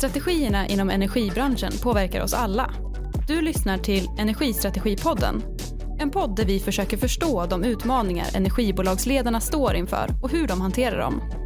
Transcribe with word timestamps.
Strategierna 0.00 0.66
inom 0.66 0.90
energibranschen 0.90 1.72
påverkar 1.82 2.22
oss 2.22 2.34
alla. 2.34 2.70
Du 3.28 3.40
lyssnar 3.40 3.78
till 3.78 4.08
Energistrategipodden. 4.18 5.42
En 5.98 6.10
podd 6.10 6.36
där 6.36 6.44
vi 6.44 6.60
försöker 6.60 6.96
förstå 6.96 7.46
de 7.46 7.64
utmaningar 7.64 8.26
energibolagsledarna 8.34 9.40
står 9.40 9.74
inför 9.74 10.08
och 10.22 10.30
hur 10.30 10.46
de 10.46 10.60
hanterar 10.60 10.98
dem. 10.98 11.39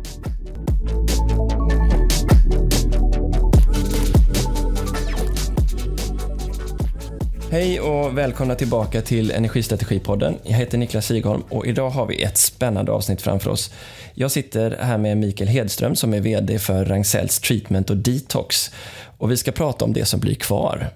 Hej 7.55 7.81
och 7.81 8.19
välkomna 8.19 8.55
tillbaka 8.55 9.03
till 9.03 9.31
Energistrategipodden. 9.31 10.39
Jag 10.43 10.53
heter 10.53 10.79
Niklas 10.79 11.07
Sigholm 11.07 11.43
och 11.49 11.67
idag 11.67 11.91
har 11.91 12.07
vi 12.07 12.23
ett 12.23 12.37
spännande 12.37 12.93
avsnitt 12.93 13.23
framför 13.23 13.51
oss. 13.51 13.75
Jag 14.15 14.31
sitter 14.31 14.77
här 14.81 14.99
med 14.99 15.17
Mikael 15.17 15.49
Hedström 15.49 15.97
som 15.97 16.15
är 16.15 16.21
VD 16.21 16.59
för 16.59 16.85
Ragn-Sells 16.85 17.41
Treatment 17.41 17.91
och 17.91 17.97
Detox 17.97 18.71
och 19.19 19.31
vi 19.31 19.37
ska 19.37 19.53
prata 19.53 19.85
om 19.85 19.93
det 19.93 20.05
som 20.05 20.21
blir 20.21 20.35
kvar. 20.35 20.91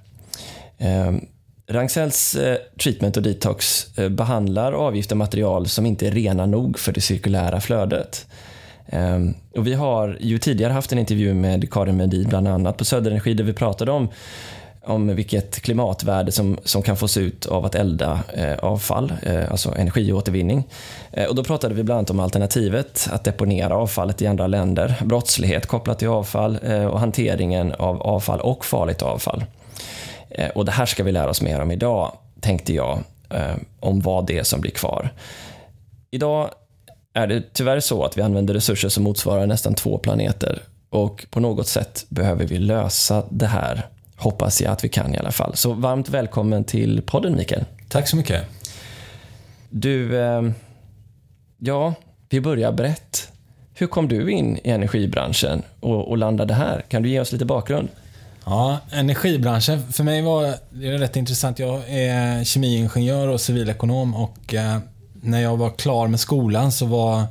Eh, 0.78 1.12
Ragn-Sells 1.66 2.36
eh, 2.36 2.56
Treatment 2.82 3.16
och 3.16 3.22
Detox 3.22 3.86
eh, 3.98 4.08
behandlar 4.08 4.72
avgifter 4.72 5.14
och 5.14 5.18
material 5.18 5.68
som 5.68 5.86
inte 5.86 6.06
är 6.06 6.10
rena 6.10 6.46
nog 6.46 6.78
för 6.78 6.92
det 6.92 7.00
cirkulära 7.00 7.60
flödet. 7.60 8.26
Eh, 8.86 9.18
och 9.56 9.66
vi 9.66 9.74
har 9.74 10.16
ju 10.20 10.38
tidigare 10.38 10.72
haft 10.72 10.92
en 10.92 10.98
intervju 10.98 11.34
med 11.34 11.72
Karin 11.72 11.96
Medin 11.96 12.28
bland 12.28 12.48
annat 12.48 12.76
på 12.76 12.84
Söderenergi 12.84 13.34
där 13.34 13.44
vi 13.44 13.52
pratade 13.52 13.92
om 13.92 14.08
om 14.88 15.16
vilket 15.16 15.60
klimatvärde 15.60 16.32
som, 16.32 16.58
som 16.64 16.82
kan 16.82 16.96
fås 16.96 17.16
ut 17.16 17.46
av 17.46 17.64
att 17.64 17.74
elda 17.74 18.20
eh, 18.34 18.58
avfall, 18.58 19.12
eh, 19.22 19.50
alltså 19.50 19.74
energiåtervinning. 19.76 20.68
Eh, 21.12 21.24
och 21.24 21.34
då 21.34 21.44
pratade 21.44 21.74
vi 21.74 21.82
bland 21.82 21.98
annat 21.98 22.10
om 22.10 22.20
alternativet 22.20 23.08
att 23.12 23.24
deponera 23.24 23.76
avfallet 23.76 24.22
i 24.22 24.26
andra 24.26 24.46
länder, 24.46 24.94
brottslighet 25.04 25.66
kopplat 25.66 25.98
till 25.98 26.08
avfall 26.08 26.58
eh, 26.62 26.86
och 26.86 27.00
hanteringen 27.00 27.74
av 27.74 28.02
avfall 28.02 28.40
och 28.40 28.64
farligt 28.64 29.02
avfall. 29.02 29.44
Eh, 30.30 30.48
och 30.48 30.64
det 30.64 30.72
här 30.72 30.86
ska 30.86 31.04
vi 31.04 31.12
lära 31.12 31.30
oss 31.30 31.42
mer 31.42 31.60
om 31.60 31.70
idag, 31.70 32.12
tänkte 32.40 32.74
jag, 32.74 32.98
eh, 33.30 33.56
om 33.80 34.00
vad 34.00 34.26
det 34.26 34.38
är 34.38 34.42
som 34.42 34.60
blir 34.60 34.72
kvar. 34.72 35.10
Idag 36.10 36.50
är 37.14 37.26
det 37.26 37.42
tyvärr 37.52 37.80
så 37.80 38.04
att 38.04 38.18
vi 38.18 38.22
använder 38.22 38.54
resurser 38.54 38.88
som 38.88 39.04
motsvarar 39.04 39.46
nästan 39.46 39.74
två 39.74 39.98
planeter 39.98 40.62
och 40.90 41.26
på 41.30 41.40
något 41.40 41.66
sätt 41.66 42.06
behöver 42.08 42.46
vi 42.46 42.58
lösa 42.58 43.22
det 43.30 43.46
här 43.46 43.86
Hoppas 44.18 44.60
jag 44.60 44.72
att 44.72 44.84
vi 44.84 44.88
kan 44.88 45.14
i 45.14 45.18
alla 45.18 45.32
fall. 45.32 45.56
Så 45.56 45.72
varmt 45.72 46.08
välkommen 46.08 46.64
till 46.64 47.02
podden 47.02 47.36
Mikael. 47.36 47.64
Tack 47.88 48.08
så 48.08 48.16
mycket. 48.16 48.44
Du, 49.70 50.20
eh, 50.20 50.42
ja, 51.58 51.94
vi 52.28 52.40
börjar 52.40 52.72
brett. 52.72 53.32
Hur 53.74 53.86
kom 53.86 54.08
du 54.08 54.32
in 54.32 54.58
i 54.64 54.70
energibranschen 54.70 55.62
och, 55.80 56.08
och 56.08 56.18
landade 56.18 56.54
här? 56.54 56.84
Kan 56.88 57.02
du 57.02 57.08
ge 57.08 57.20
oss 57.20 57.32
lite 57.32 57.44
bakgrund? 57.44 57.88
Ja, 58.44 58.78
energibranschen 58.90 59.92
för 59.92 60.04
mig 60.04 60.22
var 60.22 60.54
det 60.70 60.98
rätt 60.98 61.16
intressant. 61.16 61.58
Jag 61.58 61.82
är 61.88 62.44
kemiingenjör 62.44 63.28
och 63.28 63.40
civilekonom 63.40 64.14
och 64.14 64.54
eh, 64.54 64.78
när 65.12 65.40
jag 65.40 65.56
var 65.56 65.70
klar 65.70 66.08
med 66.08 66.20
skolan 66.20 66.72
så 66.72 66.86
var, 66.86 67.24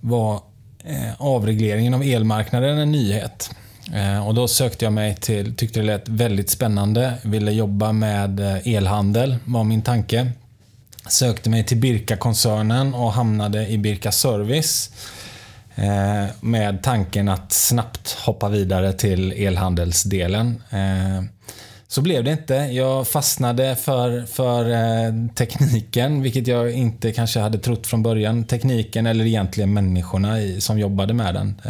var 0.00 0.40
eh, 0.84 1.12
avregleringen 1.18 1.94
av 1.94 2.02
elmarknaden 2.02 2.78
en 2.78 2.92
nyhet. 2.92 3.50
Eh, 3.94 4.26
och 4.26 4.34
då 4.34 4.48
sökte 4.48 4.84
jag 4.84 4.92
mig 4.92 5.16
till, 5.16 5.54
tyckte 5.54 5.80
det 5.80 5.86
lät 5.86 6.08
väldigt 6.08 6.50
spännande, 6.50 7.14
ville 7.22 7.52
jobba 7.52 7.92
med 7.92 8.40
eh, 8.40 8.74
elhandel, 8.74 9.36
var 9.44 9.64
min 9.64 9.82
tanke. 9.82 10.32
Sökte 11.08 11.50
mig 11.50 11.64
till 11.64 11.76
Birka-koncernen 11.76 12.94
och 12.94 13.12
hamnade 13.12 13.68
i 13.68 13.78
Birka 13.78 14.12
Service. 14.12 14.90
Eh, 15.74 16.24
med 16.40 16.82
tanken 16.82 17.28
att 17.28 17.52
snabbt 17.52 18.12
hoppa 18.12 18.48
vidare 18.48 18.92
till 18.92 19.32
elhandelsdelen. 19.32 20.62
Så 21.88 22.02
blev 22.02 22.24
det 22.24 22.30
inte. 22.30 22.54
Jag 22.54 23.08
fastnade 23.08 23.76
för, 23.76 24.26
för 24.26 25.34
tekniken, 25.34 26.22
vilket 26.22 26.46
jag 26.46 26.72
inte 26.72 27.12
kanske 27.12 27.40
hade 27.40 27.58
trott 27.58 27.86
från 27.86 28.02
början. 28.02 28.44
Tekniken 28.44 29.06
eller 29.06 29.26
egentligen 29.26 29.72
människorna 29.72 30.36
som 30.58 30.78
jobbade 30.78 31.14
med 31.14 31.34
den 31.34 31.60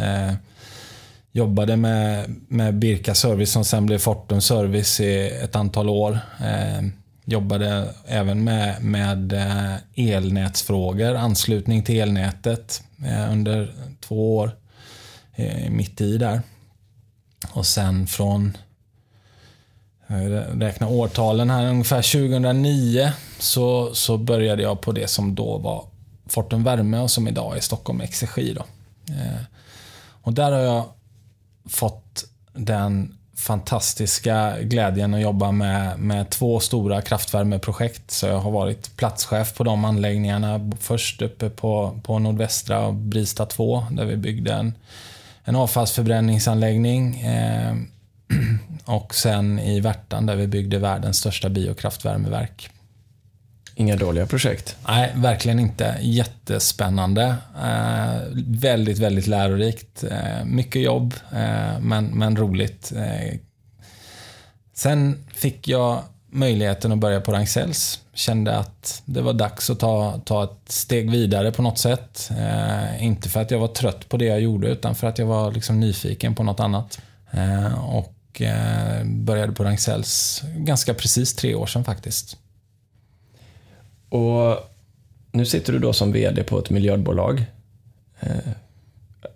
jobbade 1.39 1.77
med, 1.77 2.35
med 2.47 2.75
Birka 2.75 3.15
Service 3.15 3.51
som 3.51 3.65
sen 3.65 3.85
blev 3.85 3.97
Fortum 3.97 4.41
Service 4.41 4.99
i 4.99 5.29
ett 5.29 5.55
antal 5.55 5.89
år. 5.89 6.19
Eh, 6.39 6.87
jobbade 7.25 7.93
även 8.07 8.43
med, 8.43 8.83
med 8.83 9.33
eh, 9.33 9.75
elnätsfrågor, 9.95 11.15
anslutning 11.15 11.83
till 11.83 11.99
elnätet 11.99 12.83
eh, 13.05 13.31
under 13.31 13.73
två 13.99 14.37
år. 14.37 14.51
Eh, 15.35 15.69
mitt 15.69 16.01
i 16.01 16.17
där. 16.17 16.41
Och 17.51 17.65
sen 17.65 18.07
från 18.07 18.57
eh, 20.07 20.15
räkna 20.59 20.87
årtalen 20.87 21.49
här, 21.49 21.65
ungefär 21.65 22.01
2009 22.29 23.11
så, 23.39 23.95
så 23.95 24.17
började 24.17 24.63
jag 24.63 24.81
på 24.81 24.91
det 24.91 25.07
som 25.07 25.35
då 25.35 25.57
var 25.57 25.83
Fortum 26.27 26.63
Värme 26.63 26.99
och 26.99 27.11
som 27.11 27.27
idag 27.27 27.57
är 27.57 27.61
Stockholm 27.61 28.01
Exergi. 28.01 28.53
Då. 28.53 28.61
Eh, 29.13 29.41
och 30.21 30.33
där 30.33 30.51
har 30.51 30.59
jag 30.59 30.85
fått 31.69 32.25
den 32.53 33.15
fantastiska 33.39 34.55
glädjen 34.61 35.13
att 35.13 35.21
jobba 35.21 35.51
med, 35.51 35.99
med 35.99 36.29
två 36.29 36.59
stora 36.59 37.01
kraftvärmeprojekt. 37.01 38.11
Så 38.11 38.27
jag 38.27 38.39
har 38.39 38.51
varit 38.51 38.97
platschef 38.97 39.53
på 39.53 39.63
de 39.63 39.85
anläggningarna. 39.85 40.71
Först 40.79 41.21
uppe 41.21 41.49
på, 41.49 41.99
på 42.03 42.19
nordvästra 42.19 42.91
Brista 42.91 43.45
2 43.45 43.83
där 43.91 44.05
vi 44.05 44.17
byggde 44.17 44.53
en, 44.53 44.73
en 45.43 45.55
avfallsförbränningsanläggning. 45.55 47.21
Eh, 47.21 47.75
och 48.85 49.15
sen 49.15 49.59
i 49.59 49.79
Värtan 49.79 50.25
där 50.25 50.35
vi 50.35 50.47
byggde 50.47 50.79
världens 50.79 51.17
största 51.17 51.49
biokraftvärmeverk. 51.49 52.69
Inga 53.79 53.95
dåliga 53.95 54.25
projekt. 54.25 54.75
Nej, 54.87 55.11
verkligen 55.15 55.59
inte. 55.59 55.97
Jättespännande. 56.01 57.35
Eh, 57.63 58.21
väldigt, 58.45 58.99
väldigt 58.99 59.27
lärorikt. 59.27 60.03
Eh, 60.03 60.45
mycket 60.45 60.81
jobb, 60.81 61.13
eh, 61.31 61.79
men, 61.79 62.05
men 62.05 62.37
roligt. 62.37 62.91
Eh, 62.95 63.39
sen 64.73 65.25
fick 65.33 65.67
jag 65.67 66.03
möjligheten 66.29 66.91
att 66.91 66.97
börja 66.97 67.21
på 67.21 67.31
Ragn-Sells. 67.31 67.99
Kände 68.13 68.57
att 68.57 69.01
det 69.05 69.21
var 69.21 69.33
dags 69.33 69.69
att 69.69 69.79
ta, 69.79 70.21
ta 70.25 70.43
ett 70.43 70.71
steg 70.71 71.11
vidare 71.11 71.51
på 71.51 71.61
något 71.61 71.77
sätt. 71.79 72.31
Eh, 72.37 73.03
inte 73.03 73.29
för 73.29 73.41
att 73.41 73.51
jag 73.51 73.59
var 73.59 73.67
trött 73.67 74.09
på 74.09 74.17
det 74.17 74.25
jag 74.25 74.41
gjorde, 74.41 74.67
utan 74.67 74.95
för 74.95 75.07
att 75.07 75.19
jag 75.19 75.25
var 75.25 75.51
liksom 75.51 75.79
nyfiken 75.79 76.35
på 76.35 76.43
något 76.43 76.59
annat. 76.59 76.99
Eh, 77.31 77.95
och 77.95 78.41
eh, 78.41 79.03
började 79.05 79.53
på 79.53 79.63
Ragn-Sells 79.63 80.43
ganska 80.55 80.93
precis 80.93 81.35
tre 81.35 81.55
år 81.55 81.65
sedan 81.65 81.83
faktiskt. 81.83 82.37
Och 84.09 84.69
nu 85.31 85.45
sitter 85.45 85.73
du 85.73 85.79
då 85.79 85.93
som 85.93 86.11
VD 86.11 86.43
på 86.43 86.59
ett 86.59 86.69
miljardbolag. 86.69 87.45
Eh, 88.19 88.51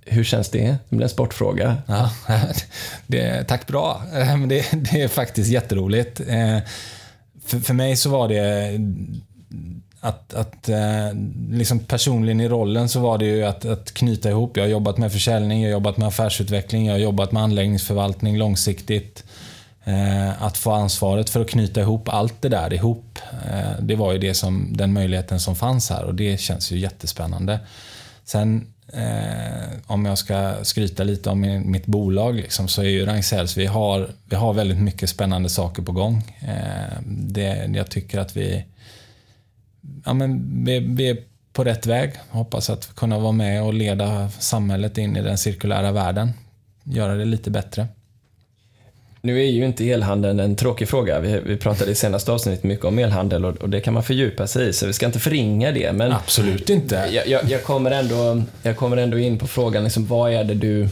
hur 0.05 0.23
känns 0.23 0.49
det? 0.49 0.77
Det 0.89 0.95
blir 0.95 1.03
en 1.03 1.09
sportfråga. 1.09 1.77
Ja, 1.87 2.11
det, 3.07 3.43
tack 3.43 3.67
bra. 3.67 4.01
Eh, 4.13 4.37
det, 4.37 4.65
det 4.91 5.01
är 5.01 5.07
faktiskt 5.07 5.49
jätteroligt. 5.49 6.19
Eh, 6.19 6.59
för, 7.45 7.59
för 7.59 7.73
mig 7.73 7.95
så 7.95 8.09
var 8.09 8.27
det 8.27 8.79
att, 9.99 10.33
att 10.33 10.69
liksom 11.51 11.79
personligen 11.79 12.41
i 12.41 12.47
rollen 12.47 12.89
så 12.89 12.99
var 12.99 13.17
det 13.17 13.25
ju 13.25 13.43
att, 13.43 13.65
att 13.65 13.93
knyta 13.93 14.29
ihop. 14.29 14.57
Jag 14.57 14.63
har 14.63 14.69
jobbat 14.69 14.97
med 14.97 15.11
försäljning, 15.11 15.61
jag 15.61 15.69
har 15.69 15.73
jobbat 15.73 15.97
med 15.97 16.07
affärsutveckling, 16.07 16.85
jag 16.85 16.93
har 16.93 16.99
jobbat 16.99 17.31
med 17.31 17.43
anläggningsförvaltning 17.43 18.37
långsiktigt. 18.37 19.23
Eh, 19.85 20.43
att 20.43 20.57
få 20.57 20.71
ansvaret 20.71 21.29
för 21.29 21.41
att 21.41 21.49
knyta 21.49 21.81
ihop 21.81 22.09
allt 22.09 22.41
det 22.41 22.49
där 22.49 22.73
ihop. 22.73 23.19
Eh, 23.51 23.81
det 23.81 23.95
var 23.95 24.13
ju 24.13 24.19
det 24.19 24.33
som, 24.33 24.77
den 24.77 24.93
möjligheten 24.93 25.39
som 25.39 25.55
fanns 25.55 25.89
här 25.89 26.03
och 26.03 26.15
det 26.15 26.39
känns 26.39 26.71
ju 26.71 26.79
jättespännande. 26.79 27.59
Sen 28.23 28.73
eh, 28.93 29.69
om 29.87 30.05
jag 30.05 30.17
ska 30.17 30.53
skryta 30.63 31.03
lite 31.03 31.29
om 31.29 31.63
mitt 31.65 31.85
bolag 31.85 32.35
liksom, 32.35 32.67
så 32.67 32.81
är 32.81 32.87
ju 32.87 33.05
Ragn-Sells, 33.05 33.57
vi 33.57 33.65
har, 33.65 34.09
vi 34.25 34.35
har 34.35 34.53
väldigt 34.53 34.79
mycket 34.79 35.09
spännande 35.09 35.49
saker 35.49 35.83
på 35.83 35.91
gång. 35.91 36.37
Det, 37.05 37.69
jag 37.75 37.89
tycker 37.89 38.19
att 38.19 38.37
vi, 38.37 38.65
ja, 40.05 40.13
men 40.13 40.63
vi, 40.65 40.79
vi 40.79 41.09
är 41.09 41.17
på 41.53 41.63
rätt 41.63 41.85
väg. 41.85 42.13
Hoppas 42.29 42.69
att 42.69 42.95
kunna 42.95 43.19
vara 43.19 43.31
med 43.31 43.63
och 43.63 43.73
leda 43.73 44.29
samhället 44.29 44.97
in 44.97 45.17
i 45.17 45.21
den 45.21 45.37
cirkulära 45.37 45.91
världen. 45.91 46.33
Göra 46.83 47.15
det 47.15 47.25
lite 47.25 47.51
bättre. 47.51 47.87
Nu 49.25 49.39
är 49.39 49.51
ju 49.51 49.65
inte 49.65 49.89
elhandeln 49.89 50.39
en 50.39 50.55
tråkig 50.55 50.89
fråga. 50.89 51.19
Vi, 51.19 51.39
vi 51.45 51.57
pratade 51.57 51.91
i 51.91 51.95
senaste 51.95 52.31
avsnittet 52.31 52.63
mycket 52.63 52.85
om 52.85 52.99
elhandel 52.99 53.45
och, 53.45 53.55
och, 53.55 53.69
det 53.69 53.81
kan 53.81 53.93
man 53.93 54.03
fördjupa 54.03 54.47
sig 54.47 54.67
i, 54.69 54.73
så 54.73 54.87
vi 54.87 54.93
ska 54.93 55.05
inte 55.05 55.19
förringa 55.19 55.71
det. 55.71 55.93
Men 55.93 56.11
Absolut 56.11 56.69
inte. 56.69 56.95
Jag, 57.11 57.27
jag, 57.27 57.49
jag, 57.49 57.63
kommer, 57.63 57.91
ändå, 57.91 58.43
jag 58.63 58.77
kommer 58.77 58.97
ändå 58.97 59.19
in 59.19 59.37
på 59.37 59.47
frågan, 59.47 59.83
liksom, 59.83 60.07
vad 60.07 60.33
är 60.33 60.43
det 60.43 60.53
du 60.53 60.89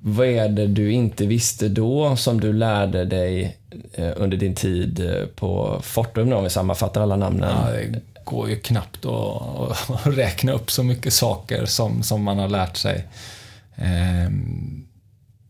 vad 0.00 0.26
är 0.26 0.48
det 0.48 0.66
du 0.66 0.92
inte 0.92 1.26
visste 1.26 1.68
då 1.68 2.16
som 2.16 2.40
du 2.40 2.52
lärde 2.52 3.04
dig 3.04 3.56
eh, 3.92 4.12
under 4.16 4.36
din 4.36 4.54
tid 4.54 5.00
eh, 5.00 5.26
på 5.26 5.80
Fortum, 5.82 6.32
om 6.32 6.44
vi 6.44 6.50
sammanfattar 6.50 7.00
alla 7.00 7.16
namnen? 7.16 7.50
Ja, 7.64 7.72
det 7.72 8.00
går 8.24 8.50
ju 8.50 8.56
knappt 8.56 9.04
att, 9.04 9.90
att 9.90 10.16
räkna 10.16 10.52
upp 10.52 10.70
så 10.70 10.82
mycket 10.82 11.12
saker 11.12 11.64
som, 11.64 12.02
som 12.02 12.22
man 12.22 12.38
har 12.38 12.48
lärt 12.48 12.76
sig. 12.76 13.04
Ehm 13.76 14.84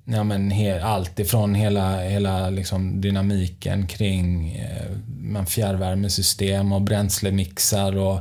ja, 0.04 0.24
men 0.24 0.50
he, 0.50 0.82
allt 0.82 1.18
ifrån 1.18 1.54
hela, 1.54 2.00
hela 2.00 2.50
liksom 2.50 3.00
dynamiken 3.00 3.86
kring 3.86 4.56
eh, 4.56 4.90
man 5.06 5.46
fjärrvärmesystem 5.46 6.72
och 6.72 6.82
bränslemixar 6.82 7.96
och 7.96 8.16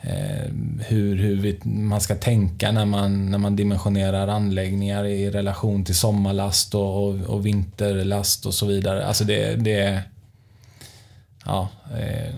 eh, 0.00 0.52
hur, 0.80 1.16
hur 1.16 1.36
vi, 1.36 1.60
man 1.64 2.00
ska 2.00 2.14
tänka 2.14 2.72
när 2.72 2.86
man, 2.86 3.30
när 3.30 3.38
man 3.38 3.56
dimensionerar 3.56 4.28
anläggningar 4.28 5.04
i 5.04 5.30
relation 5.30 5.84
till 5.84 5.96
sommarlast 5.96 6.74
och, 6.74 7.04
och, 7.04 7.20
och 7.20 7.46
vinterlast 7.46 8.46
och 8.46 8.54
så 8.54 8.66
vidare. 8.66 9.06
Alltså 9.06 9.24
det, 9.24 9.56
det 9.56 10.02
Ja, 11.44 11.68
eh, 11.98 12.34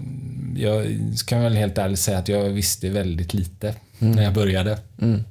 jag 0.56 0.86
kan 1.26 1.42
väl 1.42 1.56
helt 1.56 1.78
ärligt 1.78 1.98
säga 1.98 2.18
att 2.18 2.28
jag 2.28 2.44
visste 2.44 2.88
väldigt 2.88 3.34
lite 3.34 3.74
mm. 3.98 4.16
när 4.16 4.22
jag 4.22 4.34
började. 4.34 4.78
Mm. 5.00 5.24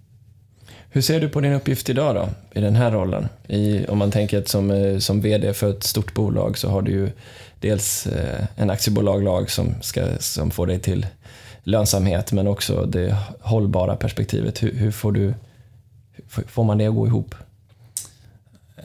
Hur 0.95 1.01
ser 1.01 1.19
du 1.19 1.29
på 1.29 1.41
din 1.41 1.53
uppgift 1.53 1.89
idag 1.89 2.15
då, 2.15 2.29
i 2.59 2.61
den 2.61 2.75
här 2.75 2.91
rollen? 2.91 3.27
I, 3.47 3.85
om 3.85 3.97
man 3.97 4.11
tänker 4.11 4.39
att 4.39 4.47
som, 4.47 4.71
eh, 4.71 4.97
som 4.97 5.21
VD 5.21 5.53
för 5.53 5.69
ett 5.69 5.83
stort 5.83 6.13
bolag 6.13 6.57
så 6.57 6.69
har 6.69 6.81
du 6.81 6.91
ju 6.91 7.11
dels 7.59 8.07
eh, 8.07 8.45
en 8.55 8.69
aktiebolaglag 8.69 9.51
som, 9.51 9.75
ska, 9.81 10.17
som 10.19 10.51
får 10.51 10.67
dig 10.67 10.79
till 10.79 11.07
lönsamhet 11.63 12.31
men 12.31 12.47
också 12.47 12.85
det 12.85 13.17
hållbara 13.39 13.95
perspektivet. 13.95 14.63
Hur, 14.63 14.73
hur 14.73 14.91
får, 14.91 15.11
du, 15.11 15.33
får 16.27 16.63
man 16.63 16.77
det 16.77 16.87
att 16.87 16.95
gå 16.95 17.07
ihop? 17.07 17.35
Eh, 18.77 18.83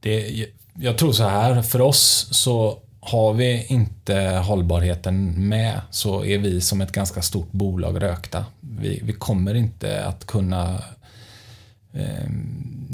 det, 0.00 0.46
jag 0.74 0.98
tror 0.98 1.12
så 1.12 1.24
här, 1.24 1.62
för 1.62 1.80
oss 1.80 2.28
så 2.30 2.78
har 3.00 3.32
vi 3.32 3.66
inte 3.68 4.42
hållbarheten 4.44 5.48
med 5.48 5.80
så 5.90 6.24
är 6.24 6.38
vi 6.38 6.60
som 6.60 6.80
ett 6.80 6.92
ganska 6.92 7.22
stort 7.22 7.52
bolag 7.52 8.02
rökta. 8.02 8.44
Vi, 8.60 9.00
vi 9.04 9.12
kommer 9.12 9.54
inte 9.54 10.04
att 10.04 10.26
kunna 10.26 10.82
eh, 11.92 12.28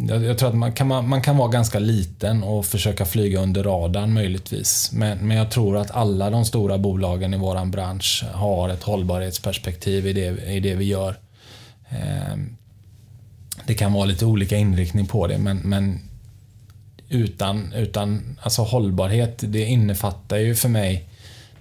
jag, 0.08 0.24
jag, 0.24 0.38
tror 0.38 0.48
att 0.48 0.54
man 0.54 0.72
kan, 0.72 0.88
man, 0.88 1.08
man, 1.08 1.22
kan 1.22 1.36
vara 1.36 1.48
ganska 1.48 1.78
liten 1.78 2.42
och 2.42 2.66
försöka 2.66 3.04
flyga 3.04 3.40
under 3.40 3.62
radarn 3.62 4.12
möjligtvis. 4.12 4.92
Men, 4.92 5.18
men 5.18 5.36
jag 5.36 5.50
tror 5.50 5.76
att 5.76 5.90
alla 5.90 6.30
de 6.30 6.44
stora 6.44 6.78
bolagen 6.78 7.34
i 7.34 7.36
vår 7.36 7.64
bransch 7.64 8.24
har 8.32 8.68
ett 8.68 8.82
hållbarhetsperspektiv 8.82 10.06
i 10.06 10.12
det, 10.12 10.52
i 10.52 10.60
det 10.60 10.74
vi 10.74 10.84
gör. 10.84 11.18
Eh, 11.88 12.36
det 13.66 13.74
kan 13.74 13.92
vara 13.92 14.04
lite 14.04 14.26
olika 14.26 14.56
inriktning 14.56 15.06
på 15.06 15.26
det 15.26 15.38
men, 15.38 15.56
men 15.56 16.00
utan, 17.14 17.72
utan 17.72 18.38
alltså 18.42 18.62
hållbarhet, 18.62 19.44
det 19.46 19.64
innefattar 19.64 20.36
ju 20.36 20.54
för 20.54 20.68
mig 20.68 21.08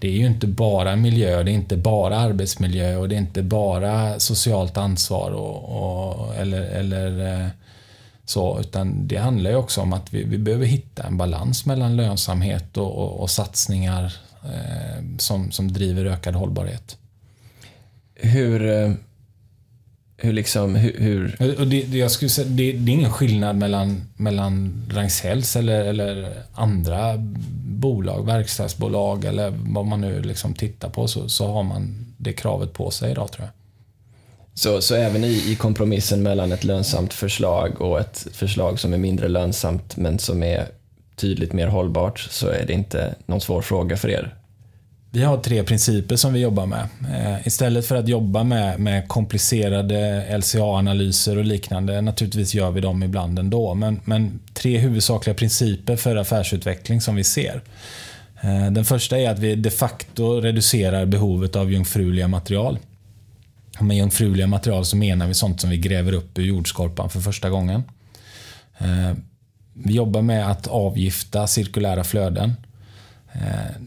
det 0.04 0.08
är 0.08 0.12
ju 0.12 0.26
inte 0.26 0.48
bara 0.48 0.96
miljö, 0.96 1.44
det 1.44 1.52
är 1.52 1.54
inte 1.54 1.78
bara 1.78 2.18
arbetsmiljö 2.18 2.96
och 2.96 3.10
det 3.10 3.16
är 3.16 3.20
inte 3.20 3.44
bara 3.44 4.20
socialt 4.20 4.78
ansvar 4.78 5.32
och, 5.32 5.64
och 5.64 6.36
eller, 6.36 6.62
eller 6.62 7.42
eh, 7.42 7.48
så, 8.26 8.60
utan 8.60 9.08
det 9.08 9.18
handlar 9.18 9.52
ju 9.52 9.56
också 9.56 9.82
om 9.82 9.94
att 9.94 10.14
vi, 10.14 10.24
vi 10.24 10.38
behöver 10.38 10.66
hitta 10.66 11.04
en 11.04 11.18
balans 11.18 11.66
mellan 11.66 11.96
lönsamhet 11.96 12.78
och, 12.78 12.98
och, 12.98 13.20
och 13.20 13.30
satsningar 13.30 14.14
eh, 14.44 15.04
som, 15.18 15.52
som 15.52 15.74
driver 15.74 16.06
ökad 16.06 16.36
hållbarhet. 16.36 16.98
Hur 18.16 18.70
eh, 18.70 18.94
hur 20.24 20.34
liksom, 20.34 20.76
hur... 20.76 20.98
hur... 20.98 21.60
Och 21.60 21.68
det, 21.68 21.84
det, 21.84 21.98
jag 21.98 22.12
skulle 22.12 22.30
säga, 22.30 22.48
det, 22.48 22.72
det, 22.72 22.92
är 22.92 22.94
ingen 22.94 23.12
skillnad 23.12 23.56
mellan, 23.56 24.02
mellan 24.18 24.84
Ragn-Sells 24.90 25.58
eller, 25.58 25.86
eller 25.86 26.34
andra 26.54 27.14
bolag, 27.66 28.26
verkstadsbolag 28.26 29.26
eller 29.26 29.54
vad 29.66 29.86
man 29.86 30.02
nu 30.02 30.22
liksom 30.22 30.54
tittar 30.54 30.90
på 30.90 31.08
så, 31.08 31.30
så 31.30 31.48
har 31.48 31.64
man 31.64 32.14
det 32.18 32.34
kravet 32.34 32.74
på 32.74 32.92
sig 32.92 33.12
idag 33.12 33.32
tror 33.32 33.46
jag. 33.46 33.54
Så, 34.54 34.82
så 34.82 34.96
även 34.96 35.24
i, 35.24 35.52
i 35.52 35.56
kompromissen 35.56 36.24
mellan 36.24 36.52
ett 36.52 36.64
lönsamt 36.64 37.14
förslag 37.14 37.82
och 37.82 38.00
ett 38.00 38.28
förslag 38.32 38.80
som 38.80 38.94
är 38.94 38.98
mindre 38.98 39.28
lönsamt 39.28 39.98
men 39.98 40.20
som 40.20 40.44
är 40.44 40.68
tydligt 41.16 41.54
mer 41.54 41.68
hållbart 41.68 42.20
så 42.20 42.48
är 42.48 42.66
det 42.66 42.74
inte 42.74 43.16
någon 43.26 43.42
svår 43.42 43.62
fråga 43.62 43.98
för 43.98 44.10
er? 44.10 44.36
Vi 45.16 45.24
har 45.24 45.38
tre 45.38 45.64
principer 45.64 46.16
som 46.16 46.34
vi 46.34 46.40
jobbar 46.40 46.66
med. 46.66 46.88
Eh, 47.14 47.48
istället 47.48 47.86
för 47.86 47.96
att 47.96 48.08
jobba 48.08 48.44
med, 48.44 48.80
med 48.80 49.08
komplicerade 49.08 50.26
LCA-analyser 50.38 51.38
och 51.38 51.46
liknande, 51.46 52.02
naturligtvis 52.02 52.54
gör 52.54 52.72
vi 52.72 52.82
dem 52.82 53.04
ibland 53.04 53.40
ändå, 53.40 53.74
men, 53.74 54.00
men 54.06 54.40
tre 54.54 54.78
huvudsakliga 54.78 55.36
principer 55.36 55.96
för 55.96 56.16
affärsutveckling 56.16 57.02
som 57.02 57.16
vi 57.16 57.24
ser. 57.24 57.62
Eh, 58.42 58.72
den 58.72 58.86
första 58.86 59.20
är 59.20 59.30
att 59.30 59.40
vi 59.40 59.56
de 59.56 59.70
facto 59.70 60.42
reducerar 60.42 61.06
behovet 61.06 61.56
av 61.56 61.72
jungfruliga 61.72 62.28
material. 62.28 62.80
Med 63.80 63.98
jungfruliga 63.98 64.48
material 64.48 64.86
så 64.86 64.98
menar 64.98 65.28
vi 65.28 65.34
sånt 65.34 65.62
som 65.62 65.70
vi 65.70 65.78
gräver 65.78 66.14
upp 66.14 66.40
ur 66.40 66.44
jordskorpan 66.44 67.10
för 67.10 67.20
första 67.20 67.50
gången. 67.50 67.84
Eh, 68.78 69.14
vi 69.74 69.94
jobbar 69.94 70.22
med 70.22 70.52
att 70.52 70.68
avgifta 70.68 71.48
cirkulära 71.48 72.04
flöden. 72.04 72.54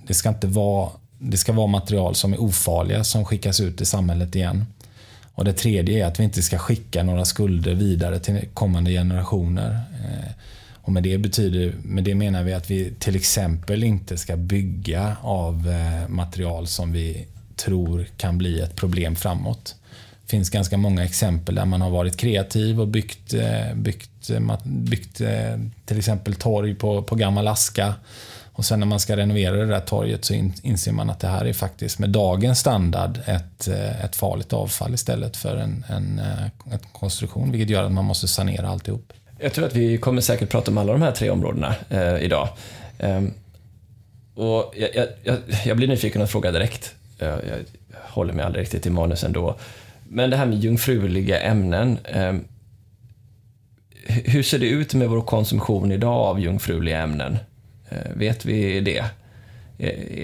Det 0.07 0.15
ska 0.15 0.29
inte 0.29 0.47
vara 0.47 0.91
det 1.19 1.37
ska 1.37 1.53
vara 1.53 1.67
material 1.67 2.15
som 2.15 2.33
är 2.33 2.41
ofarliga 2.41 3.05
som 3.05 3.25
skickas 3.25 3.61
ut 3.61 3.81
i 3.81 3.85
samhället 3.85 4.35
igen. 4.37 4.67
Och 5.37 5.45
Det 5.45 5.53
tredje 5.53 6.05
är 6.05 6.09
att 6.09 6.21
vi 6.21 6.25
inte 6.25 6.43
ska 6.43 6.59
skicka 6.59 7.03
några 7.03 7.25
skulder 7.25 7.75
vidare 7.75 8.19
till 8.19 8.41
kommande 8.55 8.91
generationer. 8.91 9.81
Eh, 10.05 10.33
och 10.73 10.93
med 10.93 11.03
det, 11.03 11.19
betyder, 11.19 11.75
med 11.83 12.05
det 12.05 12.15
menar 12.15 12.43
vi 12.43 12.53
att 12.53 12.71
vi 12.71 12.93
till 12.99 13.17
exempel 13.17 13.85
inte 13.85 14.19
ska 14.19 14.37
bygga 14.37 15.17
av 15.23 15.69
eh, 15.69 16.09
material 16.09 16.67
som 16.67 16.93
vi 16.93 17.27
tror 17.57 18.07
kan 18.17 18.39
bli 18.39 18.61
ett 18.61 18.77
problem 18.77 19.17
framåt. 19.17 19.75
Det 20.23 20.31
finns 20.31 20.51
ganska 20.51 20.77
många 20.77 21.05
exempel 21.05 21.55
där 21.55 21.65
man 21.65 21.81
har 21.81 21.91
varit 21.91 22.17
kreativ 22.17 22.81
och 22.81 22.89
byggt, 22.89 23.35
eh, 23.35 23.75
byggt, 23.75 24.31
byggt 24.65 25.21
till 25.87 25.99
exempel 25.99 26.35
torg 26.35 26.75
på, 26.75 27.03
på 27.03 27.15
gammal 27.15 27.49
aska 27.49 27.95
och 28.57 28.65
sen 28.65 28.81
när 28.81 28.87
man 28.87 29.01
ska 29.01 29.17
renovera 29.17 29.57
det 29.57 29.67
där 29.67 29.81
torget 29.81 30.25
så 30.25 30.35
inser 30.63 30.93
man 30.93 31.11
att 31.11 31.21
det 31.21 31.29
här 31.29 31.45
är 31.45 31.53
faktiskt 31.53 31.99
med 31.99 32.11
dagens 32.11 32.59
standard 32.59 33.19
ett, 33.27 33.69
eh, 33.69 34.05
ett 34.05 34.17
farligt 34.17 34.53
avfall 34.53 34.95
istället 34.95 35.37
för 35.37 35.57
en, 35.57 35.85
en, 35.89 36.19
eh, 36.19 36.73
en 36.73 36.79
konstruktion, 36.93 37.53
vilket 37.53 37.71
gör 37.71 37.83
att 37.83 37.93
man 37.93 38.05
måste 38.05 38.29
sanera 38.29 38.69
alltihop. 38.69 39.13
Jag 39.39 39.53
tror 39.53 39.67
att 39.67 39.75
vi 39.75 39.99
kommer 39.99 40.21
säkert 40.21 40.49
prata 40.49 40.71
om 40.71 40.79
alla 40.79 40.93
de 40.93 41.03
här 41.03 41.13
tre 41.13 41.31
områdena 41.31 41.75
eh, 41.91 42.17
idag. 42.17 42.49
Um, 42.99 43.35
och 44.35 44.75
jag, 44.77 45.07
jag, 45.25 45.37
jag, 45.65 45.77
blir 45.77 45.89
nyfiken 45.89 46.23
och 46.23 46.31
frågar 46.31 46.53
direkt. 46.53 46.95
Jag, 47.19 47.29
jag 47.29 47.59
håller 48.03 48.33
mig 48.33 48.45
aldrig 48.45 48.63
riktigt 48.63 48.87
i 48.87 48.91
manus 48.91 49.25
ändå. 49.25 49.57
Men 50.09 50.31
det 50.31 50.37
här 50.37 50.47
med 50.47 50.59
jungfruliga 50.59 51.41
ämnen. 51.41 51.99
Eh, 52.05 52.35
hur 54.07 54.43
ser 54.43 54.59
det 54.59 54.69
ut 54.69 54.95
med 54.95 55.09
vår 55.09 55.23
konsumtion 55.23 55.93
idag 55.93 56.17
av 56.17 56.41
jungfruliga 56.41 57.03
ämnen? 57.03 57.39
Eh, 57.89 58.13
vet 58.15 58.45
vi 58.45 58.81
det? 58.81 59.05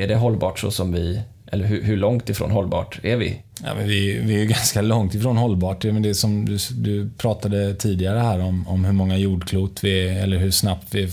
Är 0.02 0.08
det 0.08 0.14
hållbart 0.14 0.58
så 0.58 0.70
som 0.70 0.92
vi 0.92 1.20
eller 1.52 1.66
hur, 1.66 1.82
hur, 1.82 1.96
långt 1.96 2.28
ifrån 2.28 2.50
hållbart 2.50 3.00
är 3.02 3.16
vi? 3.16 3.42
Ja, 3.64 3.74
men 3.74 3.88
vi, 3.88 4.18
vi 4.18 4.42
är 4.42 4.44
ganska 4.48 4.82
långt 4.82 5.14
ifrån 5.14 5.36
hållbart. 5.36 5.84
Men 5.84 6.02
det 6.02 6.14
som 6.14 6.44
du, 6.44 6.58
du 6.70 7.10
pratade 7.18 7.74
tidigare 7.74 8.18
här 8.18 8.38
om, 8.40 8.68
om 8.68 8.84
hur 8.84 8.92
många 8.92 9.16
jordklot 9.16 9.84
vi, 9.84 10.08
eller 10.08 10.36
hur 10.36 10.50
snabbt 10.50 10.94
vi 10.94 11.08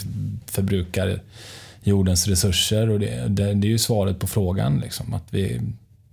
förbrukar 0.46 1.22
jordens 1.84 2.28
resurser. 2.28 2.90
Och 2.90 3.00
det, 3.00 3.28
det, 3.28 3.54
det 3.54 3.68
är 3.68 3.70
ju 3.70 3.78
svaret 3.78 4.20
på 4.20 4.28
frågan. 4.28 4.80
Liksom, 4.80 5.14
att 5.14 5.26
vi, 5.30 5.62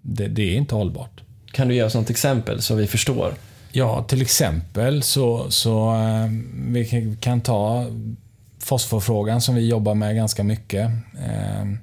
det, 0.03 0.29
det, 0.29 0.43
är 0.43 0.57
inte 0.57 0.75
hållbart. 0.75 1.21
Kan 1.53 1.69
du 1.69 1.75
ge 1.75 1.83
oss 1.83 1.95
något 1.95 2.11
exempel 2.11 2.63
så 2.63 2.75
vi 2.75 2.87
förstår? 2.87 3.35
Ja, 3.73 4.03
till 4.03 4.23
exempel 4.23 5.03
så, 5.03 5.51
så 5.51 5.95
eh, 5.95 6.31
vi 6.69 7.17
kan 7.21 7.41
ta 7.41 7.87
fosforfrågan 8.67 9.41
som 9.41 9.55
vi 9.55 9.69
jobbar 9.69 9.95
med 9.95 10.17
ganska 10.17 10.45
mycket. 10.45 10.91
Ehm, 11.21 11.79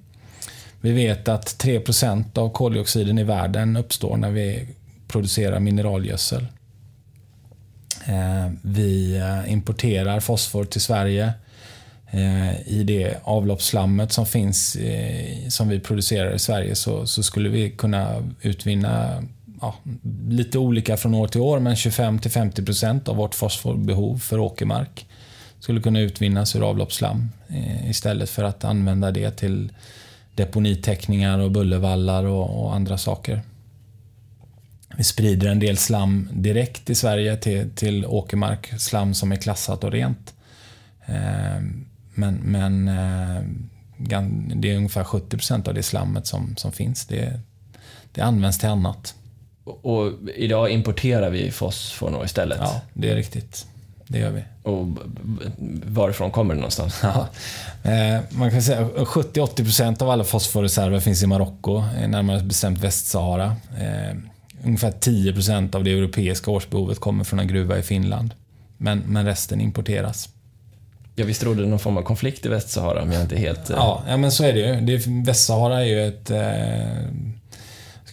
vi 0.81 0.91
vet 0.91 1.27
att 1.27 1.57
3% 1.57 2.37
av 2.37 2.49
koldioxiden 2.49 3.19
i 3.19 3.23
världen 3.23 3.77
uppstår 3.77 4.17
när 4.17 4.31
vi 4.31 4.67
producerar 5.07 5.59
mineralgödsel. 5.59 6.47
Ehm, 8.05 8.59
vi 8.61 9.17
eh, 9.17 9.53
importerar 9.53 10.19
fosfor 10.19 10.65
till 10.65 10.81
Sverige. 10.81 11.33
Eh, 12.11 12.67
I 12.67 12.83
det 12.83 13.17
avloppsslammet 13.23 14.11
som 14.11 14.25
finns 14.25 14.75
eh, 14.75 15.47
som 15.49 15.69
vi 15.69 15.79
producerar 15.79 16.35
i 16.35 16.39
Sverige 16.39 16.75
så, 16.75 17.05
så 17.05 17.23
skulle 17.23 17.49
vi 17.49 17.69
kunna 17.69 18.31
utvinna 18.41 19.23
ja, 19.61 19.75
lite 20.29 20.57
olika 20.57 20.97
från 20.97 21.13
år 21.13 21.27
till 21.27 21.41
år 21.41 21.59
men 21.59 21.75
25 21.75 22.19
till 22.19 22.31
50 22.31 22.65
procent 22.65 23.09
av 23.09 23.15
vårt 23.15 23.35
fosforbehov 23.35 24.17
för 24.17 24.39
åkermark 24.39 25.05
skulle 25.63 25.81
kunna 25.81 25.99
utvinnas 25.99 26.55
ur 26.55 26.69
avloppsslam 26.69 27.31
eh, 27.47 27.89
istället 27.89 28.29
för 28.29 28.43
att 28.43 28.63
använda 28.63 29.11
det 29.11 29.31
till 29.31 29.73
deponitäckningar 30.35 31.39
och 31.39 31.51
bullervallar 31.51 32.23
och, 32.23 32.63
och, 32.63 32.75
andra 32.75 32.97
saker. 32.97 33.41
Vi 34.97 35.03
sprider 35.03 35.47
en 35.47 35.59
del 35.59 35.77
slam 35.77 36.29
direkt 36.31 36.89
i 36.89 36.95
Sverige 36.95 37.37
till, 37.37 37.69
till 37.75 38.05
åkermark, 38.05 38.81
slam 38.81 39.13
som 39.13 39.31
är 39.31 39.35
klassat 39.35 39.83
och 39.83 39.91
rent. 39.91 40.33
Eh, 41.05 41.61
men, 42.13 42.35
men 42.43 42.87
eh, 42.87 43.43
det 44.55 44.71
är 44.71 44.77
ungefär 44.77 45.03
70% 45.03 45.67
av 45.67 45.73
det 45.73 45.83
slammet 45.83 46.27
som, 46.27 46.55
som 46.55 46.71
finns. 46.71 47.05
Det, 47.05 47.39
det 48.11 48.21
används 48.21 48.59
till 48.59 48.69
annat. 48.69 49.15
Och, 49.63 49.85
och 49.85 50.13
idag 50.35 50.69
importerar 50.71 51.29
vi 51.29 51.51
fosfor 51.51 52.25
istället? 52.25 52.59
Ja, 52.61 52.81
det 52.93 53.09
är 53.09 53.15
riktigt. 53.15 53.67
Det 54.13 54.19
gör 54.19 54.31
vi. 54.31 54.43
Och 54.63 54.87
varifrån 55.85 56.31
kommer 56.31 56.53
det 56.53 56.59
någonstans? 56.59 56.99
Ja. 57.03 57.27
Eh, 57.91 58.21
man 58.29 58.51
kan 58.51 58.61
säga 58.61 58.87
70-80% 58.87 60.01
av 60.03 60.09
alla 60.09 60.23
fosforreserver 60.23 60.99
finns 60.99 61.23
i 61.23 61.27
Marocko, 61.27 61.83
eh, 62.01 62.07
närmare 62.09 62.39
bestämt 62.43 62.79
Västsahara. 62.79 63.45
Eh, 63.79 64.17
ungefär 64.63 64.91
10% 64.91 65.75
av 65.75 65.83
det 65.83 65.91
europeiska 65.91 66.51
årsbehovet 66.51 66.99
kommer 66.99 67.23
från 67.23 67.39
en 67.39 67.47
gruva 67.47 67.77
i 67.77 67.81
Finland. 67.81 68.33
Men, 68.77 68.99
men 69.07 69.25
resten 69.25 69.61
importeras. 69.61 70.29
Jag 71.15 71.25
visst 71.25 71.43
råder 71.43 71.63
det 71.63 71.69
någon 71.69 71.79
form 71.79 71.97
av 71.97 72.01
konflikt 72.01 72.45
i 72.45 72.49
Västsahara, 72.49 72.99
men 73.05 73.11
jag 73.11 73.19
är 73.19 73.23
inte 73.23 73.35
helt... 73.37 73.69
eh, 73.69 73.75
Ja, 73.75 74.03
ja 74.07 74.17
men 74.17 74.31
så 74.31 74.43
är 74.43 74.53
det 74.53 74.59
ju. 74.59 74.81
Det 74.81 75.07
Västsahara 75.07 75.81
är 75.81 75.85
ju 75.85 76.07
ett 76.07 76.31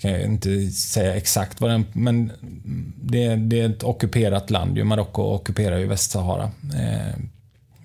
kan 0.00 0.10
jag 0.10 0.22
inte 0.22 0.70
säga 0.70 1.14
exakt 1.14 1.60
vad 1.60 1.70
den... 1.70 1.86
Men 1.92 2.32
det, 3.02 3.36
det 3.36 3.60
är 3.60 3.70
ett 3.70 3.82
ockuperat 3.82 4.50
land. 4.50 4.76
ju. 4.76 4.84
Marocko 4.84 5.22
ockuperar 5.22 5.78
ju 5.78 5.86
Västsahara. 5.86 6.50
Eh, 6.74 7.16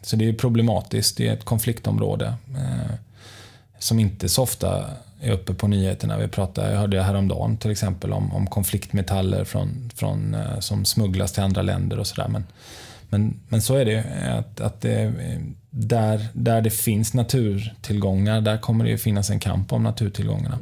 så 0.02 0.16
det 0.16 0.30
är 0.30 0.34
problematiskt. 0.34 1.18
Det 1.18 1.28
är 1.28 1.34
ett 1.34 1.46
konfliktområde. 1.46 2.34
Eh, 2.56 2.96
som 3.80 4.00
inte 4.00 4.30
så 4.30 4.44
ofta 4.44 4.86
är 5.22 5.32
uppe 5.32 5.54
på 5.54 5.68
nyheterna. 5.68 6.18
Vi 6.18 6.28
pratade, 6.28 6.72
jag 6.72 6.80
hörde 6.80 7.04
häromdagen 7.04 7.58
till 7.58 7.72
exempel 7.72 8.14
om, 8.14 8.32
om 8.36 8.48
konfliktmetaller 8.48 9.44
från, 9.44 9.90
från, 9.96 10.34
eh, 10.34 10.60
som 10.60 10.86
smugglas 10.86 11.32
till 11.32 11.44
andra 11.44 11.62
länder 11.62 12.00
och 12.00 12.08
sådär. 12.08 12.28
Men, 12.28 12.44
men, 13.10 13.40
men 13.48 13.62
så 13.62 13.76
är 13.76 13.86
det. 13.86 14.04
Att, 14.40 14.62
att 14.62 14.82
det, 14.82 15.14
där, 15.70 16.26
där 16.34 16.62
det 16.62 16.70
finns 16.70 17.14
naturtillgångar, 17.14 18.42
där 18.42 18.58
kommer 18.58 18.86
det 18.86 18.92
ju 18.92 18.98
finnas 18.98 19.30
en 19.30 19.40
kamp 19.40 19.74
om 19.74 19.84
naturtillgångarna. 19.84 20.60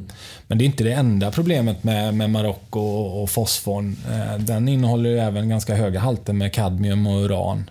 Men 0.47 0.57
det 0.57 0.63
är 0.63 0.65
inte 0.65 0.83
det 0.83 0.93
enda 0.93 1.31
problemet 1.31 1.83
med, 1.83 2.13
med 2.13 2.29
Marocko 2.29 2.79
och, 2.79 3.23
och 3.23 3.29
fosforn. 3.29 3.97
Eh, 4.11 4.37
Den 4.39 4.67
innehåller 4.67 5.09
ju 5.09 5.19
även 5.19 5.49
ganska 5.49 5.75
höga 5.75 5.99
halter 5.99 6.33
med 6.33 6.53
kadmium 6.53 7.07
och 7.07 7.23
uran. 7.23 7.69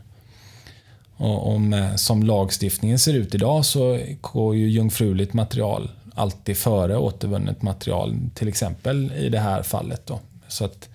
Och 1.17 1.55
om, 1.55 1.89
som 1.97 2.23
lagstiftningen 2.23 2.99
ser 2.99 3.15
ut 3.15 3.35
idag 3.35 3.65
så 3.65 3.99
går 4.21 4.57
ju 4.57 4.71
jungfruligt 4.71 5.33
material 5.33 5.91
alltid 6.15 6.57
före 6.57 6.97
återvunnet 6.97 7.63
material. 7.63 8.17
Till 8.35 8.49
exempel 8.49 9.13
i 9.13 9.29
det 9.29 9.39
här 9.39 9.63
fallet. 9.63 10.07
Då. 10.07 10.21
Så 10.49 10.65
att 10.65 10.89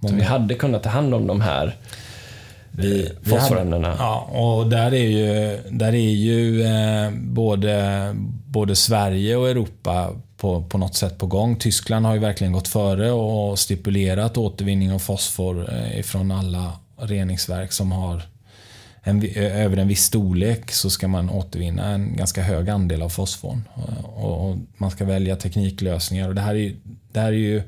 Så 0.00 0.14
vi 0.14 0.22
hade 0.22 0.54
kunnat 0.54 0.82
ta 0.82 0.90
hand 0.90 1.14
om 1.14 1.26
de 1.26 1.40
här 1.40 1.76
vi, 2.72 3.02
eh, 3.06 3.10
fosforämnena. 3.30 3.96
Ja, 3.98 4.20
och 4.32 4.66
där 4.70 4.94
är 4.94 5.08
ju, 5.08 5.58
där 5.70 5.94
är 5.94 6.10
ju 6.10 6.62
eh, 6.62 7.10
både, 7.14 8.10
både 8.46 8.76
Sverige 8.76 9.36
och 9.36 9.48
Europa 9.50 10.10
på, 10.36 10.62
på 10.62 10.78
något 10.78 10.94
sätt 10.94 11.18
på 11.18 11.26
gång. 11.26 11.56
Tyskland 11.56 12.06
har 12.06 12.14
ju 12.14 12.20
verkligen 12.20 12.52
gått 12.52 12.68
före 12.68 13.10
och 13.12 13.58
stipulerat 13.58 14.36
återvinning 14.36 14.92
av 14.92 14.98
fosfor 14.98 15.68
eh, 15.72 15.98
ifrån 15.98 16.30
alla 16.30 16.72
reningsverk 16.96 17.72
som 17.72 17.92
har 17.92 18.22
en, 19.04 19.20
vi- 19.20 19.38
över 19.38 19.76
en 19.76 19.88
viss 19.88 20.02
storlek 20.04 20.70
så 20.72 20.90
ska 20.90 21.08
man 21.08 21.30
återvinna 21.30 21.86
en 21.90 22.16
ganska 22.16 22.42
hög 22.42 22.68
andel 22.70 23.02
av 23.02 23.08
fosforn. 23.08 23.62
Och, 24.02 24.50
och 24.50 24.56
man 24.76 24.90
ska 24.90 25.04
välja 25.04 25.36
tekniklösningar. 25.36 26.28
Och 26.28 26.34
det, 26.34 26.40
här 26.40 26.54
är, 26.54 26.72
det 27.12 27.20
här 27.20 27.28
är 27.28 27.32
ju 27.36 27.62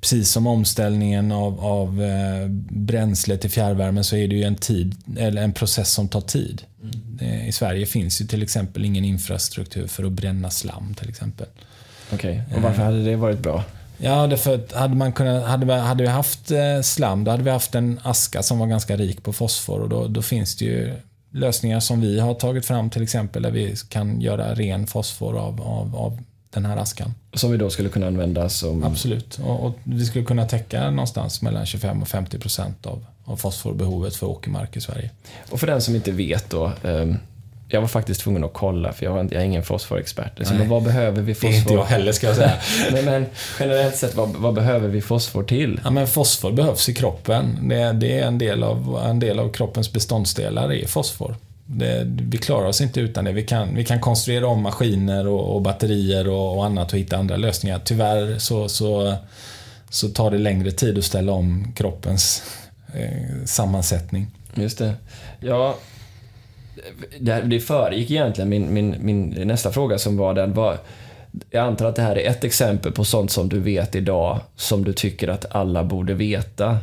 precis 0.00 0.30
som 0.30 0.46
omställningen 0.46 1.32
av, 1.32 1.60
av 1.60 2.02
eh, 2.02 2.48
bränsle 2.70 3.36
till 3.36 3.50
fjärrvärme 3.50 4.04
så 4.04 4.16
är 4.16 4.28
det 4.28 4.36
ju 4.36 4.44
en, 4.44 4.56
tid, 4.56 4.96
eller 5.18 5.42
en 5.42 5.52
process 5.52 5.92
som 5.92 6.08
tar 6.08 6.20
tid. 6.20 6.62
Eh, 7.20 7.48
I 7.48 7.52
Sverige 7.52 7.86
finns 7.86 8.20
ju 8.20 8.26
till 8.26 8.42
exempel 8.42 8.84
ingen 8.84 9.04
infrastruktur 9.04 9.86
för 9.86 10.04
att 10.04 10.12
bränna 10.12 10.50
slam 10.50 10.94
till 10.98 11.08
exempel. 11.08 11.46
Okej, 12.12 12.42
och 12.56 12.62
varför 12.62 12.82
hade 12.82 13.04
det 13.04 13.16
varit 13.16 13.38
bra? 13.38 13.64
Ja, 13.98 14.26
därför 14.26 14.54
att 14.54 14.72
hade, 14.72 14.94
man 14.94 15.12
kunnat, 15.12 15.46
hade, 15.46 15.66
vi, 15.66 15.72
hade 15.72 16.02
vi 16.02 16.08
haft 16.08 16.50
eh, 16.50 16.80
slam, 16.82 17.24
då 17.24 17.30
hade 17.30 17.42
vi 17.42 17.50
haft 17.50 17.74
en 17.74 18.00
aska 18.02 18.42
som 18.42 18.58
var 18.58 18.66
ganska 18.66 18.96
rik 18.96 19.22
på 19.22 19.32
fosfor 19.32 19.80
och 19.80 19.88
då, 19.88 20.06
då 20.06 20.22
finns 20.22 20.56
det 20.56 20.64
ju 20.64 20.94
lösningar 21.32 21.80
som 21.80 22.00
vi 22.00 22.20
har 22.20 22.34
tagit 22.34 22.66
fram 22.66 22.90
till 22.90 23.02
exempel 23.02 23.42
där 23.42 23.50
vi 23.50 23.74
kan 23.88 24.20
göra 24.20 24.54
ren 24.54 24.86
fosfor 24.86 25.38
av, 25.38 25.62
av, 25.62 25.96
av 25.96 26.18
den 26.50 26.66
här 26.66 26.76
askan. 26.76 27.14
Som 27.34 27.50
vi 27.50 27.56
då 27.56 27.70
skulle 27.70 27.88
kunna 27.88 28.06
använda 28.06 28.48
som... 28.48 28.84
Absolut. 28.84 29.38
Och, 29.44 29.66
och 29.66 29.74
vi 29.84 30.04
skulle 30.04 30.24
kunna 30.24 30.46
täcka 30.46 30.90
någonstans 30.90 31.42
mellan 31.42 31.66
25 31.66 32.02
och 32.02 32.08
50 32.08 32.38
procent 32.38 32.86
av, 32.86 33.06
av 33.24 33.36
fosforbehovet 33.36 34.16
för 34.16 34.26
åkermark 34.26 34.76
i 34.76 34.80
Sverige. 34.80 35.10
Och 35.50 35.60
för 35.60 35.66
den 35.66 35.80
som 35.82 35.94
inte 35.96 36.10
vet 36.10 36.50
då. 36.50 36.72
ehm, 36.84 37.16
jag 37.72 37.80
var 37.80 37.88
faktiskt 37.88 38.20
tvungen 38.20 38.44
att 38.44 38.52
kolla, 38.52 38.92
för 38.92 39.04
jag, 39.06 39.20
inte- 39.20 39.34
jag 39.34 39.42
är 39.42 39.46
ingen 39.46 39.62
fosforexpert. 39.62 40.32
Så 40.38 40.50
Nej. 40.50 40.58
men 40.58 40.68
vad 40.68 40.82
behöver 40.82 41.22
vi 41.22 41.34
fosfor? 41.34 41.48
Det 41.50 41.56
är 41.56 41.60
inte 41.60 41.72
jag 41.72 41.84
heller 41.84 42.12
ska 42.12 42.26
jag 42.26 42.36
säga. 42.36 42.52
Nej, 42.92 43.02
men 43.04 43.26
generellt 43.60 43.96
sett, 43.96 44.14
vad, 44.14 44.28
vad 44.28 44.54
behöver 44.54 44.88
vi 44.88 45.00
fosfor 45.00 45.42
till? 45.42 45.80
Ja, 45.84 45.90
men 45.90 46.06
fosfor 46.06 46.52
behövs 46.52 46.88
i 46.88 46.94
kroppen. 46.94 47.68
Det, 47.68 47.92
det 47.92 48.18
är 48.18 48.26
en 48.26 48.38
del, 48.38 48.62
av, 48.62 49.00
en 49.06 49.18
del 49.20 49.38
av 49.38 49.52
kroppens 49.52 49.92
beståndsdelar 49.92 50.72
är 50.72 50.86
fosfor. 50.86 51.36
Det, 51.72 52.02
vi 52.06 52.38
klarar 52.38 52.66
oss 52.66 52.80
inte 52.80 53.00
utan 53.00 53.24
det. 53.24 53.32
Vi 53.32 53.42
kan, 53.42 53.74
vi 53.74 53.84
kan 53.84 54.00
konstruera 54.00 54.46
om 54.46 54.62
maskiner 54.62 55.26
och, 55.26 55.54
och 55.54 55.62
batterier 55.62 56.28
och, 56.28 56.56
och 56.56 56.64
annat 56.66 56.92
och 56.92 56.98
hitta 56.98 57.16
andra 57.16 57.36
lösningar. 57.36 57.80
Tyvärr 57.84 58.38
så, 58.38 58.68
så, 58.68 59.14
så 59.90 60.08
tar 60.08 60.30
det 60.30 60.38
längre 60.38 60.70
tid 60.70 60.98
att 60.98 61.04
ställa 61.04 61.32
om 61.32 61.72
kroppens 61.76 62.42
eh, 62.94 63.44
sammansättning. 63.44 64.26
Just 64.54 64.78
det. 64.78 64.94
Ja, 65.40 65.76
det, 67.20 67.32
här- 67.32 67.42
det 67.42 67.60
föregick 67.60 68.10
egentligen 68.10 68.48
min, 68.48 68.74
min, 68.74 68.96
min 69.00 69.28
nästa 69.48 69.72
fråga 69.72 69.98
som 69.98 70.16
var 70.16 70.34
den. 70.34 70.54
Var, 70.54 70.78
jag 71.50 71.66
antar 71.66 71.86
att 71.86 71.96
det 71.96 72.02
här 72.02 72.18
är 72.18 72.30
ett 72.30 72.44
exempel 72.44 72.92
på 72.92 73.04
sånt 73.04 73.30
som 73.30 73.48
du 73.48 73.60
vet 73.60 73.94
idag 73.94 74.40
som 74.56 74.84
du 74.84 74.92
tycker 74.92 75.28
att 75.28 75.54
alla 75.54 75.84
borde 75.84 76.14
veta. 76.14 76.78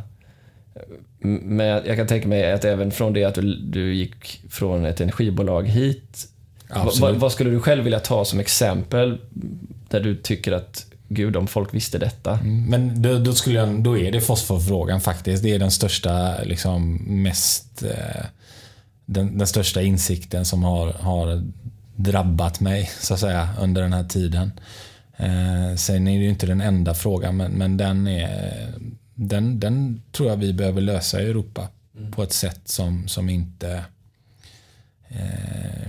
Men 1.20 1.66
jag 1.66 1.96
kan 1.96 2.06
tänka 2.06 2.28
mig 2.28 2.52
att 2.52 2.64
även 2.64 2.90
från 2.90 3.12
det 3.12 3.24
att 3.24 3.34
du, 3.34 3.54
du 3.54 3.94
gick 3.94 4.42
från 4.50 4.84
ett 4.84 5.00
energibolag 5.00 5.68
hit. 5.68 6.28
vad, 6.68 6.98
vad, 6.98 7.14
vad 7.14 7.32
skulle 7.32 7.50
du 7.50 7.60
själv 7.60 7.84
vilja 7.84 8.00
ta 8.00 8.24
som 8.24 8.40
exempel 8.40 9.18
där 9.88 10.00
du 10.00 10.16
tycker 10.16 10.52
att 10.52 10.86
gud 11.08 11.36
om 11.36 11.46
folk 11.46 11.74
visste 11.74 11.98
detta? 11.98 12.38
Men 12.42 13.02
då, 13.02 13.18
då, 13.18 13.32
skulle 13.32 13.58
jag, 13.58 13.82
då 13.82 13.98
är 13.98 14.12
det 14.12 14.20
fosforfrågan 14.20 15.00
faktiskt. 15.00 15.42
Det 15.42 15.54
är 15.54 15.58
den 15.58 15.70
största, 15.70 16.42
liksom 16.42 16.94
mest... 17.22 17.82
Eh, 17.82 18.24
den, 19.06 19.38
den 19.38 19.46
största 19.46 19.82
insikten 19.82 20.44
som 20.44 20.64
har, 20.64 20.92
har 20.92 21.42
drabbat 21.96 22.60
mig, 22.60 22.90
så 23.00 23.14
att 23.14 23.20
säga, 23.20 23.48
under 23.60 23.82
den 23.82 23.92
här 23.92 24.04
tiden. 24.04 24.52
Eh, 25.16 25.74
sen 25.76 26.08
är 26.08 26.18
det 26.18 26.24
ju 26.24 26.28
inte 26.28 26.46
den 26.46 26.60
enda 26.60 26.94
frågan, 26.94 27.36
men, 27.36 27.52
men 27.52 27.76
den, 27.76 28.06
är, 28.06 28.74
den, 29.20 29.60
den 29.60 30.02
tror 30.12 30.28
jag 30.28 30.36
vi 30.36 30.52
behöver 30.52 30.80
lösa 30.80 31.22
i 31.22 31.26
Europa 31.30 31.68
på 32.12 32.22
ett 32.22 32.32
sätt 32.32 32.60
som, 32.64 33.08
som 33.08 33.28
inte 33.28 33.84
eh, 35.08 35.88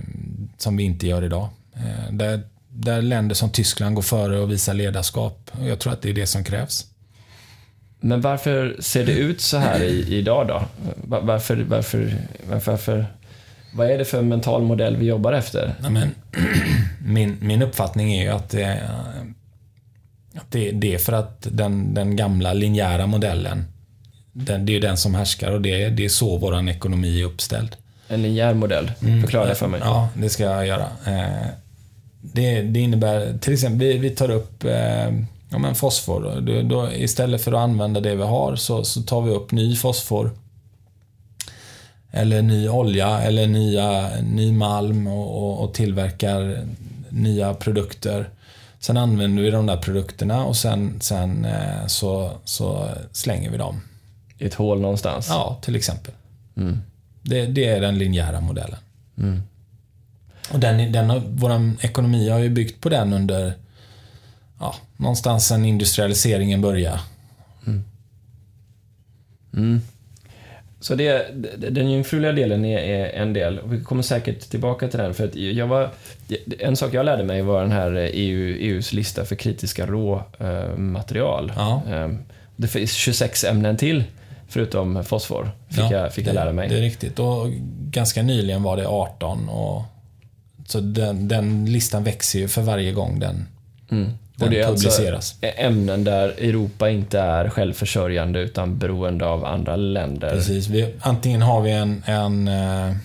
som 0.58 0.76
vi 0.76 0.82
inte 0.84 1.06
gör 1.06 1.24
idag. 1.24 1.48
Eh, 1.74 2.12
där, 2.12 2.40
där 2.68 3.02
länder 3.02 3.34
som 3.34 3.50
Tyskland 3.50 3.94
går 3.94 4.02
före 4.02 4.38
och 4.38 4.50
visar 4.50 4.74
ledarskap. 4.74 5.50
Och 5.60 5.66
jag 5.68 5.78
tror 5.78 5.92
att 5.92 6.02
det 6.02 6.10
är 6.10 6.14
det 6.14 6.26
som 6.26 6.44
krävs. 6.44 6.86
Men 8.00 8.20
varför 8.20 8.76
ser 8.80 9.06
det 9.06 9.12
ut 9.12 9.40
så 9.40 9.56
här 9.58 9.82
i, 9.82 10.14
idag 10.18 10.48
då? 10.48 10.62
Va- 11.04 11.20
Varför, 11.20 11.56
varför, 11.56 12.16
varför, 12.50 12.70
varför, 12.72 13.06
vad 13.74 13.90
är 13.90 13.98
det 13.98 14.04
för 14.04 14.22
mental 14.22 14.62
modell 14.62 14.96
vi 14.96 15.06
jobbar 15.06 15.32
efter? 15.32 15.74
Ja, 15.82 15.90
men, 15.90 16.08
min, 17.04 17.36
min 17.40 17.62
uppfattning 17.62 18.12
är 18.12 18.22
ju 18.22 18.28
att, 18.28 18.54
att 18.54 19.26
det, 20.48 20.70
det 20.70 20.94
är 20.94 20.98
för 20.98 21.12
att 21.12 21.46
den, 21.50 21.94
den 21.94 22.16
gamla 22.16 22.52
linjära 22.52 23.06
modellen, 23.06 23.64
den, 24.32 24.66
det 24.66 24.76
är 24.76 24.80
den 24.80 24.96
som 24.96 25.14
härskar 25.14 25.50
och 25.50 25.60
det, 25.60 25.88
det 25.88 26.04
är 26.04 26.08
så 26.08 26.36
vår 26.36 26.68
ekonomi 26.68 27.20
är 27.20 27.24
uppställd. 27.24 27.76
En 28.08 28.22
linjär 28.22 28.54
modell. 28.54 28.92
Förklara 29.20 29.48
det 29.48 29.54
för 29.54 29.68
mig. 29.68 29.80
Ja, 29.84 30.08
det 30.16 30.28
ska 30.28 30.42
jag 30.44 30.66
göra. 30.66 30.86
Eh, 31.06 31.46
Det, 32.22 32.62
det 32.62 32.80
innebär, 32.80 33.38
till 33.38 33.52
exempel, 33.52 33.78
vi, 33.78 33.98
vi 33.98 34.10
tar 34.10 34.30
upp 34.30 34.64
eh, 34.64 35.10
ja, 35.50 35.58
men 35.58 35.74
fosfor. 35.74 36.40
Då, 36.40 36.62
då, 36.62 36.92
istället 36.92 37.44
för 37.44 37.52
att 37.52 37.58
använda 37.58 38.00
det 38.00 38.14
vi 38.14 38.22
har 38.22 38.56
så, 38.56 38.84
så 38.84 39.02
tar 39.02 39.22
vi 39.22 39.30
upp 39.30 39.52
ny 39.52 39.76
fosfor. 39.76 40.30
Eller 42.12 42.42
ny 42.42 42.68
olja 42.68 43.20
eller 43.20 43.46
nya, 43.46 44.10
ny 44.22 44.52
malm 44.52 45.06
och, 45.06 45.38
och, 45.42 45.64
och 45.64 45.74
tillverkar 45.74 46.66
nya 47.10 47.54
produkter. 47.54 48.28
Sen 48.80 48.96
använder 48.96 49.42
vi 49.42 49.50
de 49.50 49.66
där 49.66 49.76
produkterna 49.76 50.44
och 50.44 50.56
sen, 50.56 51.00
sen 51.00 51.44
eh, 51.44 51.86
så, 51.86 52.32
så 52.44 52.88
slänger 53.12 53.50
vi 53.50 53.56
dem. 53.56 53.80
I 54.38 54.44
ett 54.44 54.54
hål 54.54 54.80
någonstans. 54.80 55.26
Ja, 55.28 55.58
till 55.62 55.76
exempel. 55.76 56.14
Det, 57.22 57.46
det 57.46 57.64
är 57.64 57.80
den 57.80 57.98
linjära 57.98 58.40
modellen. 58.40 58.78
Och 60.52 60.60
den, 60.60 60.92
den 60.92 61.36
vår 61.36 61.72
ekonomi 61.80 62.28
har 62.28 62.38
ju 62.38 62.48
byggt 62.48 62.80
på 62.80 62.88
den 62.88 63.12
under 63.12 63.54
ja, 64.60 64.74
någonstans 64.96 65.46
sen 65.46 65.64
industrialiseringen 65.64 66.60
började. 66.60 67.00
Så 70.80 70.94
det, 70.94 71.26
den 71.70 71.90
jungfruliga 71.90 72.32
delen 72.32 72.64
är, 72.64 72.78
är 72.78 73.22
en 73.22 73.32
del. 73.32 73.58
Och 73.58 73.72
vi 73.72 73.80
kommer 73.84 74.02
säkert 74.02 74.40
tillbaka 74.40 74.88
till 74.88 74.98
den. 74.98 75.14
För 75.14 75.24
att 75.24 75.34
jag 75.34 75.66
var, 75.66 75.90
en 76.58 76.76
sak 76.76 76.94
jag 76.94 77.06
lärde 77.06 77.24
mig 77.24 77.42
var 77.42 77.60
den 77.62 77.72
här 77.72 78.10
EU, 78.12 78.56
EUs 78.60 78.92
lista 78.92 79.24
för 79.24 79.36
kritiska 79.36 79.86
råmaterial. 79.86 81.52
Ja. 81.56 81.82
Ehm, 81.90 82.18
Det 82.56 82.68
finns 82.68 82.92
26 82.92 83.44
ämnen 83.44 83.76
till. 83.76 84.04
Förutom 84.48 85.04
fosfor, 85.04 85.50
fick, 85.68 85.78
Ja, 85.78 85.92
jag, 85.92 86.12
fick 86.14 86.24
det, 86.24 86.28
jag 86.28 86.34
lära 86.34 86.52
mig. 86.52 86.68
Det 86.68 86.76
är 86.78 86.80
riktigt. 86.82 87.18
Och 87.18 87.46
ganska 87.90 88.22
nyligen 88.22 88.62
var 88.62 88.76
det 88.76 88.86
18. 88.88 89.48
Och, 89.48 89.82
så 90.66 90.80
den, 90.80 91.28
den 91.28 91.66
listan 91.72 92.04
växer 92.04 92.38
ju 92.38 92.48
för 92.48 92.62
varje 92.62 92.92
gång 92.92 93.18
den, 93.20 93.46
Mm. 93.90 94.10
Den 94.40 94.48
Och 94.48 94.54
det 94.54 94.60
är 94.60 94.66
publiceras. 94.66 95.14
alltså 95.14 95.60
ämnen 95.60 96.04
där 96.04 96.28
Europa 96.28 96.90
inte 96.90 97.18
är 97.20 97.48
självförsörjande 97.48 98.40
utan 98.40 98.78
beroende 98.78 99.26
av 99.26 99.44
andra 99.44 99.76
länder. 99.76 100.30
Precis. 100.30 100.66
Vi, 100.66 100.94
antingen 101.00 101.42
har 101.42 101.60
vi 101.60 101.70
en, 101.70 102.02
en 102.06 102.48
eh, 102.48 102.96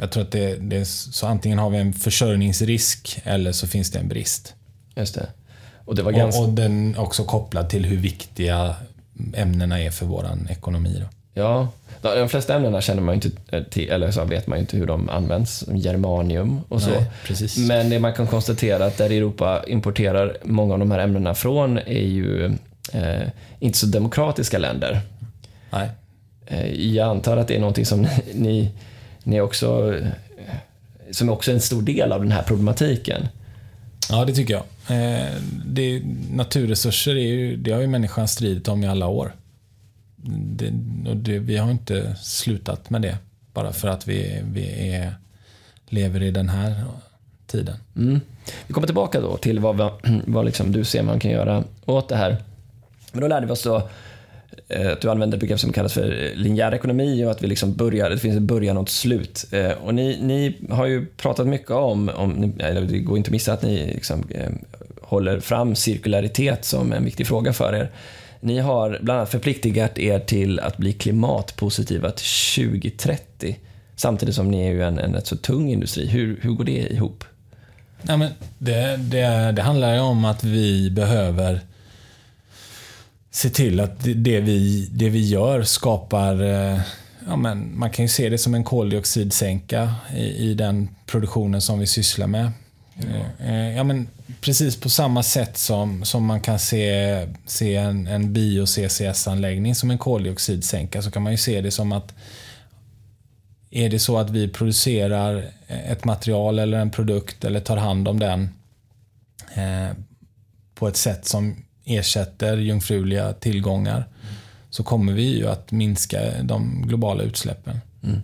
jag 0.00 0.10
tror 0.10 0.22
att 0.22 0.32
det, 0.32 0.56
det 0.56 0.84
så 0.84 1.26
antingen 1.26 1.58
har 1.58 1.70
vi 1.70 1.78
en 1.78 1.92
försörjningsrisk 1.92 3.20
eller 3.24 3.52
så 3.52 3.66
finns 3.66 3.90
det 3.90 3.98
en 3.98 4.08
brist. 4.08 4.54
Just 4.96 5.14
det. 5.14 5.28
Och 5.84 5.94
det 5.94 6.02
var 6.02 6.12
ganska... 6.12 6.40
Och, 6.40 6.48
och 6.48 6.54
den 6.54 6.96
också 6.98 7.24
kopplad 7.24 7.68
till 7.68 7.84
hur 7.84 7.96
viktiga 7.96 8.76
ämnena 9.34 9.80
är 9.80 9.90
för 9.90 10.06
vår 10.06 10.26
ekonomi. 10.50 10.96
Då. 11.00 11.06
Ja, 11.34 11.68
de 12.02 12.28
flesta 12.28 12.54
ämnena 12.54 12.80
känner 12.80 13.02
man 13.02 13.14
inte 13.14 13.30
till, 13.70 13.90
eller 13.90 14.10
så 14.10 14.24
vet 14.24 14.46
man 14.46 14.58
inte 14.58 14.76
hur 14.76 14.86
de 14.86 15.08
används. 15.08 15.64
Germanium 15.74 16.60
och 16.68 16.82
så. 16.82 16.90
Nej. 16.90 17.68
Men 17.68 17.90
det 17.90 17.98
man 17.98 18.12
kan 18.12 18.26
konstatera 18.26 18.84
att 18.84 18.96
där 18.96 19.10
Europa 19.10 19.64
importerar 19.66 20.36
många 20.42 20.72
av 20.72 20.78
de 20.78 20.90
här 20.90 20.98
ämnena 20.98 21.34
från 21.34 21.78
är 21.78 22.06
ju 22.06 22.44
eh, 22.92 23.28
inte 23.58 23.78
så 23.78 23.86
demokratiska 23.86 24.58
länder. 24.58 25.00
Nej. 25.70 25.88
Eh, 26.46 26.94
jag 26.94 27.08
antar 27.08 27.36
att 27.36 27.48
det 27.48 27.56
är 27.56 27.60
någonting 27.60 27.86
som 27.86 28.02
ni, 28.34 28.70
ni 29.22 29.40
också, 29.40 29.94
eh, 29.94 30.54
som 31.10 31.28
är 31.28 31.32
också 31.32 31.52
en 31.52 31.60
stor 31.60 31.82
del 31.82 32.12
av 32.12 32.20
den 32.20 32.32
här 32.32 32.42
problematiken. 32.42 33.28
Ja, 34.10 34.24
det 34.24 34.34
tycker 34.34 34.54
jag. 34.54 34.62
Eh, 34.98 35.32
det, 35.66 36.02
naturresurser 36.30 37.16
är 37.16 37.26
ju, 37.26 37.56
det 37.56 37.72
har 37.72 37.80
ju 37.80 37.86
människan 37.86 38.28
stridit 38.28 38.68
om 38.68 38.84
i 38.84 38.88
alla 38.88 39.06
år. 39.06 39.32
Det, 40.30 40.72
och 41.10 41.16
det, 41.16 41.38
vi 41.38 41.56
har 41.56 41.70
inte 41.70 42.16
slutat 42.16 42.90
med 42.90 43.02
det 43.02 43.18
bara 43.54 43.72
för 43.72 43.88
att 43.88 44.08
vi, 44.08 44.42
vi 44.52 44.92
är, 44.94 45.14
lever 45.86 46.22
i 46.22 46.30
den 46.30 46.48
här 46.48 46.84
tiden. 47.46 47.76
Mm. 47.96 48.20
Vi 48.66 48.74
kommer 48.74 48.86
tillbaka 48.86 49.20
då 49.20 49.36
till 49.36 49.58
vad, 49.58 49.76
vad, 49.76 49.92
vad 50.26 50.44
liksom 50.44 50.72
du 50.72 50.84
ser 50.84 51.02
man 51.02 51.20
kan 51.20 51.30
göra 51.30 51.64
åt 51.84 52.08
det 52.08 52.16
här. 52.16 52.36
Men 53.12 53.20
då 53.20 53.28
lärde 53.28 53.46
vi 53.46 53.52
oss 53.52 53.62
då 53.62 53.88
eh, 54.68 54.92
att 54.92 55.00
du 55.00 55.10
använder 55.10 55.36
ett 55.36 55.40
begrepp 55.40 55.60
som 55.60 55.72
kallas 55.72 55.92
för 55.92 56.24
eh, 56.24 56.34
linjär 56.34 56.74
ekonomi 56.74 57.24
och 57.24 57.30
att 57.30 57.42
vi 57.42 57.46
liksom 57.46 57.74
börjar, 57.74 58.10
det 58.10 58.18
finns 58.18 58.36
en 58.36 58.46
början 58.46 58.76
och 58.76 58.82
ett 58.82 58.88
slut. 58.88 59.46
Eh, 59.50 59.70
och 59.70 59.94
ni, 59.94 60.18
ni 60.22 60.56
har 60.70 60.86
ju 60.86 61.06
pratat 61.06 61.46
mycket 61.46 61.70
om, 61.70 62.08
om 62.08 62.52
eller 62.58 62.80
det 62.80 62.98
går 62.98 63.18
inte 63.18 63.28
att 63.28 63.32
missa 63.32 63.52
att 63.52 63.62
ni 63.62 63.86
liksom, 63.86 64.24
eh, 64.30 64.50
håller 65.00 65.40
fram 65.40 65.74
cirkularitet 65.74 66.64
som 66.64 66.92
en 66.92 67.04
viktig 67.04 67.26
fråga 67.26 67.52
för 67.52 67.74
er. 67.74 67.90
Ni 68.44 68.58
har 68.58 68.98
bland 69.02 69.18
annat 69.18 69.30
förpliktigat 69.30 69.98
er 69.98 70.18
till 70.18 70.60
att 70.60 70.76
bli 70.76 70.92
klimatpositiva 70.92 72.10
till 72.10 72.70
2030 72.70 73.56
samtidigt 73.96 74.34
som 74.34 74.50
ni 74.50 74.66
är 74.66 74.70
ju 74.70 74.82
en, 74.82 74.98
en 74.98 75.14
rätt 75.14 75.26
så 75.26 75.36
tung 75.36 75.70
industri. 75.70 76.06
Hur, 76.06 76.40
hur 76.42 76.50
går 76.50 76.64
det 76.64 76.92
ihop? 76.92 77.24
Ja, 78.02 78.16
men 78.16 78.30
det, 78.58 78.96
det, 78.96 79.52
det 79.52 79.62
handlar 79.62 79.94
ju 79.94 80.00
om 80.00 80.24
att 80.24 80.44
vi 80.44 80.90
behöver 80.90 81.60
se 83.30 83.50
till 83.50 83.80
att 83.80 84.04
det, 84.04 84.14
det, 84.14 84.40
vi, 84.40 84.88
det 84.92 85.08
vi 85.08 85.28
gör 85.28 85.62
skapar... 85.62 86.42
Eh, 86.42 86.80
ja, 87.26 87.36
men 87.36 87.78
man 87.78 87.90
kan 87.90 88.04
ju 88.04 88.08
se 88.08 88.28
det 88.28 88.38
som 88.38 88.54
en 88.54 88.64
koldioxidsänka 88.64 89.94
i, 90.16 90.50
i 90.50 90.54
den 90.54 90.88
produktionen 91.06 91.60
som 91.60 91.78
vi 91.78 91.86
sysslar 91.86 92.26
med. 92.26 92.50
Eh, 92.98 93.50
eh, 93.50 93.76
ja, 93.76 93.84
men 93.84 94.08
precis 94.40 94.80
på 94.80 94.88
samma 94.88 95.22
sätt 95.22 95.56
som, 95.56 96.04
som 96.04 96.24
man 96.24 96.40
kan 96.40 96.58
se, 96.58 97.26
se 97.46 97.76
en, 97.76 98.06
en 98.06 98.32
bio-CCS-anläggning 98.32 99.74
som 99.74 99.90
en 99.90 99.98
koldioxidsänka 99.98 101.02
så 101.02 101.10
kan 101.10 101.22
man 101.22 101.32
ju 101.32 101.38
se 101.38 101.60
det 101.60 101.70
som 101.70 101.92
att 101.92 102.14
är 103.70 103.90
det 103.90 103.98
så 103.98 104.18
att 104.18 104.30
vi 104.30 104.48
producerar 104.48 105.50
ett 105.66 106.04
material 106.04 106.58
eller 106.58 106.78
en 106.78 106.90
produkt 106.90 107.44
eller 107.44 107.60
tar 107.60 107.76
hand 107.76 108.08
om 108.08 108.18
den 108.18 108.48
eh, 109.54 109.96
på 110.74 110.88
ett 110.88 110.96
sätt 110.96 111.26
som 111.26 111.64
ersätter 111.84 112.56
jungfruliga 112.56 113.32
tillgångar 113.32 114.06
så 114.70 114.82
kommer 114.82 115.12
vi 115.12 115.38
ju 115.38 115.48
att 115.48 115.72
minska 115.72 116.42
de 116.42 116.84
globala 116.86 117.22
utsläppen. 117.22 117.80
Mm. 118.04 118.22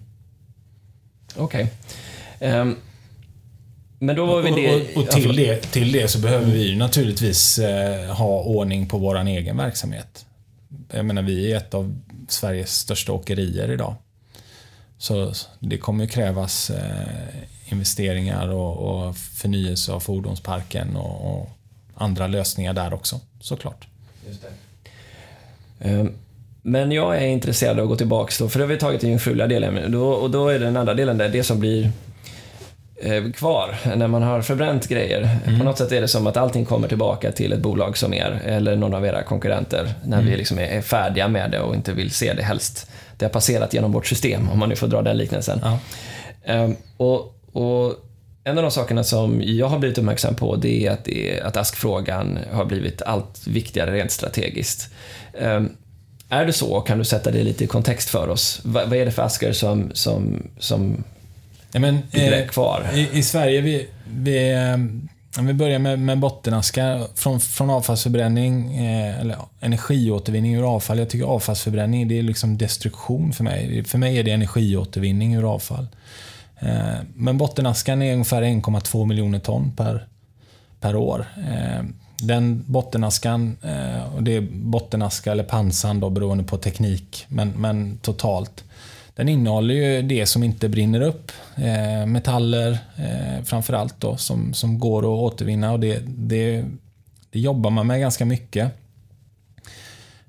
Okej. 1.36 1.70
Ehm, 2.40 2.76
men 3.98 4.16
då 4.16 4.26
var 4.26 4.42
vi 4.42 4.50
Och, 4.50 4.56
det... 4.56 4.96
och, 4.96 5.02
och 5.02 5.10
till, 5.10 5.36
det, 5.36 5.56
till 5.56 5.92
det 5.92 6.08
så 6.08 6.18
behöver 6.18 6.46
vi 6.46 6.68
ju 6.68 6.76
naturligtvis 6.76 7.58
eh, 7.58 8.14
ha 8.14 8.42
ordning 8.42 8.86
på 8.86 8.98
vår 8.98 9.26
egen 9.26 9.56
verksamhet. 9.56 10.26
Jag 10.92 11.04
menar, 11.04 11.22
vi 11.22 11.52
är 11.52 11.56
ett 11.56 11.74
av 11.74 12.00
Sveriges 12.28 12.78
största 12.78 13.12
åkerier 13.12 13.70
idag. 13.72 13.94
Så 14.98 15.32
det 15.58 15.78
kommer 15.78 16.04
ju 16.04 16.10
krävas 16.10 16.70
eh, 16.70 17.72
investeringar 17.72 18.48
och, 18.48 18.76
och 18.76 19.16
förnyelse 19.16 19.92
av 19.92 20.00
fordonsparken 20.00 20.96
och, 20.96 21.40
och 21.40 21.48
andra 21.94 22.26
lösningar 22.26 22.72
där 22.72 22.94
också, 22.94 23.20
såklart. 23.40 23.86
Ehm, 25.80 26.12
Men 26.62 26.92
jag 26.92 27.16
är 27.16 27.26
intresserad 27.26 27.78
av 27.78 27.82
att 27.82 27.88
gå 27.88 27.96
tillbaka 27.96 28.32
då, 28.38 28.48
för 28.48 28.58
då 28.58 28.64
har 28.64 28.68
vi 28.68 28.78
tagit 28.78 29.00
den 29.00 29.10
jungfruliga 29.10 29.46
delen. 29.46 29.92
Då, 29.92 30.08
och 30.08 30.30
då 30.30 30.48
är 30.48 30.58
den 30.58 30.76
andra 30.76 30.94
delen 30.94 31.18
där, 31.18 31.28
det 31.28 31.44
som 31.44 31.60
blir 31.60 31.92
kvar 33.34 33.76
när 33.96 34.08
man 34.08 34.22
har 34.22 34.42
förbränt 34.42 34.88
grejer. 34.88 35.38
På 35.58 35.64
något 35.64 35.78
sätt 35.78 35.92
är 35.92 36.00
det 36.00 36.08
som 36.08 36.26
att 36.26 36.36
allting 36.36 36.64
kommer 36.64 36.88
tillbaka 36.88 37.32
till 37.32 37.52
ett 37.52 37.60
bolag 37.60 37.96
som 37.96 38.14
er, 38.14 38.42
eller 38.44 38.76
någon 38.76 38.94
av 38.94 39.06
era 39.06 39.22
konkurrenter, 39.22 39.94
när 40.04 40.22
vi 40.22 40.36
liksom 40.36 40.58
är, 40.58 40.66
är 40.66 40.80
färdiga 40.80 41.28
med 41.28 41.50
det 41.50 41.60
och 41.60 41.74
inte 41.74 41.92
vill 41.92 42.10
se 42.10 42.32
det 42.32 42.42
helst. 42.42 42.90
Det 43.16 43.24
har 43.24 43.30
passerat 43.30 43.74
genom 43.74 43.92
vårt 43.92 44.06
system, 44.06 44.48
om 44.48 44.58
man 44.58 44.68
nu 44.68 44.76
får 44.76 44.86
dra 44.86 45.02
den 45.02 45.16
liknelsen. 45.16 45.60
Ja. 45.62 45.78
Ehm, 46.44 46.76
och, 46.96 47.34
och 47.52 47.94
en 48.44 48.58
av 48.58 48.62
de 48.62 48.70
sakerna 48.70 49.04
som 49.04 49.42
jag 49.44 49.66
har 49.66 49.78
blivit 49.78 49.98
uppmärksam 49.98 50.34
på 50.34 50.56
det 50.56 50.86
är 50.86 50.90
att, 50.90 51.04
det 51.04 51.40
att 51.40 51.56
askfrågan 51.56 52.38
har 52.52 52.64
blivit 52.64 53.02
allt 53.02 53.46
viktigare 53.46 53.92
rent 53.92 54.10
strategiskt. 54.10 54.94
Ehm, 55.38 55.68
är 56.28 56.46
det 56.46 56.52
så? 56.52 56.80
Kan 56.80 56.98
du 56.98 57.04
sätta 57.04 57.30
det 57.30 57.42
lite 57.42 57.64
i 57.64 57.66
kontext 57.66 58.08
för 58.08 58.28
oss? 58.28 58.60
Va, 58.64 58.82
vad 58.86 58.98
är 58.98 59.04
det 59.04 59.12
för 59.12 59.22
askar 59.22 59.52
som, 59.52 59.90
som, 59.94 60.42
som 60.58 61.04
Ja, 61.72 61.80
men, 61.80 62.02
eh, 62.12 62.46
kvar? 62.46 62.86
I, 62.94 63.08
I 63.12 63.22
Sverige, 63.22 63.60
vi, 63.60 63.88
vi, 64.10 64.52
eh, 64.52 65.42
vi 65.42 65.52
börjar 65.52 65.78
med, 65.78 65.98
med 65.98 66.18
bottenaskar 66.18 67.06
från, 67.14 67.40
från 67.40 67.70
avfallsförbränning, 67.70 68.76
eh, 68.76 69.20
eller 69.20 69.34
ja, 69.34 69.48
energiåtervinning 69.60 70.54
ur 70.54 70.74
avfall. 70.74 70.98
Jag 70.98 71.10
tycker 71.10 71.26
avfallsförbränning 71.26 72.08
det 72.08 72.18
är 72.18 72.22
liksom 72.22 72.58
destruktion 72.58 73.32
för 73.32 73.44
mig. 73.44 73.84
För 73.84 73.98
mig 73.98 74.18
är 74.18 74.22
det 74.22 74.30
energiåtervinning 74.30 75.34
ur 75.34 75.54
avfall. 75.54 75.86
Eh, 76.58 76.98
men 77.14 77.38
bottenaskan 77.38 78.02
är 78.02 78.12
ungefär 78.12 78.42
1,2 78.42 79.06
miljoner 79.06 79.38
ton 79.38 79.72
per, 79.76 80.06
per 80.80 80.96
år. 80.96 81.26
Eh, 81.36 81.84
den 82.20 82.64
bottenaskan, 82.66 83.56
eh, 83.62 84.14
och 84.14 84.22
det 84.22 84.36
är 84.36 84.40
bottenaska 84.50 85.32
eller 85.32 85.44
pansand 85.44 86.00
då, 86.00 86.10
beroende 86.10 86.44
på 86.44 86.58
teknik, 86.58 87.26
men, 87.28 87.48
men 87.50 87.98
totalt. 87.98 88.64
Den 89.18 89.28
innehåller 89.28 89.74
ju 89.74 90.02
det 90.02 90.26
som 90.26 90.42
inte 90.42 90.68
brinner 90.68 91.00
upp. 91.00 91.32
Eh, 91.56 92.06
metaller 92.06 92.78
eh, 92.96 93.44
framförallt 93.44 94.00
då, 94.00 94.16
som, 94.16 94.54
som 94.54 94.78
går 94.78 95.02
att 95.02 95.32
återvinna. 95.32 95.72
Och 95.72 95.80
det, 95.80 96.02
det, 96.06 96.64
det 97.30 97.40
jobbar 97.40 97.70
man 97.70 97.86
med 97.86 98.00
ganska 98.00 98.24
mycket 98.24 98.72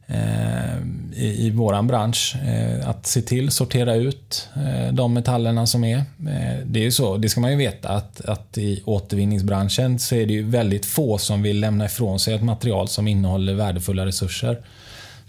eh, 0.08 0.78
i, 1.14 1.46
i 1.46 1.50
våran 1.50 1.88
bransch. 1.88 2.36
Eh, 2.46 2.90
att 2.90 3.08
se 3.08 3.22
till, 3.22 3.52
sortera 3.52 3.96
ut 3.96 4.50
eh, 4.56 4.94
de 4.94 5.14
metallerna 5.14 5.68
som 5.68 5.84
är. 5.84 5.98
Eh, 5.98 6.58
det 6.66 6.80
är 6.80 6.84
ju 6.84 6.92
så, 6.92 7.18
det 7.18 7.30
ska 7.30 7.42
man 7.42 7.52
ju 7.52 7.58
veta 7.58 7.90
att, 7.90 8.22
att 8.22 8.58
i 8.58 8.82
återvinningsbranschen 8.86 10.00
så 10.00 10.16
är 10.16 10.26
det 10.26 10.34
ju 10.34 10.44
väldigt 10.44 10.86
få 10.86 11.18
som 11.18 11.42
vill 11.42 11.60
lämna 11.60 11.86
ifrån 11.86 12.20
sig 12.20 12.34
ett 12.34 12.44
material 12.44 12.88
som 12.88 13.08
innehåller 13.08 13.54
värdefulla 13.54 14.06
resurser. 14.06 14.60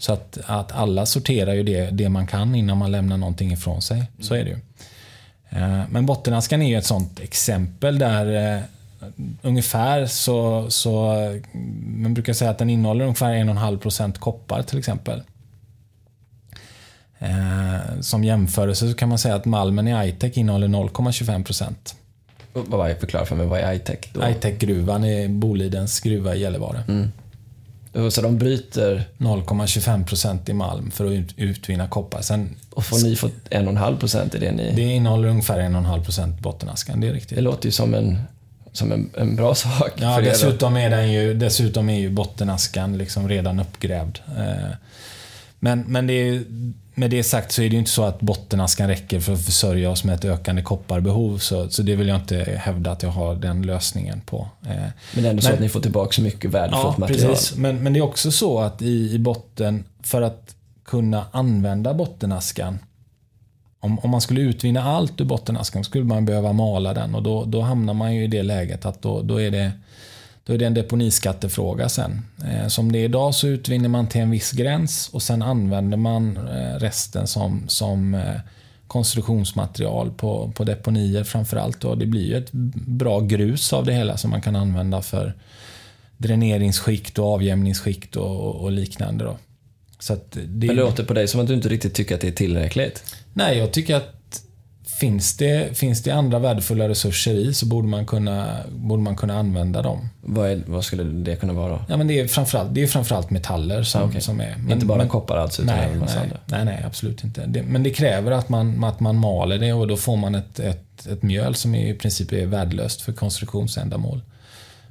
Så 0.01 0.13
att, 0.13 0.37
att 0.45 0.71
alla 0.71 1.05
sorterar 1.05 1.53
ju 1.53 1.63
det, 1.63 1.89
det 1.91 2.09
man 2.09 2.27
kan 2.27 2.55
innan 2.55 2.77
man 2.77 2.91
lämnar 2.91 3.17
någonting 3.17 3.51
ifrån 3.53 3.81
sig. 3.81 4.03
Så 4.19 4.33
är 4.35 4.43
det 4.43 4.49
ju. 4.49 4.57
Eh, 5.49 5.81
Men 5.89 6.05
bottenaskan 6.05 6.61
är 6.61 6.69
ju 6.69 6.77
ett 6.77 6.85
sånt 6.85 7.19
exempel 7.19 7.99
där 7.99 8.55
eh, 8.55 8.61
ungefär 9.41 10.05
så, 10.05 10.65
så 10.69 11.15
man 11.85 12.13
brukar 12.13 12.33
säga 12.33 12.51
att 12.51 12.57
den 12.57 12.69
innehåller 12.69 13.05
ungefär 13.05 13.33
1,5% 13.33 14.19
koppar 14.19 14.63
till 14.63 14.79
exempel. 14.79 15.21
Eh, 17.19 17.99
Som 18.01 18.23
jämförelse 18.23 18.89
så 18.89 18.95
kan 18.97 19.09
man 19.09 19.17
säga 19.17 19.35
att 19.35 19.45
malmen 19.45 19.87
i 19.87 19.93
Aitek 19.93 20.37
innehåller 20.37 20.67
0,25%. 20.67 21.73
Och 22.53 22.67
Vad 22.67 22.79
var 22.79 22.87
jag 22.87 22.99
förklara 22.99 23.25
för 23.25 23.35
mig, 23.35 23.45
vad 23.47 23.59
är 23.59 23.73
I-tech 23.73 24.09
då? 24.13 24.21
Aitek-gruvan 24.21 25.03
är 25.03 25.27
Bolidens 25.27 25.99
gruva 25.99 26.35
i 26.35 26.39
Gällivare. 26.41 26.83
Och 26.87 26.93
Så 28.11 28.21
de 28.21 28.37
bryter 28.37 29.03
0,25% 29.17 30.49
i 30.49 30.53
malm 30.53 30.91
för 30.91 31.05
att 31.05 31.11
ut- 31.11 31.33
utvinna 31.37 31.87
koppar. 31.87 32.21
Sen, 32.21 32.55
och 32.69 32.85
får 32.85 32.99
ni 33.03 33.15
fått 33.15 33.31
en 33.49 33.65
och 33.65 33.71
en 33.71 33.77
halv 33.77 33.97
procent 33.97 34.35
i 34.35 34.39
det 34.39 34.51
ni... 34.51 34.73
det 34.75 34.81
innehåller 34.81 35.27
ungefär 35.27 35.59
1,5% 35.59 36.41
bottenaskan, 36.41 37.01
det 37.01 37.07
är 37.07 37.13
riktigt. 37.13 37.35
Det 37.35 37.41
låter 37.41 37.65
ju 37.65 37.71
som 37.71 37.93
en, 37.93 38.17
som 38.71 38.91
en, 38.91 39.09
en 39.17 39.35
bra 39.35 39.55
sak 39.55 39.91
Ja, 39.95 40.15
för 40.15 40.21
er. 40.21 40.25
då. 40.25 40.29
dessutom 40.31 40.77
är, 40.77 40.89
den 40.89 41.11
ju, 41.11 41.33
dessutom 41.33 41.89
är 41.89 41.99
ju 41.99 42.09
bottenaskan 42.09 42.97
liksom 42.97 43.29
redan 43.29 43.59
uppgrävd. 43.59 44.19
Eh, 44.37 44.71
Men, 45.63 45.83
men 45.87 46.07
det 46.07 46.13
är, 46.13 46.43
med 46.95 47.09
det 47.11 47.23
sagt 47.23 47.51
så 47.51 47.61
är 47.61 47.69
det 47.69 47.73
ju 47.73 47.79
inte 47.79 47.91
så 47.91 48.03
att 48.03 48.21
bottenaskan 48.21 48.87
räcker 48.87 49.19
för 49.19 49.33
att 49.33 49.45
försörja 49.45 49.89
oss 49.89 50.03
med 50.03 50.15
ett 50.15 50.25
ökande 50.25 50.61
kopparbehov. 50.61 51.37
Så, 51.37 51.69
så 51.69 51.81
det 51.81 51.95
vill 51.95 52.07
jag 52.07 52.17
inte 52.17 52.59
hävda 52.59 52.91
att 52.91 53.03
jag 53.03 53.09
har 53.09 53.35
den 53.35 53.61
lösningen 53.61 54.21
på. 54.21 54.49
Eh, 54.65 54.69
Men 55.13 55.23
det 55.23 55.25
är 55.25 55.29
ändå 55.29 55.41
så 55.41 55.53
att 55.53 55.59
ni 55.59 55.69
får 55.69 55.79
tillbaka 55.79 56.11
så 56.11 56.21
mycket 56.21 56.51
värdefullt 56.51 56.83
Ja, 56.83 56.95
material. 56.97 57.29
precis. 57.31 57.55
Men, 57.57 57.83
men 57.83 57.93
det 57.93 57.99
är 57.99 58.03
också 58.03 58.31
så 58.31 58.59
att 58.59 58.81
i, 58.81 59.11
i 59.13 59.19
botten, 59.19 59.83
för 60.03 60.21
att 60.21 60.55
kunna 60.85 61.25
använda 61.31 61.93
bottenaskan 61.93 62.79
om, 63.79 63.99
om 63.99 64.09
man 64.09 64.21
skulle 64.21 64.41
utvinna 64.41 64.83
allt 64.83 65.21
ur 65.21 65.25
bottenaskan 65.25 65.83
skulle 65.83 66.03
man 66.03 66.25
behöva 66.25 66.53
mala 66.53 66.93
den 66.93 67.15
och 67.15 67.23
då, 67.23 67.45
då 67.45 67.61
hamnar 67.61 67.93
man 67.93 68.15
ju 68.15 68.23
i 68.23 68.27
det 68.27 68.43
läget 68.43 68.85
att 68.85 69.01
då, 69.01 69.21
då, 69.21 69.41
är, 69.41 69.51
det, 69.51 69.71
då 70.43 70.53
är 70.53 70.57
det 70.57 70.65
en 70.65 70.73
deponiskattefråga 70.73 71.89
sen. 71.89 72.25
Eh, 72.45 72.67
som 72.67 72.91
det 72.91 72.99
är 72.99 73.03
idag 73.03 73.35
så 73.35 73.47
utvinner 73.47 73.89
man 73.89 74.07
till 74.07 74.21
en 74.21 74.31
viss 74.31 74.51
gräns 74.51 75.09
och 75.13 75.21
sen 75.21 75.41
använder 75.41 75.97
man 75.97 76.37
eh, 76.37 76.79
resten 76.79 77.27
som, 77.27 77.63
som 77.67 78.13
eh, 78.13 78.39
konstruktionsmaterial 78.87 80.11
på, 80.11 80.51
på 80.55 80.63
deponier 80.63 81.23
framförallt. 81.23 81.81
Det 81.81 82.05
blir 82.05 82.27
ju 82.27 82.37
ett 82.37 82.51
bra 82.85 83.19
grus 83.19 83.73
av 83.73 83.85
det 83.85 83.93
hela 83.93 84.17
som 84.17 84.29
man 84.29 84.41
kan 84.41 84.55
använda 84.55 85.01
för 85.01 85.33
dräneringsskikt 86.17 87.19
och 87.19 87.33
avjämningsskikt 87.33 88.15
och, 88.15 88.55
och 88.55 88.71
liknande. 88.71 89.23
Då. 89.23 89.37
Så 89.99 90.17
det, 90.31 90.67
Men 90.67 90.75
låter 90.75 91.03
på 91.03 91.13
dig 91.13 91.27
som 91.27 91.41
att 91.41 91.47
du 91.47 91.53
inte 91.53 91.69
riktigt 91.69 91.93
tycker 91.93 92.15
att 92.15 92.21
det 92.21 92.27
är 92.27 92.31
tillräckligt. 92.31 93.15
Nej, 93.33 93.57
jag 93.57 93.71
tycker 93.71 93.95
att 93.95 94.20
finns 95.01 95.37
det, 95.37 95.77
finns 95.77 96.03
det 96.03 96.11
andra 96.11 96.39
värdefulla 96.39 96.89
resurser 96.89 97.33
i 97.33 97.53
så 97.53 97.65
borde 97.65 97.87
man 97.87 98.05
kunna, 98.05 98.57
borde 98.69 99.03
man 99.03 99.15
kunna 99.15 99.39
använda 99.39 99.81
dem. 99.81 100.09
Vad, 100.21 100.49
är, 100.49 100.63
vad 100.65 100.85
skulle 100.85 101.03
det 101.03 101.35
kunna 101.35 101.53
vara? 101.53 101.85
Ja, 101.89 101.97
men 101.97 102.07
det, 102.07 102.19
är 102.19 102.27
framförallt, 102.27 102.73
det 102.73 102.83
är 102.83 102.87
framförallt 102.87 103.29
metaller 103.29 103.83
som, 103.83 104.01
Ah, 104.01 104.05
okej. 104.05 104.21
som 104.21 104.39
är... 104.39 104.55
inte 104.71 104.85
bara 104.85 105.07
koppar 105.07 105.37
alltså, 105.37 105.63
nej, 105.63 105.87
nej, 105.99 106.31
nej, 106.45 106.65
nej, 106.65 106.83
absolut 106.85 107.23
inte. 107.23 107.45
Det, 107.45 107.63
men 107.63 107.83
det 107.83 107.89
kräver 107.89 108.31
att 108.31 108.49
man, 108.49 108.83
att 108.83 108.99
man 108.99 109.15
maler 109.15 109.57
det 109.57 109.73
och 109.73 109.87
då 109.87 109.97
får 109.97 110.17
man 110.17 110.35
ett, 110.35 110.59
ett, 110.59 111.07
ett 111.07 111.23
mjöl 111.23 111.55
som 111.55 111.75
i 111.75 111.93
princip 111.93 112.31
är 112.33 112.45
värdelöst 112.45 113.01
för 113.01 113.13
konstruktionsändamål. 113.13 114.21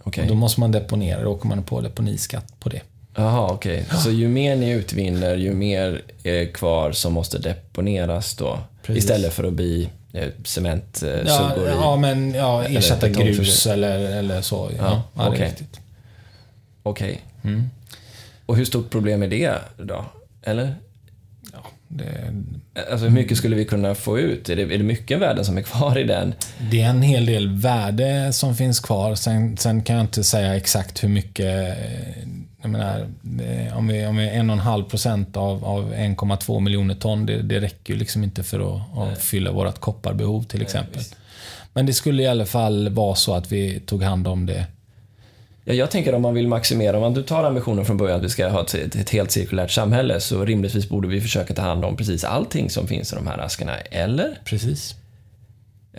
Okej. 0.02 0.22
Och 0.22 0.28
då 0.28 0.34
måste 0.34 0.60
man 0.60 0.72
deponera, 0.72 1.22
då 1.22 1.30
åker 1.30 1.48
man 1.48 1.62
på 1.62 1.80
deponiskatt 1.80 2.60
på 2.60 2.68
det. 2.68 2.80
Jaha, 3.14 3.52
okej. 3.52 3.84
Så 4.04 4.10
ju 4.10 4.28
mer 4.28 4.56
ni 4.56 4.70
utvinner, 4.70 5.36
ju 5.36 5.54
mer 5.54 6.02
är 6.22 6.52
kvar 6.52 6.92
som 6.92 7.12
måste 7.12 7.38
deponeras 7.38 8.34
då? 8.34 8.58
Precis. 8.82 9.04
Istället 9.04 9.32
för 9.32 9.44
att 9.44 9.52
bli 9.52 9.88
cement, 10.44 11.02
eh, 11.02 11.08
Ja, 11.26 11.56
i? 11.56 11.60
ja, 11.68 11.96
men 11.96 12.34
ja, 12.34 12.64
Eller 12.64 12.78
ersätta 12.78 13.06
betongförsök. 13.08 13.36
grus 13.36 13.66
eller, 13.66 13.98
eller 13.98 14.42
så. 14.42 14.70
Ja, 14.78 15.02
Ja, 15.16 15.28
okej. 15.28 15.46
riktigt. 15.48 15.80
Okej. 16.82 17.20
Mm. 17.44 17.70
Och 18.46 18.56
hur 18.56 18.64
stort 18.64 18.90
problem 18.90 19.22
är 19.22 19.28
det 19.28 19.54
då? 19.76 20.04
Eller? 20.42 20.74
Ja, 21.52 21.58
det, 21.88 22.04
Alltså 22.90 23.04
hur 23.06 23.10
mycket 23.12 23.38
skulle 23.38 23.56
vi 23.56 23.64
kunna 23.64 23.94
få 23.94 24.18
ut? 24.18 24.48
Är 24.48 24.56
det, 24.56 24.62
är 24.62 24.78
det 24.78 24.84
mycket 24.84 25.18
värden 25.18 25.44
som 25.44 25.58
är 25.58 25.62
kvar 25.62 25.98
i 25.98 26.04
den? 26.04 26.34
Det 26.70 26.80
är 26.82 26.90
en 26.90 27.02
hel 27.02 27.26
del 27.26 27.48
värde 27.48 28.32
som 28.32 28.56
finns 28.56 28.80
kvar. 28.80 29.14
Sen, 29.14 29.56
sen 29.56 29.82
kan 29.82 29.96
jag 29.96 30.02
inte 30.04 30.24
säga 30.24 30.56
exakt 30.56 31.04
hur 31.04 31.08
mycket... 31.08 31.76
eh, 32.60 32.62
Jag 32.62 32.70
menar, 32.70 33.06
det- 33.22 33.72
om 33.74 33.88
vi, 33.88 34.06
om 34.06 34.16
vi 34.16 34.28
är 34.28 34.32
en 34.32 34.50
och 34.50 34.54
en 34.56 34.60
halv 34.60 34.84
procent 34.84 35.36
av, 35.36 35.64
av 35.64 35.92
1,2 35.94 36.60
miljoner 36.60 36.94
ton, 36.94 37.26
det, 37.26 37.42
det 37.42 37.60
räcker 37.60 37.92
ju 37.94 37.98
liksom 37.98 38.24
inte 38.24 38.42
för 38.42 38.76
att, 38.76 38.98
att 38.98 39.18
fylla 39.18 39.52
vårt 39.52 39.78
kopparbehov 39.78 40.42
till 40.42 40.62
exempel. 40.62 41.02
Men 41.72 41.86
det 41.86 41.92
skulle 41.92 42.22
i 42.22 42.26
alla 42.26 42.46
fall 42.46 42.88
vara 42.88 43.14
så 43.14 43.34
att 43.34 43.52
vi 43.52 43.80
tog 43.80 44.02
hand 44.02 44.28
om 44.28 44.46
det. 44.46 44.66
Ja, 45.64 45.74
jag 45.74 45.90
tänker 45.90 46.14
om 46.14 46.22
man 46.22 46.34
vill 46.34 46.48
maximera, 46.48 46.98
om 47.06 47.14
du 47.14 47.22
tar 47.22 47.44
ambitionen 47.44 47.84
från 47.84 47.96
början 47.96 48.18
att 48.18 48.24
vi 48.24 48.28
ska 48.28 48.48
ha 48.48 48.60
ett, 48.62 48.74
ett, 48.74 48.94
ett 48.96 49.10
helt 49.10 49.30
cirkulärt 49.30 49.70
samhälle 49.70 50.20
så 50.20 50.44
rimligtvis 50.44 50.88
borde 50.88 51.08
vi 51.08 51.20
försöka 51.20 51.54
ta 51.54 51.62
hand 51.62 51.84
om 51.84 51.96
precis 51.96 52.24
allting 52.24 52.70
som 52.70 52.86
finns 52.86 53.12
i 53.12 53.16
de 53.16 53.26
här 53.26 53.38
askarna, 53.38 53.78
eller? 53.78 54.38
Precis. 54.44 54.94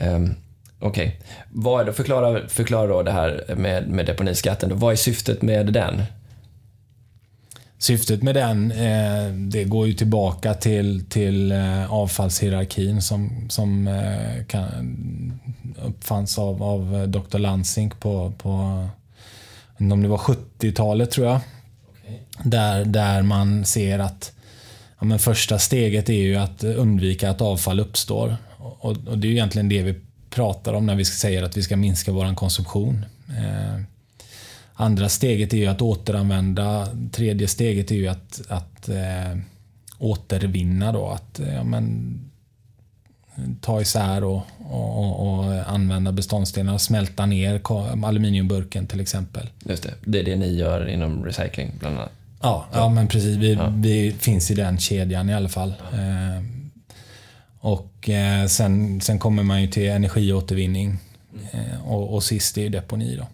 Um, 0.01 0.35
Okej. 0.79 1.19
Vad 1.51 1.81
är 1.81 1.85
det, 1.85 1.93
förklara, 1.93 2.47
förklara 2.47 2.87
då 2.87 3.03
det 3.03 3.11
här 3.11 3.55
med, 3.57 3.87
med 3.87 4.05
deponiskatten. 4.05 4.69
Då. 4.69 4.75
Vad 4.75 4.91
är 4.91 4.95
syftet 4.95 5.41
med 5.41 5.73
den? 5.73 6.03
Syftet 7.81 8.23
med 8.23 8.35
den, 8.35 8.71
eh, 8.71 9.33
det 9.33 9.63
går 9.63 9.87
ju 9.87 9.93
tillbaka 9.93 10.53
till, 10.53 11.05
till 11.09 11.51
eh, 11.51 11.93
avfallshierarkin 11.93 13.01
som, 13.01 13.49
som 13.49 13.87
eh, 13.87 14.45
kan, 14.47 15.39
uppfanns 15.83 16.37
av, 16.37 16.63
av 16.63 16.95
eh, 16.95 17.03
Dr. 17.03 17.37
Lansing 17.37 17.89
på, 17.89 18.33
på 18.37 18.49
om 19.77 20.01
det 20.01 20.07
var 20.07 20.17
70-talet 20.17 21.11
tror 21.11 21.27
jag. 21.27 21.39
Där, 22.43 22.85
där 22.85 23.21
man 23.21 23.65
ser 23.65 23.99
att 23.99 24.31
ja, 24.99 25.05
men 25.05 25.19
första 25.19 25.59
steget 25.59 26.09
är 26.09 26.13
ju 26.13 26.35
att 26.35 26.63
undvika 26.63 27.29
att 27.29 27.41
avfall 27.41 27.79
uppstår. 27.79 28.37
Och, 28.57 28.97
och 29.07 29.17
det 29.17 29.27
är 29.27 29.29
ju 29.29 29.35
egentligen 29.35 29.69
det 29.69 29.83
vi 29.83 29.95
pratar 30.29 30.73
om 30.73 30.85
när 30.85 30.95
vi 30.95 31.05
säger 31.05 31.43
att 31.43 31.57
vi 31.57 31.63
ska 31.63 31.75
minska 31.75 32.11
vår 32.11 32.35
konsumtion. 32.35 33.05
Eh, 33.29 33.81
Andra 34.81 35.09
steget 35.09 35.53
är 35.53 35.57
ju 35.57 35.65
att 35.67 35.81
återanvända. 35.81 36.87
Tredje 37.11 37.47
steget 37.47 37.91
är 37.91 37.95
ju 37.95 38.07
att, 38.07 38.41
att 38.49 38.89
eh, 38.89 39.37
återvinna. 39.97 40.91
Då, 40.91 41.07
att 41.07 41.39
eh, 41.39 41.55
ja, 41.55 41.63
men, 41.63 42.19
ta 43.61 43.81
isär 43.81 44.23
och, 44.23 44.41
och, 44.69 44.99
och, 44.99 45.39
och 45.39 45.69
använda 45.73 46.11
beståndsdelarna. 46.11 46.79
Smälta 46.79 47.25
ner 47.25 47.61
aluminiumburken 48.05 48.87
till 48.87 48.99
exempel. 48.99 49.49
Just 49.65 49.83
det, 49.83 49.93
det 50.05 50.19
är 50.19 50.23
det 50.23 50.35
ni 50.35 50.55
gör 50.55 50.89
inom 50.89 51.25
recycling, 51.25 51.71
bland 51.79 51.97
annat. 51.97 52.11
Ja, 52.41 52.65
ja 52.73 52.89
men 52.89 53.07
precis. 53.07 53.37
Vi, 53.37 53.53
Ja. 53.53 53.73
vi 53.75 54.11
finns 54.11 54.51
i 54.51 54.55
den 54.55 54.77
kedjan 54.77 55.29
i 55.29 55.33
alla 55.33 55.49
fall. 55.49 55.73
Eh, 55.93 56.43
och 57.59 58.09
eh, 58.09 58.45
sen, 58.47 59.01
sen 59.01 59.19
kommer 59.19 59.43
man 59.43 59.61
ju 59.61 59.67
till 59.67 59.89
energiåtervinning. 59.89 60.97
Eh, 61.51 61.87
och, 61.87 62.13
och 62.13 62.23
sist 62.23 62.57
är 62.57 62.61
ju 62.61 62.69
deponi. 62.69 63.15
Då. 63.15 63.27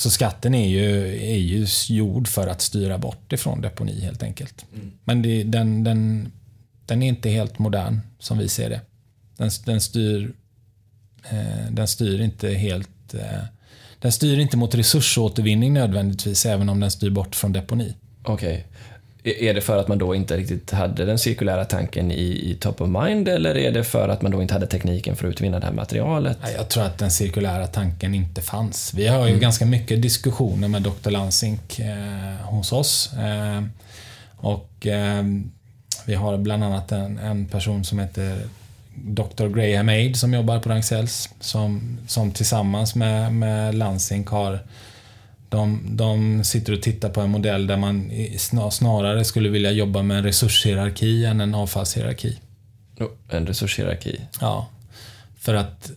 Så 0.00 0.10
skatten 0.10 0.54
är 0.54 0.68
ju, 0.68 1.16
är 1.32 1.38
ju 1.38 1.66
gjord 1.88 2.28
för 2.28 2.46
att 2.46 2.60
styra 2.60 2.98
bort 2.98 3.32
ifrån 3.32 3.60
deponi 3.60 4.00
helt 4.00 4.22
enkelt. 4.22 4.64
Men 5.04 5.22
det, 5.22 5.42
den, 5.42 5.84
den, 5.84 6.32
den 6.86 7.02
är 7.02 7.08
inte 7.08 7.30
helt 7.30 7.58
modern 7.58 8.00
som 8.18 8.38
vi 8.38 8.48
ser 8.48 8.70
det. 8.70 8.80
Den, 9.36 9.50
den, 9.64 9.80
styr, 9.80 10.32
eh, 11.30 11.70
den 11.70 11.88
styr 11.88 12.20
inte 12.20 12.48
helt 12.48 13.14
eh, 13.14 13.42
den 13.98 14.12
styr 14.12 14.38
inte 14.38 14.56
mot 14.56 14.74
resursåtervinning 14.74 15.72
nödvändigtvis, 15.72 16.46
även 16.46 16.68
om 16.68 16.80
den 16.80 16.90
styr 16.90 17.10
bort 17.10 17.34
från 17.34 17.52
deponi. 17.52 17.94
Okej. 18.22 18.54
Är 18.54 18.66
är 19.22 19.54
det 19.54 19.60
för 19.60 19.76
att 19.76 19.88
man 19.88 19.98
då 19.98 20.14
inte 20.14 20.36
riktigt 20.36 20.70
hade 20.70 21.04
den 21.04 21.18
cirkulära 21.18 21.64
tanken 21.64 22.10
i, 22.10 22.50
i 22.50 22.56
top 22.60 22.80
of 22.80 22.88
mind 22.88 23.28
eller 23.28 23.56
är 23.56 23.72
det 23.72 23.84
för 23.84 24.08
att 24.08 24.22
man 24.22 24.32
då 24.32 24.42
inte 24.42 24.54
hade 24.54 24.66
tekniken 24.66 25.16
för 25.16 25.26
att 25.26 25.30
utvinna 25.30 25.60
det 25.60 25.66
här 25.66 25.72
materialet? 25.72 26.38
Jag 26.56 26.68
tror 26.68 26.84
att 26.84 26.98
den 26.98 27.10
cirkulära 27.10 27.66
tanken 27.66 28.14
inte 28.14 28.42
fanns. 28.42 28.94
Vi 28.94 29.06
har 29.06 29.28
ju 29.28 29.38
ganska 29.38 29.66
mycket 29.66 30.02
diskussioner 30.02 30.68
med 30.68 30.82
Dr. 30.82 31.10
Lansink 31.10 31.78
eh, 31.78 32.46
hos 32.46 32.72
oss. 32.72 33.12
Eh, 33.12 33.62
och 34.36 34.86
eh, 34.86 35.24
Vi 36.06 36.14
har 36.14 36.38
bland 36.38 36.64
annat 36.64 36.92
en, 36.92 37.18
en 37.18 37.46
person 37.46 37.84
som 37.84 37.98
heter 37.98 38.42
Dr. 38.94 39.46
Graham 39.46 39.88
Aid 39.88 40.16
som 40.16 40.34
jobbar 40.34 40.58
på 40.58 40.68
Ragn-Sells 40.68 41.28
som, 41.40 41.98
som 42.08 42.32
tillsammans 42.32 42.94
med, 42.94 43.32
med 43.32 43.74
Lansink 43.74 44.28
har 44.28 44.60
de, 45.50 45.96
de 45.96 46.44
sitter 46.44 46.72
och 46.72 46.82
tittar 46.82 47.10
på 47.10 47.20
en 47.20 47.30
modell 47.30 47.66
där 47.66 47.76
man 47.76 48.10
snarare 48.70 49.24
skulle 49.24 49.48
vilja 49.48 49.70
jobba 49.70 50.02
med 50.02 50.18
en 50.18 50.24
resurshierarki 50.24 51.24
än 51.24 51.40
en 51.40 51.54
avfallshierarki. 51.54 52.38
En 53.28 53.46
resurshierarki. 53.46 54.20
Ja, 54.40 54.68
för 55.38 55.54
att 55.54 55.90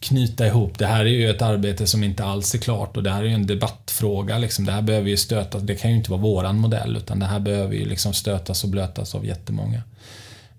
knyta 0.00 0.46
ihop. 0.46 0.78
Det 0.78 0.86
här 0.86 1.00
är 1.00 1.10
ju 1.10 1.30
ett 1.30 1.42
arbete 1.42 1.86
som 1.86 2.04
inte 2.04 2.24
alls 2.24 2.54
är 2.54 2.58
klart 2.58 2.96
och 2.96 3.02
det 3.02 3.10
här 3.10 3.20
är 3.20 3.26
ju 3.26 3.34
en 3.34 3.46
debattfråga. 3.46 4.38
Liksom. 4.38 4.64
Det 4.64 4.72
här 4.72 4.82
behöver 4.82 5.08
ju 5.08 5.16
stötas. 5.16 5.62
Det 5.62 5.74
kan 5.74 5.90
ju 5.90 5.96
inte 5.96 6.10
vara 6.10 6.20
våran 6.20 6.58
modell 6.58 6.96
utan 6.96 7.18
det 7.18 7.26
här 7.26 7.40
behöver 7.40 7.74
ju 7.74 7.84
liksom 7.84 8.14
stötas 8.14 8.64
och 8.64 8.70
blötas 8.70 9.14
av 9.14 9.26
jättemånga. 9.26 9.82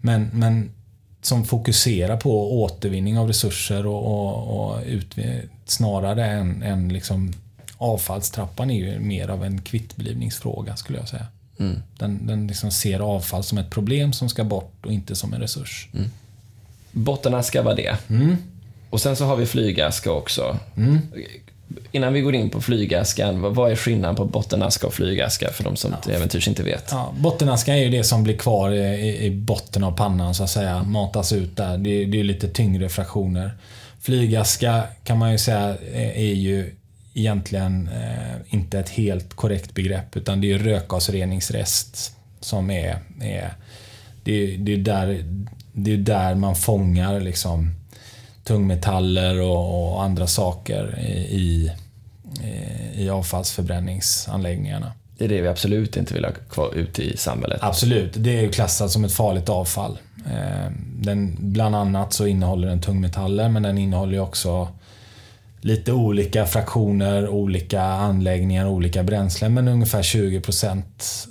Men, 0.01 0.29
men 0.33 0.71
som 1.21 1.45
fokuserar 1.45 2.17
på 2.17 2.61
återvinning 2.61 3.19
av 3.19 3.27
resurser 3.27 3.85
och, 3.85 4.05
och, 4.05 4.69
och 4.71 4.81
utvi- 4.81 5.49
snarare 5.71 6.25
än, 6.25 6.63
än 6.63 6.93
liksom 6.93 7.33
avfallstrappan 7.77 8.71
är 8.71 8.75
ju 8.75 8.99
mer 8.99 9.27
av 9.29 9.43
en 9.45 9.61
kvittblivningsfråga 9.61 10.75
skulle 10.75 10.97
jag 10.99 11.07
säga. 11.09 11.25
Mm. 11.59 11.75
Den, 11.97 12.27
den 12.27 12.47
liksom 12.47 12.71
ser 12.71 12.99
avfall 12.99 13.43
som 13.43 13.57
ett 13.57 13.69
problem 13.69 14.13
som 14.13 14.29
ska 14.29 14.43
bort 14.43 14.85
och 14.85 14.91
inte 14.91 15.15
som 15.15 15.33
en 15.33 15.41
resurs. 15.41 15.87
Bottenaska 16.91 17.61
var 17.61 17.75
det. 17.75 17.97
Mm. 18.09 18.37
Och 18.89 19.01
sen 19.01 19.15
så 19.15 19.25
har 19.25 19.35
vi 19.35 19.45
flygaska 19.45 20.11
också. 20.11 20.57
Innan 21.91 22.13
vi 22.13 22.21
går 22.21 22.35
in 22.35 22.49
på 22.49 22.61
flygaskan, 22.61 23.41
vad- 23.53 23.71
är 23.71 23.75
skillnaden 23.75 24.15
på 24.15 24.25
bottenaska 24.25 24.87
och 24.87 24.93
flygaska 24.93 25.49
för 25.53 25.63
de 25.63 25.75
som 25.75 25.93
till 26.03 26.11
äventyrs 26.13 26.47
inte 26.47 26.63
vet? 26.63 26.85
Ja, 26.91 27.13
bottenaskan 27.19 27.75
är 27.75 27.79
ju 27.79 27.89
det 27.89 28.03
som 28.03 28.23
blir 28.23 28.37
kvar 28.37 28.71
i, 28.71 28.79
i- 28.79 29.25
i 29.25 29.31
botten 29.31 29.83
av 29.83 29.91
pannan 29.97 30.35
så 30.35 30.43
att 30.43 30.49
säga. 30.49 30.83
Matas 30.83 31.33
ut 31.33 31.57
där. 31.57 31.77
Det, 31.77 32.05
det 32.05 32.19
är 32.19 32.23
lite 32.23 32.47
tyngre 32.47 32.89
fraktioner. 32.89 33.51
Flygaska 34.01 34.83
kan 35.03 35.17
man 35.17 35.31
ju 35.31 35.37
säga 35.37 35.77
är 36.15 36.33
ju 36.33 36.75
egentligen 37.13 37.87
eh, 37.87 38.35
inte 38.49 38.79
ett 38.79 38.89
helt 38.89 39.33
korrekt 39.33 39.73
begrepp 39.73 40.17
utan 40.17 40.41
det 40.41 40.51
är 40.51 40.59
rökgasreningsrest 40.59 42.15
som 42.39 42.71
är, 42.71 42.99
är 43.21 43.53
det, 44.23 44.57
det 44.57 44.73
är 44.73 44.77
där, 44.77 45.23
det 45.73 45.93
är 45.93 45.97
där 45.97 46.35
man 46.35 46.55
fångar 46.55 47.19
liksom 47.19 47.75
tungmetaller 48.43 49.41
och, 49.41 49.93
och 49.93 50.03
andra 50.03 50.27
saker 50.27 50.99
i, 50.99 51.11
i, 51.37 51.71
i 52.93 53.09
avfallsförbränningsanläggningarna. 53.09 54.93
Det 55.17 55.25
är 55.25 55.29
det 55.29 55.41
vi 55.41 55.47
absolut 55.47 55.97
inte 55.97 56.13
vill 56.13 56.25
ha 56.25 56.31
kvar 56.31 56.73
ute 56.75 57.03
i 57.03 57.17
samhället. 57.17 57.59
Absolut, 57.61 58.13
det 58.15 58.37
är 58.37 58.41
ju 58.41 58.49
klassat 58.51 58.91
som 58.91 59.05
ett 59.05 59.13
farligt 59.13 59.49
avfall. 59.49 59.97
Eh, 60.25 60.71
den, 60.99 61.35
bland 61.39 61.75
annat 61.75 62.13
så 62.13 62.27
innehåller 62.27 62.67
den 62.67 62.81
tungmetaller 62.81 63.49
men 63.49 63.63
den 63.63 63.77
innehåller 63.77 64.19
också 64.19 64.67
lite 65.61 65.93
olika 65.93 66.45
fraktioner, 66.45 67.27
olika 67.27 67.81
anläggningar, 67.81 68.67
olika 68.67 69.03
bränslen 69.03 69.53
men 69.53 69.67
ungefär 69.67 70.01
20% 70.01 70.83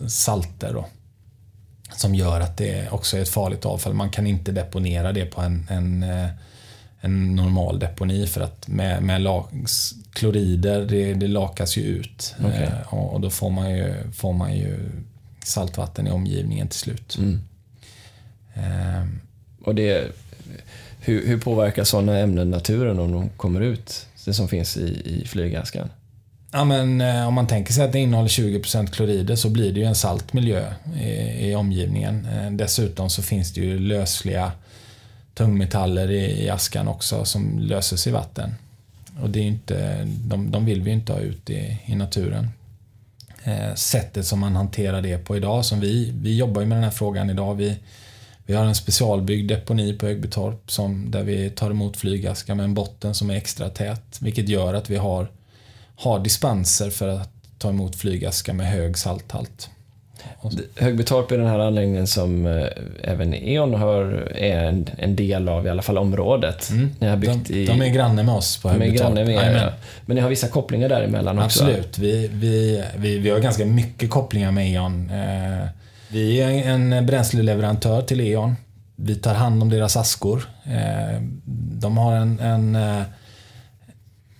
salter. 0.08 0.72
Då, 0.72 0.84
som 1.96 2.14
gör 2.14 2.40
att 2.40 2.56
det 2.56 2.88
också 2.90 3.16
är 3.16 3.22
ett 3.22 3.28
farligt 3.28 3.66
avfall. 3.66 3.94
Man 3.94 4.10
kan 4.10 4.26
inte 4.26 4.52
deponera 4.52 5.12
det 5.12 5.24
på 5.24 5.40
en, 5.40 5.66
en, 5.70 6.02
eh, 6.02 6.28
en 7.00 7.36
normal 7.36 7.78
deponi 7.78 8.26
för 8.26 8.40
att 8.40 8.68
med, 8.68 9.02
med 9.02 9.20
lags, 9.20 9.94
klorider, 10.12 10.86
det, 10.86 11.14
det 11.14 11.28
lakas 11.28 11.76
ju 11.76 11.82
ut. 11.82 12.34
Okay. 12.38 12.62
Eh, 12.62 12.94
och, 12.94 13.20
då 13.20 13.30
får 13.30 13.50
man, 13.50 13.70
ju, 13.70 13.94
får 14.12 14.32
man 14.32 14.56
ju 14.56 14.90
saltvatten 15.44 16.06
i 16.06 16.10
omgivningen 16.10 16.68
till 16.68 16.78
slut. 16.78 17.16
Mm. 17.18 17.40
Ehm, 18.58 19.20
och 19.64 19.74
det, 19.74 20.12
hur, 21.00 21.26
hur 21.26 21.38
påverkar 21.38 21.84
sådana 21.84 22.18
ämnen 22.18 22.50
naturen 22.50 22.98
om 22.98 23.12
de 23.12 23.28
kommer 23.28 23.60
ut? 23.60 24.06
Det 24.24 24.34
som 24.34 24.48
finns 24.48 24.76
i, 24.76 25.02
i 25.04 25.26
flygaskan? 25.26 25.88
Ja, 26.52 26.64
men, 26.64 27.00
eh, 27.00 27.28
om 27.28 27.34
man 27.34 27.46
tänker 27.46 27.72
sig 27.72 27.84
att 27.84 27.92
det 27.92 27.98
innehåller 27.98 28.28
20% 28.28 28.86
klorider 28.86 29.36
så 29.36 29.48
blir 29.50 29.72
det 29.72 29.80
ju 29.80 29.86
en 29.86 29.94
salt 29.94 30.32
miljö 30.32 30.72
i, 31.00 31.48
i 31.48 31.54
omgivningen. 31.54 32.26
Eh, 32.26 32.50
dessutom 32.50 33.10
så 33.10 33.22
finns 33.22 33.52
det 33.52 33.60
ju 33.60 33.78
lösliga 33.78 34.52
tungmetaller 35.34 36.10
i, 36.10 36.44
i 36.44 36.50
askan 36.50 36.88
också 36.88 37.24
som 37.24 37.58
löses 37.58 38.06
i 38.06 38.10
vatten. 38.10 38.54
Och 39.22 39.30
det 39.30 39.38
är 39.38 39.44
inte, 39.44 40.04
de, 40.04 40.50
de 40.50 40.64
vill 40.64 40.82
vi 40.82 40.90
inte 40.90 41.12
ha 41.12 41.20
ut 41.20 41.50
i, 41.50 41.78
i 41.86 41.94
naturen. 41.94 42.48
Eh, 43.44 43.74
sättet 43.74 44.26
som 44.26 44.38
man 44.38 44.56
hanterar 44.56 45.02
det 45.02 45.18
på 45.18 45.36
idag, 45.36 45.64
som 45.64 45.80
vi, 45.80 46.12
vi 46.22 46.36
jobbar 46.36 46.60
ju 46.60 46.66
med 46.66 46.76
den 46.76 46.84
här 46.84 46.90
frågan 46.90 47.30
idag. 47.30 47.54
Vi, 47.54 47.76
vi 48.48 48.54
har 48.54 48.64
en 48.64 48.74
specialbyggd 48.74 49.48
deponi 49.48 49.92
på 49.92 50.06
Högbytorp 50.06 50.70
som, 50.70 51.10
där 51.10 51.22
vi 51.22 51.50
tar 51.50 51.70
emot 51.70 51.96
flygaska 51.96 52.54
med 52.54 52.64
en 52.64 52.74
botten 52.74 53.14
som 53.14 53.30
är 53.30 53.34
extra 53.34 53.68
tät. 53.68 54.18
Vilket 54.20 54.48
gör 54.48 54.74
att 54.74 54.90
vi 54.90 54.96
har, 54.96 55.30
har 55.96 56.18
dispenser 56.18 56.90
för 56.90 57.08
att 57.08 57.30
ta 57.58 57.68
emot 57.68 57.96
flygaska 57.96 58.52
med 58.52 58.66
hög 58.66 58.98
salthalt. 58.98 59.70
Högbytorp 60.76 61.30
är 61.30 61.38
den 61.38 61.46
här 61.46 61.58
anläggningen 61.58 62.06
som 62.06 62.46
eh, 62.46 62.66
även 63.02 63.34
E.ON 63.34 63.74
har, 63.74 64.04
är 64.34 64.64
en, 64.64 64.88
en, 64.98 65.16
del 65.16 65.48
av, 65.48 65.66
i 65.66 65.70
alla 65.70 65.82
fall 65.82 65.98
området. 65.98 66.70
Mm. 66.70 66.90
Ni 66.98 67.06
har 67.06 67.16
byggt 67.16 67.48
de, 67.48 67.54
i, 67.54 67.66
de 67.66 67.82
är 67.82 67.88
granne 67.88 68.22
med 68.22 68.34
oss 68.34 68.56
på 68.62 68.68
Högbytorp. 68.68 69.14
Med, 69.14 69.56
ja. 69.56 69.72
Men 70.06 70.14
ni 70.14 70.20
har 70.20 70.28
vissa 70.28 70.48
kopplingar 70.48 70.88
däremellan 70.88 71.38
också? 71.38 71.64
Absolut. 71.64 71.98
Vi, 71.98 72.28
vi, 72.32 72.84
vi, 72.96 73.18
vi 73.18 73.30
har 73.30 73.38
ganska 73.38 73.66
mycket 73.66 74.10
kopplingar 74.10 74.52
med 74.52 74.72
E.ON. 74.72 75.10
Eh, 75.10 75.68
vi 76.08 76.40
är 76.40 76.50
en 76.50 77.06
bränsleleverantör 77.06 78.02
till 78.02 78.20
E.ON. 78.20 78.56
Vi 78.96 79.14
tar 79.14 79.34
hand 79.34 79.62
om 79.62 79.68
deras 79.68 79.96
askor. 79.96 80.48
Eh, 80.64 81.22
de 81.80 81.98
har 81.98 82.12
en, 82.12 82.40
en, 82.40 82.76
eh, 82.76 83.02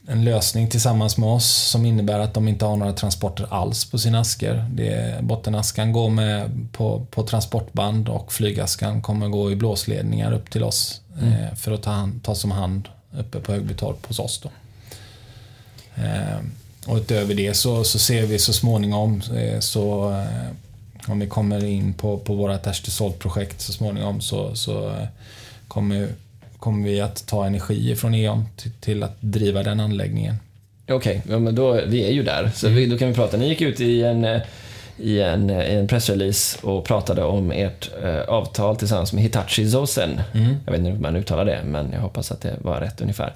en, 0.09 0.25
lösning 0.25 0.69
tillsammans 0.69 1.19
med 1.19 1.29
oss 1.29 1.47
som 1.47 1.87
innebär 1.87 2.19
att 2.19 2.35
de 2.35 2.49
inte 2.49 2.65
har 2.65 2.77
några 2.77 2.93
transporter 2.93 3.47
alls 3.51 3.91
på 3.91 3.99
sina 3.99 4.21
askor. 4.21 4.65
Det, 4.71 5.19
bottenaskan 5.23 5.93
går 5.93 6.11
med 6.11 6.69
på, 6.73 7.07
på 7.11 7.23
transportband 7.23 8.09
och 8.09 8.33
flygaskan 8.33 9.03
kommer 9.03 9.29
gå 9.29 9.53
i 9.53 9.57
blåsledningar 9.57 10.33
upp 10.33 10.51
till 10.51 10.65
oss 10.65 11.01
mm. 11.21 11.33
Eh, 11.33 11.55
för 11.55 11.73
att 11.73 11.83
ta 11.83 11.91
hand, 11.91 12.25
tas 12.25 12.45
om 12.45 12.51
hand 12.51 12.89
uppe 13.19 13.41
på 13.41 13.53
Högbytorp 13.53 14.07
hos 14.07 14.19
oss. 14.19 14.41
Då. 14.43 14.51
Och 16.87 16.97
utöver 16.97 17.35
det 17.35 17.55
så, 17.55 17.85
så 17.85 17.99
ser 17.99 18.27
vi 18.27 18.39
så 18.39 18.53
småningom 18.53 19.23
så 19.61 20.15
om 21.09 21.19
vi 21.19 21.27
kommer 21.27 21.65
in 21.65 21.95
på, 21.95 22.19
på 22.19 22.35
vårt 22.35 22.67
Ashton-projekt 22.67 23.61
så 23.61 23.73
småningom 23.73 24.21
så, 24.21 24.55
så 24.55 24.89
eh, 24.89 25.07
kommer, 25.69 26.09
kommer 26.59 26.89
vi 26.89 27.01
att 27.01 27.27
ta 27.27 27.47
energi 27.47 27.97
från 27.97 28.15
E.ON 28.15 28.45
till, 28.57 28.73
till 28.73 29.03
att 29.03 29.17
driva 29.21 29.63
den 29.63 29.81
anläggningen. 29.81 30.37
Okej, 30.85 30.97
okay, 30.97 31.33
ja, 31.33 31.39
men 31.39 31.55
då, 31.55 31.81
vi 31.87 32.05
är 32.05 32.11
ju 32.11 32.23
där. 32.23 32.51
Så 32.55 32.69
vi, 32.69 32.87
då 32.87 32.99
kan 32.99 33.09
vi 33.09 33.15
prata. 33.15 33.37
Ni 33.37 33.49
gick 33.49 33.61
ut 33.61 33.81
i 33.81 34.03
en, 34.03 34.25
eh, 34.25 34.41
i 34.97 35.21
en, 35.21 35.51
i 35.51 35.75
en 35.75 35.89
pressrelease 35.89 36.59
och 36.67 36.85
pratade 36.85 37.25
om 37.25 37.51
ert 37.51 37.91
eh, 38.03 38.21
avtal 38.21 38.77
tillsammans 38.77 39.13
med 39.13 39.23
Hitachi 39.23 39.71
Zosen. 39.71 40.21
Mm. 40.35 40.57
Jag 40.65 40.73
vet 40.73 40.79
inte 40.79 40.91
hur 40.91 40.99
man 40.99 41.17
uttalar 41.17 41.45
det, 41.45 41.61
men 41.65 41.93
jag 41.93 42.01
hoppas 42.01 42.33
att 42.33 42.41
det 42.41 42.57
var 42.61 42.81
rätt 42.81 43.01
ungefär. 43.01 43.35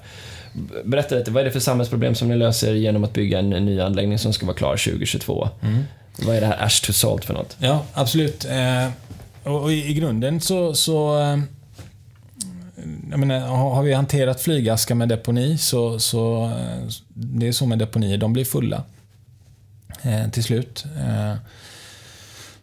Berätta 0.83 1.15
lite, 1.15 1.31
vad 1.31 1.41
är 1.41 1.45
det 1.45 1.51
för 1.51 1.59
samhällsproblem 1.59 2.15
som 2.15 2.27
ni 2.27 2.35
löser 2.35 2.73
genom 2.73 3.03
att 3.03 3.13
bygga 3.13 3.39
en 3.39 3.49
ny 3.49 3.79
anläggning 3.79 4.19
som 4.19 4.33
ska 4.33 4.45
vara 4.45 4.57
klar 4.57 4.77
2022? 4.77 5.49
Mm. 5.61 5.83
Vad 6.17 6.35
är 6.35 6.41
det 6.41 6.47
här 6.47 6.65
Ash 6.65 6.85
to 6.85 6.93
Salt 6.93 7.25
för 7.25 7.33
något? 7.33 7.57
Ja, 7.59 7.85
absolut. 7.93 8.45
Eh, 8.45 8.89
och, 9.43 9.73
i, 9.73 9.93
grunden 9.93 10.41
så, 10.41 10.73
så 10.73 11.19
eh, 11.19 11.37
jag 13.11 13.19
menar, 13.19 13.39
har 13.47 13.83
vi 13.83 13.93
hanterat 13.93 14.41
flygaska 14.41 14.95
med 14.95 15.09
deponi 15.09 15.57
så, 15.57 15.99
så 15.99 16.45
eh, 16.45 16.89
det 17.13 17.47
är 17.47 17.51
så 17.51 17.65
med 17.65 17.79
deponier, 17.79 18.17
de 18.17 18.33
blir 18.33 18.45
fulla 18.45 18.83
eh, 20.01 20.29
till 20.29 20.43
slut. 20.43 20.85
Eh, 20.97 21.35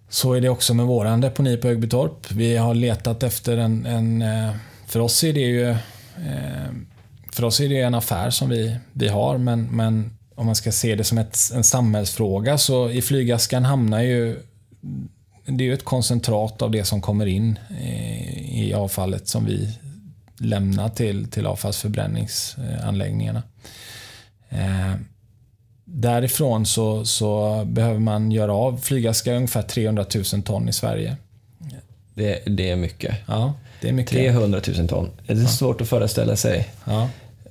så 0.08 0.32
är 0.32 0.40
det 0.40 0.48
också 0.48 0.74
med 0.74 0.86
våran 0.86 1.20
deponi 1.20 1.56
på 1.56 1.68
Högbytorp. 1.68 2.32
Vi 2.32 2.56
har 2.56 2.74
letat 2.74 3.22
efter 3.22 3.56
en, 3.56 3.86
en 3.86 4.24
för 4.86 5.00
oss 5.00 5.24
är 5.24 5.32
det 5.32 5.40
ju 5.40 5.76
för 7.32 7.44
oss 7.44 7.60
är 7.60 7.68
det 7.68 7.80
en 7.80 7.94
affär 7.94 8.30
som 8.30 8.48
vi, 8.48 8.76
vi 8.92 9.08
har 9.08 9.38
men, 9.38 9.62
men 9.62 10.10
om 10.34 10.46
man 10.46 10.54
ska 10.54 10.72
se 10.72 10.94
det 10.94 11.04
som 11.04 11.18
ett, 11.18 11.38
en 11.54 11.64
samhällsfråga, 11.64 12.58
så 12.58 12.90
i 12.90 13.02
flygaskan 13.02 13.64
hamnar 13.64 14.00
ju 14.00 14.42
det 15.44 15.64
är 15.64 15.66
ju 15.66 15.74
ett 15.74 15.84
koncentrat 15.84 16.62
av 16.62 16.70
det 16.70 16.84
som 16.84 17.00
kommer 17.00 17.26
in 17.26 17.58
i, 17.80 18.68
i 18.68 18.74
avfallet 18.74 19.28
som 19.28 19.46
vi 19.46 19.78
lämnar 20.38 20.88
till, 20.88 21.30
till 21.30 21.46
avfallsförbränningsanläggningarna. 21.46 23.42
Eh, 24.48 24.94
därifrån 25.84 26.66
så, 26.66 27.04
så 27.04 27.62
behöver 27.64 28.00
man 28.00 28.32
göra 28.32 28.52
av 28.52 28.76
flygaska 28.76 29.34
ungefär 29.34 29.62
300 29.62 30.06
000 30.32 30.42
ton 30.42 30.68
i 30.68 30.72
Sverige. 30.72 31.16
Det, 32.14 32.42
det 32.46 32.70
är 32.70 32.76
mycket. 32.76 33.16
Ja, 33.26 33.54
det 33.80 33.88
är 33.88 33.92
mycket. 33.92 34.12
300 34.12 34.60
000 34.78 34.88
ton. 34.88 35.10
Det 35.26 35.32
är 35.32 35.36
ja. 35.36 35.48
svårt 35.48 35.80
att 35.80 35.88
föreställa 35.88 36.36
sig. 36.36 36.68
Ja. 36.84 37.08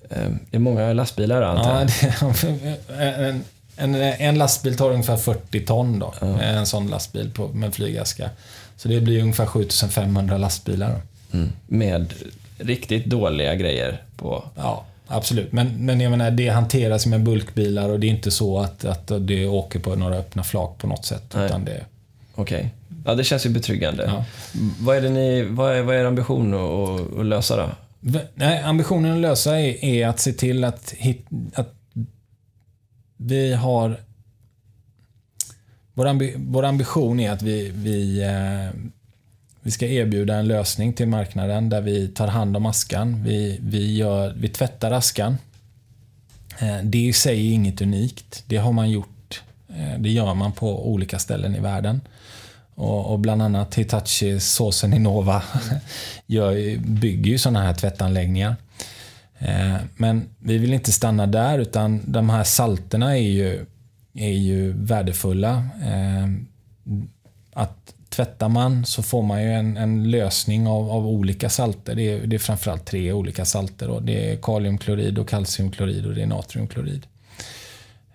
Ehm, 0.10 0.39
det 0.50 0.58
är 0.58 0.60
många 0.60 0.93
lastbilar 0.93 1.41
antar 1.41 1.89
jag? 2.19 3.36
en, 3.78 3.95
en, 3.95 4.38
lastbil 4.38 4.78
tar 4.78 4.91
ungefär 4.91 5.17
40 5.17 5.65
ton 5.65 6.00
då. 6.00 6.13
Ja. 6.22 6.41
En 6.41 6.65
sån 6.65 6.88
lastbil 6.88 7.32
på, 7.32 7.48
med 7.48 7.74
flygaska. 7.74 8.30
Så 8.78 8.88
det 8.88 9.02
blir 9.02 9.22
ungefär 9.22 9.45
7500 9.45 10.38
lastbilar. 10.38 11.02
Mm. 11.32 11.50
Med 11.67 12.13
riktigt 12.58 13.06
dåliga 13.06 13.56
grejer 13.56 14.04
på? 14.17 14.43
Ja, 14.56 14.86
absolut. 15.08 15.52
Men, 15.52 15.86
men 15.86 16.02
jag 16.02 16.10
menar, 16.10 16.32
det 16.32 16.50
hanteras 16.50 17.06
med 17.06 17.24
bulkbilar 17.24 17.89
och 17.89 18.00
det 18.00 18.08
är 18.08 18.12
inte 18.12 18.32
så 18.32 18.60
att, 18.60 18.86
att 18.86 19.12
det 19.19 19.48
åker 19.48 19.80
på 19.80 19.95
några 19.95 20.15
öppna 20.15 20.43
flak 20.43 20.78
på 20.78 20.88
något 20.88 21.06
sätt. 21.06 21.36
Utan 21.36 21.65
det... 21.65 21.86
Okej. 22.36 22.58
Okay. 22.58 22.69
Ja, 23.06 23.15
det 23.15 23.24
känns 23.24 23.45
ju 23.45 23.50
betryggande. 23.50 24.04
Ja. 24.08 24.26
Vad, 24.80 24.98
är 24.98 25.02
det 25.02 25.10
ni, 25.10 25.43
vad, 25.43 25.76
är, 25.76 25.82
vad 25.82 25.95
är 25.95 26.00
er 26.00 26.06
ambition 26.06 26.54
att, 26.54 27.19
att 27.19 27.26
lösa 27.26 27.58
då? 27.58 27.69
Nej, 28.34 28.62
ambitionen 28.64 29.14
att 29.14 29.22
lösa 29.22 29.60
är, 29.60 29.86
är 29.86 30.08
att 30.08 30.20
se 30.20 30.34
till 30.34 30.64
att, 30.64 30.92
hit, 30.98 31.26
att 31.54 31.76
vi 33.18 33.54
har... 33.54 34.00
Vår, 35.94 36.06
ambi, 36.08 36.34
vår 36.38 36.66
ambition 36.66 37.20
är 37.20 37.32
att 37.32 37.42
vi, 37.42 37.72
vi, 37.76 38.22
eh, 38.22 38.80
vi 39.62 39.72
ska 39.72 39.88
erbjuda 39.88 40.36
en 40.36 40.48
lösning 40.48 40.94
till 40.94 41.08
marknaden 41.08 41.70
där 41.70 41.82
vi 41.82 42.08
tar 42.08 42.28
hand 42.28 42.58
om 42.58 42.66
askan. 42.66 43.24
Vi, 43.24 43.60
vi, 43.62 43.98
gör, 43.98 44.34
vi 44.38 44.50
tvättar 44.50 44.92
askan. 44.92 45.38
Eh, 46.60 46.78
det 46.84 46.98
i 46.98 47.14
sig 47.14 47.48
är 47.48 47.54
inget 47.54 47.82
unikt. 47.82 48.44
Det 48.48 48.58
har 48.58 48.72
man 48.72 48.90
gjort. 48.92 49.44
Eh, 49.70 50.00
det 50.00 50.10
gör 50.10 50.34
man 50.34 50.52
på 50.52 50.92
olika 50.92 51.20
ställen 51.20 51.56
i 51.56 51.60
världen. 51.60 52.02
Och, 52.80 53.12
och 53.12 53.20
bland 53.20 53.42
annat 53.42 53.76
Hitachi 53.76 54.39
Såsen 54.39 54.94
Innova 54.94 55.44
gör, 56.26 56.78
bygger 56.78 57.32
ju 57.32 57.38
sådana 57.38 57.62
här 57.62 57.74
tvättanläggningar. 57.74 58.56
Eh, 59.39 59.76
men 59.96 60.30
vi 60.39 60.58
vill 60.58 60.74
inte 60.74 60.92
stanna 60.92 61.28
där 61.28 61.60
utan 61.60 62.02
de 62.06 62.30
här 62.30 62.44
salterna 62.44 63.18
är 63.18 63.22
ju, 63.22 63.65
är 64.13 64.32
ju 64.32 64.72
värdefulla. 64.72 65.68
Eh, 65.84 66.28
att 67.54 67.94
tvättar 68.10 68.50
man 68.50 68.86
så 68.86 69.04
får 69.04 69.24
man 69.24 69.44
ju 69.44 69.54
en, 69.54 69.78
en 69.78 70.12
lösning 70.12 70.68
av, 70.68 70.92
av 70.92 71.08
olika 71.08 71.50
salter. 71.50 71.96
Det 71.96 72.12
är, 72.12 72.28
det 72.28 72.36
är 72.36 72.39
framförallt 72.39 72.86
tre 72.86 73.13
olika 73.13 73.46
salter. 73.46 73.88
Då. 73.88 74.00
Det 74.00 74.32
är 74.32 74.36
kaliumklorid, 74.36 75.20
och 75.20 75.30
kalciumklorid 75.30 76.06
och 76.06 76.15
det 76.15 76.22
är 76.22 76.28
natriumklorid. 76.28 77.08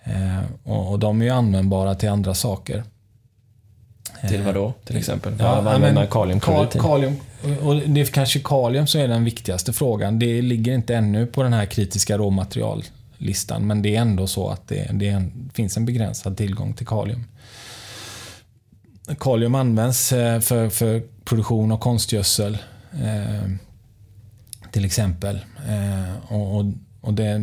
Eh, 0.04 0.42
och, 0.62 0.90
och 0.90 0.98
de 0.98 1.20
är 1.20 1.24
ju 1.24 1.30
användbara 1.30 1.94
till 1.94 2.08
andra 2.08 2.34
saker. 2.34 2.84
Till 4.28 4.42
vad 4.42 4.54
då, 4.54 4.72
till 4.84 4.96
exempel? 4.96 5.32
Ja, 5.38 5.60
vad 5.60 5.74
använder 5.74 6.06
kaliumklorid 6.06 6.68
Ka- 6.68 6.70
till? 6.70 6.80
kalium, 6.80 7.16
och 7.62 7.76
det 7.76 8.00
är 8.00 8.04
kanske 8.04 8.40
kalium 8.44 8.86
som 8.86 9.00
är 9.00 9.08
den 9.08 9.24
viktigaste 9.24 9.72
frågan. 9.72 10.18
Det 10.18 10.42
ligger 10.42 10.74
inte 10.74 10.94
ännu 10.94 11.26
på 11.26 11.42
den 11.42 11.52
här 11.52 11.66
kritiska 11.66 12.18
råmateriallistan, 12.18 13.66
men 13.66 13.82
det 13.82 13.96
är 13.96 14.00
ändå 14.00 14.26
så 14.26 14.48
att 14.48 14.68
det, 14.68 14.90
det 14.92 15.08
en, 15.08 15.50
finns 15.54 15.76
en 15.76 15.84
begränsad 15.84 16.36
tillgång 16.36 16.72
till 16.72 16.86
kalium. 16.86 17.24
Kalium 19.18 19.54
används 19.54 20.12
eh, 20.12 20.40
för, 20.40 20.68
för 20.68 21.02
produktion 21.24 21.72
av 21.72 21.78
konstgödsel, 21.78 22.58
eh, 22.92 23.50
till 24.70 24.84
exempel. 24.84 25.40
Eh, 25.68 26.32
och, 26.32 26.56
och, 26.56 26.64
och 27.00 27.14
det, 27.14 27.40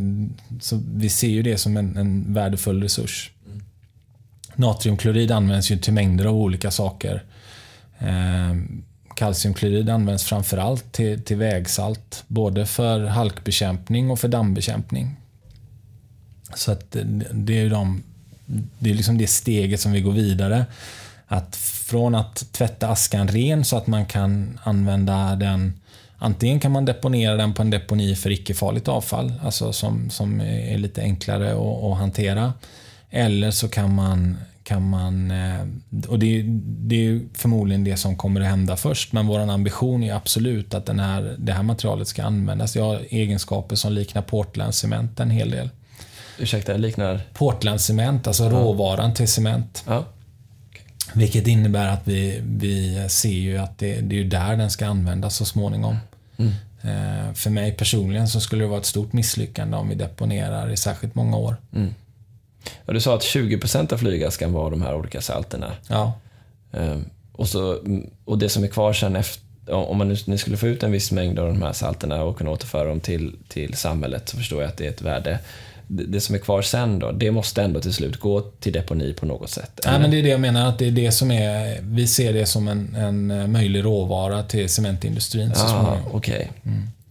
så 0.61 0.81
vi 0.93 1.09
ser 1.09 1.27
ju 1.27 1.43
det 1.43 1.57
som 1.57 1.77
en, 1.77 1.97
en 1.97 2.33
värdefull 2.33 2.83
resurs. 2.83 3.31
Natriumklorid 4.55 5.31
används 5.31 5.71
ju 5.71 5.77
till 5.77 5.93
mängder 5.93 6.25
av 6.25 6.35
olika 6.35 6.71
saker. 6.71 7.23
Ehm, 7.99 8.83
kalciumklorid 9.15 9.89
används 9.89 10.23
framförallt 10.23 10.91
till, 10.91 11.23
till 11.23 11.37
vägsalt, 11.37 12.23
både 12.27 12.65
för 12.65 13.05
halkbekämpning 13.05 14.11
och 14.11 14.19
för 14.19 14.27
dammbekämpning. 14.27 15.15
Så 16.55 16.71
att 16.71 16.91
det, 16.91 17.03
det 17.31 17.57
är 17.57 17.63
ju 17.63 17.69
de, 17.69 18.03
det 18.79 18.89
är 18.89 18.93
liksom 18.93 19.17
det 19.17 19.27
steget 19.27 19.79
som 19.79 19.91
vi 19.91 20.01
går 20.01 20.11
vidare. 20.11 20.65
Att 21.27 21.55
från 21.55 22.15
att 22.15 22.45
tvätta 22.51 22.87
askan 22.87 23.27
ren 23.27 23.65
så 23.65 23.77
att 23.77 23.87
man 23.87 24.05
kan 24.05 24.59
använda 24.63 25.35
den 25.35 25.73
Antingen 26.23 26.59
kan 26.59 26.71
man 26.71 26.85
deponera 26.85 27.35
den 27.35 27.53
på 27.53 27.61
en 27.61 27.69
deponi 27.69 28.15
för 28.15 28.29
icke-farligt 28.31 28.87
avfall, 28.87 29.33
alltså 29.43 29.73
som, 29.73 30.09
som 30.09 30.41
är 30.41 30.77
lite 30.77 31.01
enklare 31.01 31.51
att, 31.51 31.83
att 31.83 31.97
hantera. 31.97 32.53
Eller 33.11 33.51
så 33.51 33.67
kan 33.69 33.95
man, 33.95 34.37
kan 34.63 34.89
man 34.89 35.31
eh, 35.31 35.67
och 36.07 36.19
det, 36.19 36.43
det 36.63 37.07
är 37.07 37.21
förmodligen 37.33 37.83
det 37.83 37.97
som 37.97 38.17
kommer 38.17 38.41
att 38.41 38.47
hända 38.47 38.77
först, 38.77 39.13
men 39.13 39.27
vår 39.27 39.39
ambition 39.39 40.03
är 40.03 40.13
absolut 40.13 40.73
att 40.73 40.85
den 40.85 40.99
här, 40.99 41.35
det 41.39 41.53
här 41.53 41.63
materialet 41.63 42.07
ska 42.07 42.23
användas. 42.23 42.73
Det 42.73 42.79
har 42.79 43.01
egenskaper 43.09 43.75
som 43.75 43.93
liknar 43.93 44.21
Portland-cement 44.21 45.19
en 45.19 45.29
hel 45.29 45.51
del. 45.51 45.69
Ursäkta, 46.39 46.73
liknar... 46.73 47.21
Portland-cement, 47.33 48.27
alltså 48.27 48.49
råvaran 48.49 49.13
till 49.13 49.27
cement. 49.27 49.83
Ja. 49.87 50.05
Vilket 51.13 51.47
innebär 51.47 51.87
att 51.87 52.01
vi, 52.07 52.41
vi 52.45 53.05
ser 53.09 53.29
ju 53.29 53.57
att 53.57 53.77
det, 53.77 54.01
det 54.01 54.19
är 54.19 54.23
där 54.23 54.55
den 54.55 54.71
ska 54.71 54.87
användas 54.87 55.35
så 55.35 55.45
småningom. 55.45 55.97
Mm. 56.37 56.51
Eh, 56.81 57.33
för 57.33 57.49
mig 57.49 57.71
personligen 57.71 58.27
så 58.27 58.39
skulle 58.39 58.63
det 58.63 58.67
vara 58.67 58.79
ett 58.79 58.85
stort 58.85 59.13
misslyckande 59.13 59.77
om 59.77 59.89
vi 59.89 59.95
deponerar 59.95 60.69
i 60.71 60.77
särskilt 60.77 61.15
många 61.15 61.37
år. 61.37 61.55
Mm. 61.75 61.93
Och 62.85 62.93
du 62.93 63.01
sa 63.01 63.15
att 63.15 63.21
20% 63.21 63.93
av 63.93 63.97
flygaskan 63.97 64.53
var 64.53 64.71
de 64.71 64.81
här 64.81 64.95
olika 64.95 65.21
salterna. 65.21 65.71
Ja, 65.87 66.13
Ehm, 66.73 67.05
och, 67.31 67.47
så, 67.47 67.77
och 68.25 68.37
det 68.37 68.49
som 68.49 68.63
är 68.63 68.67
kvar 68.67 68.93
sen 68.93 69.15
efter 69.15 69.41
om 69.69 69.97
man 69.97 70.17
nu 70.25 70.37
skulle 70.37 70.57
få 70.57 70.67
ut 70.67 70.83
en 70.83 70.91
viss 70.91 71.11
mängd 71.11 71.39
av 71.39 71.47
de 71.47 71.61
här 71.61 71.73
salterna 71.73 72.23
och 72.23 72.37
kunna 72.37 72.49
återföra 72.51 72.83
dem 72.89 72.99
till, 72.99 73.35
till 73.47 73.73
samhället 73.73 74.29
så 74.29 74.37
förstår 74.37 74.61
jag 74.61 74.69
att 74.69 74.77
det 74.77 74.85
är 74.85 74.89
ett 74.89 75.01
värde. 75.01 75.39
Det, 75.87 76.03
det 76.03 76.21
som 76.21 76.35
är 76.35 76.39
kvar 76.39 76.61
sen 76.61 76.99
då, 76.99 77.11
det 77.11 77.31
måste 77.31 77.61
ändå 77.63 77.79
till 77.81 77.93
slut 77.93 78.19
gå 78.19 78.41
till 78.41 78.73
deponi 78.73 79.13
på 79.13 79.25
något 79.25 79.49
sätt? 79.49 79.79
Nej, 79.85 79.99
men 79.99 80.11
det 80.11 80.19
är 80.19 80.23
det 80.23 80.29
jag 80.29 80.39
menar. 80.39 80.69
Att 80.69 80.79
det 80.79 80.87
är 80.87 80.91
det 80.91 81.11
som 81.11 81.31
är, 81.31 81.79
vi 81.81 82.07
ser 82.07 82.33
det 82.33 82.45
som 82.45 82.67
en, 82.67 82.95
en 82.95 83.51
möjlig 83.51 83.83
råvara 83.85 84.43
till 84.43 84.69
cementindustrin 84.69 85.51
så 85.55 85.65
Ah, 85.65 85.67
småningom. 85.67 86.11
okej. 86.11 86.51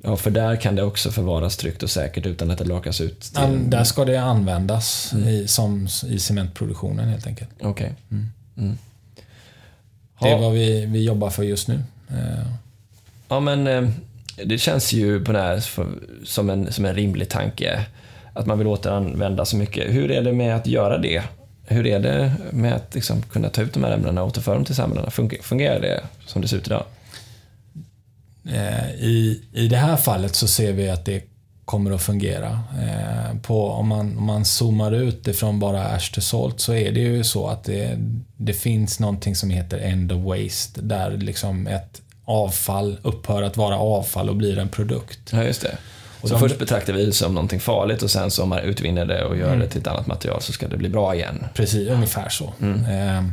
Ja, 0.03 0.17
för 0.17 0.31
där 0.31 0.57
kan 0.57 0.77
det 0.77 0.83
också 0.83 1.11
förvaras 1.11 1.57
tryggt 1.57 1.83
och 1.83 1.91
säkert 1.91 2.27
utan 2.27 2.51
att 2.51 2.59
det 2.59 2.65
lakas 2.65 3.01
ut 3.01 3.21
till... 3.21 3.33
Ja, 3.35 3.47
där 3.47 3.85
ska 3.85 4.05
det 4.05 4.17
användas 4.17 5.13
i, 5.13 5.49
som, 5.49 5.89
i 6.07 6.19
cementproduktionen 6.19 7.09
helt 7.09 7.27
enkelt. 7.27 7.51
Okej. 7.61 7.95
Mm. 8.11 8.79
Det 10.21 10.29
är 10.29 10.39
vad 10.39 10.53
vi, 10.53 10.87
vi 10.87 11.05
jobbar 11.05 11.31
för 11.31 11.43
just 11.43 11.69
nu. 11.69 11.83
Eh, 12.09 12.47
Ja, 13.31 13.41
men 13.41 13.67
eh, 13.67 13.89
det 14.45 14.59
känns 14.59 14.93
ju 14.93 15.25
på 15.25 15.33
det 15.33 15.39
här 15.39 15.65
som, 16.25 16.51
en, 16.51 16.73
som 16.73 16.85
en 16.85 16.95
rimlig 16.95 17.29
tanke. 17.29 17.87
Att 18.33 18.47
man 18.47 18.59
vill 18.59 18.67
återanvända 18.67 19.45
så 19.45 19.57
mycket. 19.57 19.95
Hur 19.95 20.11
är 20.11 20.23
det 20.23 20.33
med 20.33 20.57
att 20.57 20.67
göra 20.67 20.99
det? 20.99 21.23
Hur 21.65 21.87
är 21.87 22.01
det 22.01 22.33
med 22.51 22.75
att 22.75 22.95
liksom, 22.95 23.23
kunna 23.23 23.49
ta 23.49 23.63
ut 23.63 23.73
de 23.73 23.85
här 23.85 23.93
ämnena 23.93 24.23
och 24.23 24.29
återföra 24.29 24.55
dem 24.55 24.65
till 24.65 24.75
samhällena? 24.75 25.11
Fungerar 25.43 25.81
det 25.81 26.01
som 26.27 26.43
det 26.43 26.49
ser 26.49 26.57
ut 26.57 26.67
idag? 26.67 26.85
Eh, 28.48 28.90
I, 28.90 29.42
I 29.53 29.68
det 29.68 29.76
här 29.76 29.96
fallet 29.96 30.35
så 30.35 30.48
ser 30.48 30.72
vi 30.72 30.90
att 30.90 31.05
det 31.05 31.22
kommer 31.64 31.90
att 31.90 32.03
fungera. 32.03 32.61
Eh, 32.83 33.38
på, 33.42 33.66
om, 33.70 33.88
man, 33.88 34.18
om 34.18 34.24
man 34.26 34.44
zoomar 34.44 34.92
ut 34.92 35.29
ifrån 35.29 35.59
bara 35.61 35.85
ash 35.85 36.12
to 36.14 36.20
salt 36.20 36.61
så 36.61 36.74
är 36.74 36.92
det 36.92 37.00
ju 37.00 37.24
så 37.24 37.48
att 37.48 37.64
det, 37.64 37.98
det 38.37 38.53
finns 38.53 39.00
någonting 39.00 39.37
som 39.37 39.50
heter 39.50 39.79
end 39.79 40.12
of 40.12 40.24
waste 40.24 40.81
där 40.81 41.11
liksom 41.11 41.66
ett 41.66 42.03
avfall 42.24 42.98
upphör 43.03 43.42
att 43.42 43.57
vara 43.57 43.76
avfall 43.79 44.29
och 44.29 44.37
blir 44.37 44.59
en 44.59 44.68
produkt. 44.68 45.20
Ja, 45.33 45.42
just 45.44 45.62
det. 45.62 45.79
Och 46.20 46.29
så 46.29 46.35
de- 46.35 46.40
först 46.40 46.59
betraktar 46.59 46.92
vi 46.92 47.07
det 47.07 47.12
som 47.12 47.35
någonting 47.35 47.61
farligt 47.61 48.03
och 48.03 48.11
sen 48.11 48.31
så 48.31 48.42
om 48.42 48.48
man 48.48 48.59
utvinner 48.59 49.05
det 49.07 49.24
och 49.24 49.37
gör 49.37 49.57
det 49.57 49.68
till 49.68 49.81
ett 49.81 49.87
annat 49.87 50.07
material 50.07 50.42
så 50.42 50.53
ska 50.53 50.68
det 50.68 50.76
bli 50.76 50.88
bra 50.88 51.14
igen. 51.14 51.44
Precis, 51.55 51.88
ungefär 51.88 52.29
så. 52.29 52.44
Eh, 52.64 53.24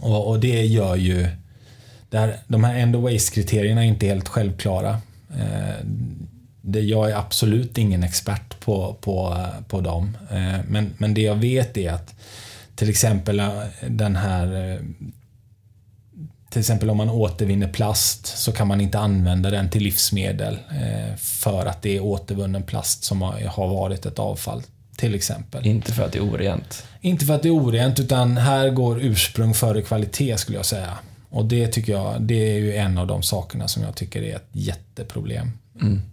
och, 0.00 0.28
och 0.28 0.40
det 0.40 0.62
gör 0.64 0.96
ju... 0.96 1.28
Där, 2.12 2.36
de 2.46 2.64
här 2.64 2.74
end 2.74 2.96
of 2.96 3.04
waste-kriterierna 3.04 3.84
är 3.84 3.88
inte 3.88 4.06
helt 4.06 4.28
självklara. 4.28 5.00
Eh, 5.38 5.86
det, 6.62 6.80
jag 6.80 7.10
är 7.10 7.16
absolut 7.16 7.78
ingen 7.78 8.02
expert 8.02 8.60
på, 8.60 8.96
på, 9.00 9.46
på 9.68 9.80
dem. 9.80 10.16
Eh, 10.30 10.60
men, 10.68 10.94
men 10.98 11.14
det 11.14 11.20
jag 11.20 11.34
vet 11.34 11.76
är 11.76 11.92
att 11.92 12.14
till 12.74 12.90
exempel 12.90 13.40
eh, 13.40 13.50
den 13.88 14.16
här... 14.16 14.78
Till 16.50 16.60
exempel 16.60 16.90
om 16.90 16.96
man 16.96 17.10
återvinner 17.10 17.68
plast 17.68 18.26
så 18.26 18.52
kan 18.52 18.68
man 18.68 18.80
inte 18.80 18.98
använda 18.98 19.50
den 19.50 19.70
till 19.70 19.82
livsmedel 19.82 20.58
för 21.18 21.66
att 21.66 21.82
det 21.82 21.96
är 21.96 22.00
återvunnen 22.00 22.62
plast 22.62 23.04
som 23.04 23.22
har, 23.22 23.40
har 23.40 23.68
varit 23.68 24.06
ett 24.06 24.18
avfall. 24.18 24.62
Till 24.96 25.14
exempel. 25.14 25.66
Inte 25.66 25.92
för 25.92 26.04
att 26.04 26.12
det 26.12 26.18
är 26.18 26.24
orent. 26.34 26.84
Inte 27.00 27.24
för 27.24 27.34
att 27.34 27.42
det 27.42 27.48
är 27.48 27.54
orent, 27.54 28.00
utan 28.00 28.36
här 28.36 28.70
går 28.70 29.02
ursprung 29.02 29.54
före 29.54 29.82
kvalitet 29.82 30.36
skulle 30.38 30.58
jag 30.58 30.66
säga. 30.66 30.98
Och 31.32 31.44
det 31.44 31.66
tycker 31.68 31.92
jag, 31.92 32.22
det 32.22 32.34
är 32.54 32.58
ju 32.58 32.76
en 32.76 32.98
av 32.98 33.06
de 33.06 33.22
sakerna 33.22 33.68
som 33.68 33.82
jag 33.82 33.94
tycker 33.94 34.22
är 34.22 34.36
ett 34.36 34.48
jätteproblem. 34.52 35.52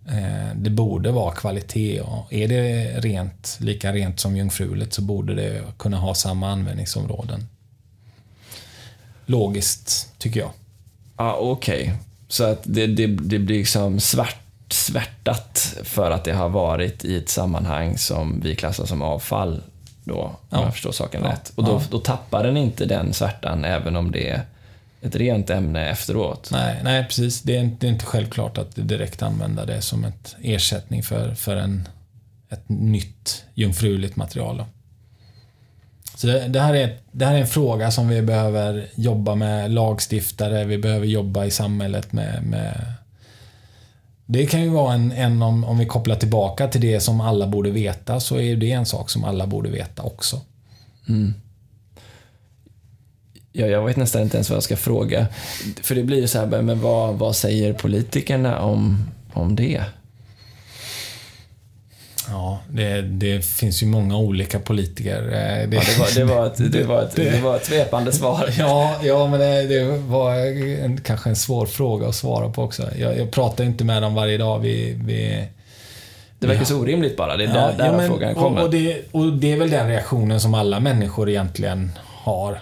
Eh, 0.08 0.55
Det 0.55 0.69
borde 0.69 1.12
vara 1.12 1.36
kvalitet 1.36 2.01
och 2.01 2.34
är 2.34 2.47
det 2.47 2.84
rent, 2.99 3.58
lika 3.62 3.93
rent 3.93 4.19
som 4.19 4.38
jungfruligt 4.38 4.93
så 4.93 5.01
borde 5.01 5.36
det 5.36 5.63
kunna 5.77 5.97
ha 5.97 6.13
samma 6.15 6.49
användningsområden. 6.51 7.47
Logiskt, 9.25 10.13
tycker 10.17 10.39
jag. 10.39 10.51
Ja, 11.17 11.36
okej. 11.39 11.93
Så 12.27 12.43
att 12.43 12.60
det, 12.63 12.88
det, 12.88 13.08
det 13.08 13.39
blir 13.39 13.58
liksom 13.58 13.99
svart, 13.99 14.38
svärtat 14.69 15.75
för 15.84 16.12
att 16.12 16.23
det 16.23 16.34
har 16.34 16.49
varit 16.49 17.05
i 17.05 17.15
ett 17.17 17.29
sammanhang 17.29 17.97
som 17.97 18.39
vi 18.43 18.55
klassar 18.55 18.86
som 18.86 19.01
avfall 19.01 19.62
då, 20.03 20.21
om 20.21 20.32
Ja. 20.49 20.63
jag 20.63 20.73
förstår 20.73 20.91
saken 20.91 21.21
Ja. 21.23 21.32
rätt. 21.32 21.51
Och 21.55 21.63
då, 21.63 21.71
Ja. 21.71 21.82
då 21.91 21.99
tappar 21.99 22.43
den 22.43 22.58
inte 22.58 22.86
den 22.86 23.13
svärtan 23.13 23.65
även 23.65 23.95
om 23.95 24.12
det 24.12 24.41
ett 25.01 25.15
rent 25.15 25.49
ämne 25.49 25.89
efteråt. 25.89 26.49
Nej, 26.51 26.79
nej 26.83 27.03
precis. 27.03 27.41
Det 27.41 27.55
är, 27.55 27.62
inte, 27.62 27.77
det 27.79 27.88
är 27.88 27.91
inte 27.91 28.05
självklart 28.05 28.57
att 28.57 28.75
direkt 28.75 29.21
använda 29.21 29.65
det 29.65 29.81
som 29.81 30.05
ett 30.05 30.35
ersättning 30.41 31.03
för, 31.03 31.33
för 31.33 31.55
en, 31.55 31.88
ett 32.49 32.69
nytt 32.69 33.45
jungfruligt 33.53 34.15
material. 34.15 34.57
Då. 34.57 34.65
Så 36.15 36.27
det, 36.27 36.47
det, 36.47 36.59
här 36.59 36.73
är, 36.73 36.97
det 37.12 37.25
här 37.25 37.35
är 37.35 37.39
en 37.39 37.47
fråga 37.47 37.91
som 37.91 38.07
vi 38.07 38.21
behöver 38.21 38.88
jobba 38.95 39.35
med 39.35 39.71
lagstiftare, 39.71 40.65
vi 40.65 40.77
behöver 40.77 41.05
jobba 41.05 41.45
i 41.45 41.51
samhället 41.51 42.12
med, 42.12 42.43
med 42.43 42.93
det 44.25 44.45
kan 44.45 44.62
ju 44.62 44.69
vara 44.69 44.93
en, 44.93 45.12
en 45.12 45.41
om, 45.41 45.63
om 45.63 45.77
vi 45.77 45.85
kopplar 45.85 46.15
tillbaka 46.15 46.67
till 46.67 46.81
det 46.81 46.99
som 46.99 47.21
alla 47.21 47.47
borde 47.47 47.71
veta, 47.71 48.19
så 48.19 48.39
är 48.39 48.56
det 48.56 48.71
en 48.71 48.85
sak 48.85 49.10
som 49.10 49.23
alla 49.23 49.47
borde 49.47 49.69
veta 49.69 50.04
också. 50.04 50.41
Ja, 53.52 53.65
jag 53.65 53.85
vet 53.85 53.97
nästan 53.97 54.21
inte 54.21 54.37
ens 54.37 54.50
vad 54.50 54.56
jag 54.56 54.63
ska 54.63 54.75
fråga. 54.77 55.27
För 55.81 55.95
det 55.95 56.04
blir 56.04 56.17
ju 56.21 56.27
så 56.27 56.39
här, 56.39 56.62
men 56.62 56.81
vad, 56.81 57.15
vad 57.15 57.35
säger 57.35 57.73
politikerna 57.73 58.60
om, 58.60 59.10
om 59.33 59.56
det? 59.56 59.83
Ja, 62.27 62.60
det, 62.69 63.02
det 63.02 63.45
finns 63.45 63.83
ju 63.83 63.87
många 63.87 64.17
olika 64.17 64.60
politiker. 64.60 65.23
Eh, 65.23 65.69
Det, 65.69 65.75
Ja, 65.75 65.81
det, 65.85 66.00
var, 66.00 66.15
det, 66.15 66.23
var 66.23 66.45
ett, 66.45 66.58
det, 66.71 66.83
var 66.83 67.02
ett, 67.04 67.15
det- 67.15 67.41
var 67.43 67.56
ett 67.56 67.65
svepande 67.65 68.12
svar. 68.12 68.50
Ja, 68.58 68.95
ja 69.04 69.27
men 69.27 69.39
det, 69.39 69.63
det 69.67 69.83
var 69.97 70.35
en, 70.35 71.02
kanske 71.02 71.29
en 71.29 71.35
svår 71.35 71.65
fråga 71.65 72.08
att 72.08 72.15
svara 72.15 72.50
på 72.50 72.63
också. 72.63 72.89
Jag, 72.97 73.17
jag 73.17 73.31
pratar 73.31 73.63
inte 73.63 73.83
med 73.83 74.02
dem 74.02 74.15
varje 74.15 74.37
dag. 74.37 74.60
Vi, 74.60 74.93
vi, 75.06 75.47
Det 76.39 76.47
verkar 76.47 76.65
så 76.65 76.77
orimligt 76.79 77.17
bara. 77.17 77.37
Det 77.37 77.43
är 77.43 77.47
där, 77.47 77.73
där 77.77 77.91
men- 77.97 78.08
frågan 78.08 78.35
och, 78.35 78.41
kommer. 78.41 78.63
och, 78.63 78.69
det, 78.71 79.02
och 79.12 79.33
det 79.33 79.52
är 79.52 79.58
väl 79.58 79.69
den 79.69 79.87
reaktionen 79.87 80.39
som 80.41 80.54
alla 80.54 80.79
människor 80.79 81.29
egentligen 81.29 81.91
har. 82.06 82.60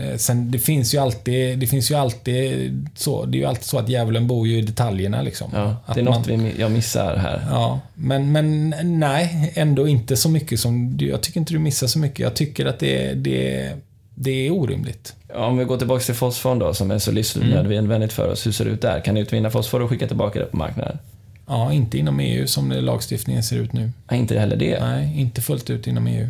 Eh, 0.00 0.16
sen, 0.16 0.50
det 0.50 0.58
finns 0.58 0.94
ju 0.94 0.98
alltid, 0.98 1.58
det 1.58 1.66
finns 1.66 1.90
ju 1.90 1.94
alltid 1.94 2.88
så, 2.96 3.24
det 3.24 3.36
är 3.36 3.40
ju 3.40 3.44
alltid 3.46 3.64
så 3.64 3.78
att 3.78 3.88
djävulen 3.88 4.26
bor 4.26 4.48
ju 4.48 4.58
i 4.58 4.62
detaljerna 4.62 5.22
liksom. 5.22 5.50
Ja, 5.54 5.76
det 5.94 6.00
är 6.00 6.04
något 6.04 6.28
man- 6.28 6.44
vi, 6.44 6.52
jag 6.58 6.70
missar 6.70 7.16
här. 7.16 7.46
Ja, 7.50 7.80
men, 7.94 8.32
men 8.32 8.74
nej, 8.84 9.52
ändå 9.54 9.88
inte 9.88 10.16
så 10.16 10.28
mycket 10.28 10.60
som 10.60 10.96
Jag 11.00 11.20
tycker 11.20 11.40
inte 11.40 11.52
du 11.52 11.58
missar 11.58 11.86
så 11.86 11.98
mycket. 11.98 12.18
Jag 12.18 12.34
tycker 12.34 12.66
att 12.66 12.78
det, 12.78 13.14
det, 13.14 13.72
det 14.14 14.46
är 14.46 14.50
orimligt. 14.52 15.14
Om 15.34 15.56
vi 15.58 15.64
går 15.64 15.76
tillbaka 15.76 16.04
till 16.04 16.14
fosforn 16.14 16.58
då, 16.58 16.74
som 16.74 16.90
är 16.90 16.98
så 16.98 17.12
livsnödvändigt 17.12 18.12
för 18.12 18.28
oss. 18.32 18.46
Hur 18.46 18.52
ser 18.52 18.64
det 18.64 18.70
ut 18.70 18.82
där? 18.82 19.00
Kan 19.00 19.14
ni 19.14 19.20
utvinna 19.20 19.50
fosfor 19.50 19.82
och 19.82 19.90
skicka 19.90 20.06
tillbaka 20.06 20.38
det 20.38 20.44
på 20.46 20.56
marknaden? 20.56 20.98
Ja, 21.46 21.72
inte 21.72 21.98
inom 21.98 22.20
EU 22.20 22.46
som 22.46 22.72
lagstiftningen 22.72 23.42
ser 23.42 23.56
ut 23.56 23.72
nu. 23.72 23.90
Nej, 24.10 24.20
inte 24.20 24.38
heller 24.38 24.56
det. 24.56 24.80
Nej, 24.80 25.20
inte 25.20 25.42
fullt 25.42 25.70
ut 25.70 25.86
inom 25.86 26.06
EU. 26.06 26.28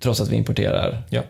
Trots 0.00 0.20
att 0.20 0.28
vi 0.28 0.36
importerar 0.36 1.02
Ja. 1.10 1.22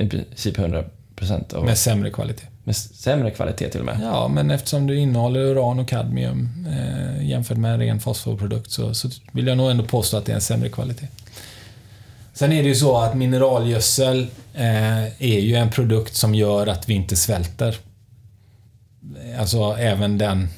I 0.00 0.08
princip 0.08 0.58
100% 0.58 1.54
av, 1.54 1.64
Med 1.64 1.78
sämre 1.78 2.10
kvalitet. 2.10 2.46
med 2.64 2.76
sämre 2.76 3.30
kvalitet 3.30 3.68
till 3.68 3.80
och 3.80 3.86
med. 3.86 3.98
Ja, 4.02 4.28
men 4.28 4.50
eftersom 4.50 4.86
du 4.86 4.98
innehåller 4.98 5.40
uran 5.40 5.78
och 5.78 5.88
kadmium 5.88 6.66
eh, 6.70 7.28
jämfört 7.28 7.56
med 7.58 7.72
en 7.74 7.80
ren 7.80 8.00
fosforprodukt 8.00 8.70
så, 8.70 8.94
så 8.94 9.08
vill 9.32 9.46
jag 9.46 9.56
nog 9.56 9.70
ändå 9.70 9.84
påstå 9.84 10.16
att 10.16 10.24
det 10.26 10.32
är 10.32 10.36
en 10.36 10.40
sämre 10.42 10.68
kvalitet. 10.68 11.06
Sen 12.32 12.52
är 12.52 12.62
det 12.62 12.68
ju 12.68 12.74
så 12.74 12.98
att 12.98 13.14
mineralgödsel 13.14 14.26
eh, 14.54 15.04
är 15.04 15.40
ju 15.40 15.54
en 15.54 15.70
produkt 15.70 16.14
som 16.16 16.34
gör 16.34 16.66
att 16.66 16.88
vi 16.88 16.94
inte 16.94 17.16
svälter. 17.16 17.76
Alltså 19.38 19.76
även 19.78 20.18
den 20.18 20.48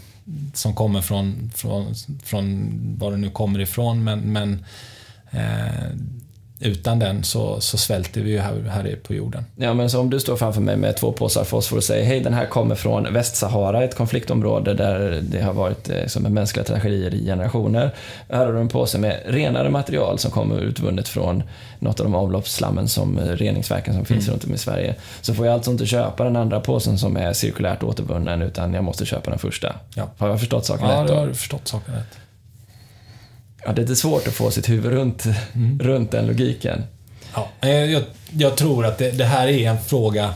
som 0.54 0.74
kommer 0.74 1.00
från, 1.00 1.50
från, 1.54 1.94
från 2.24 2.70
var 2.98 3.10
det 3.10 3.16
nu 3.16 3.30
kommer 3.30 3.60
ifrån, 3.60 4.04
men, 4.04 4.20
men 4.32 4.64
eh, 5.30 5.88
utan 6.62 6.98
den 6.98 7.24
så, 7.24 7.60
så 7.60 7.78
svälter 7.78 8.20
vi 8.20 8.30
ju 8.30 8.38
här, 8.38 8.62
här 8.70 8.98
på 9.02 9.14
jorden. 9.14 9.44
Ja, 9.56 9.74
men 9.74 9.90
så 9.90 10.00
om 10.00 10.10
du 10.10 10.20
står 10.20 10.36
framför 10.36 10.60
mig 10.60 10.76
med 10.76 10.96
två 10.96 11.12
påsar 11.12 11.44
fosfor 11.44 11.76
och 11.76 11.84
säger 11.84 12.04
hej, 12.06 12.20
den 12.20 12.34
här 12.34 12.46
kommer 12.46 12.74
från 12.74 13.12
Västsahara, 13.12 13.84
ett 13.84 13.94
konfliktområde 13.96 14.74
där 14.74 15.20
det 15.22 15.42
har 15.42 15.52
varit 15.52 15.90
som 16.06 16.26
en 16.26 16.34
mänskliga 16.34 16.64
tragedier 16.64 17.14
i 17.14 17.24
generationer. 17.24 17.90
Här 18.30 18.46
har 18.46 18.52
du 18.52 18.60
en 18.60 18.68
påse 18.68 18.98
med 18.98 19.20
renare 19.26 19.70
material 19.70 20.18
som 20.18 20.30
kommer 20.30 20.58
utvunnet 20.60 21.08
från 21.08 21.42
något 21.78 22.00
av 22.00 22.06
de 22.06 22.14
avloppsslammen 22.14 22.88
som 22.88 23.18
eh, 23.18 23.24
reningsverken 23.24 23.94
som 23.94 24.04
finns 24.04 24.28
runt 24.28 24.44
om 24.44 24.54
i 24.54 24.58
Sverige. 24.58 24.94
Så 25.20 25.34
får 25.34 25.46
jag 25.46 25.52
alltså 25.54 25.70
inte 25.70 25.86
köpa 25.86 26.24
den 26.24 26.36
andra 26.36 26.60
påsen 26.60 26.98
som 26.98 27.16
är 27.16 27.32
cirkulärt 27.32 27.82
återvunnen, 27.82 28.42
utan 28.42 28.74
jag 28.74 28.84
måste 28.84 29.06
köpa 29.06 29.30
den 29.30 29.38
första. 29.38 29.74
Ja. 29.94 30.08
Har 30.18 30.28
jag 30.28 30.40
förstått 30.40 30.66
saken 30.66 30.88
Ja, 30.88 31.00
rätt 31.00 31.08
du 31.08 31.14
då? 31.14 31.20
har 31.20 31.32
förstått 31.32 31.68
saken 31.68 31.94
rätt. 31.94 32.18
Ja, 33.64 33.72
det 33.72 33.80
är 33.80 33.82
lite 33.82 33.96
svårt 33.96 34.26
att 34.28 34.34
få 34.34 34.50
sitt 34.50 34.68
huvud 34.68 34.92
runt, 34.92 35.24
runt 35.80 36.10
den 36.10 36.26
logiken. 36.26 36.82
Ja, 37.34 37.48
eh, 37.60 37.70
jag, 37.70 38.02
jag 38.32 38.56
tror 38.56 38.86
att 38.86 38.98
det, 38.98 39.10
det 39.10 39.24
här 39.24 39.48
är 39.48 39.70
en 39.70 39.80
fråga 39.80 40.34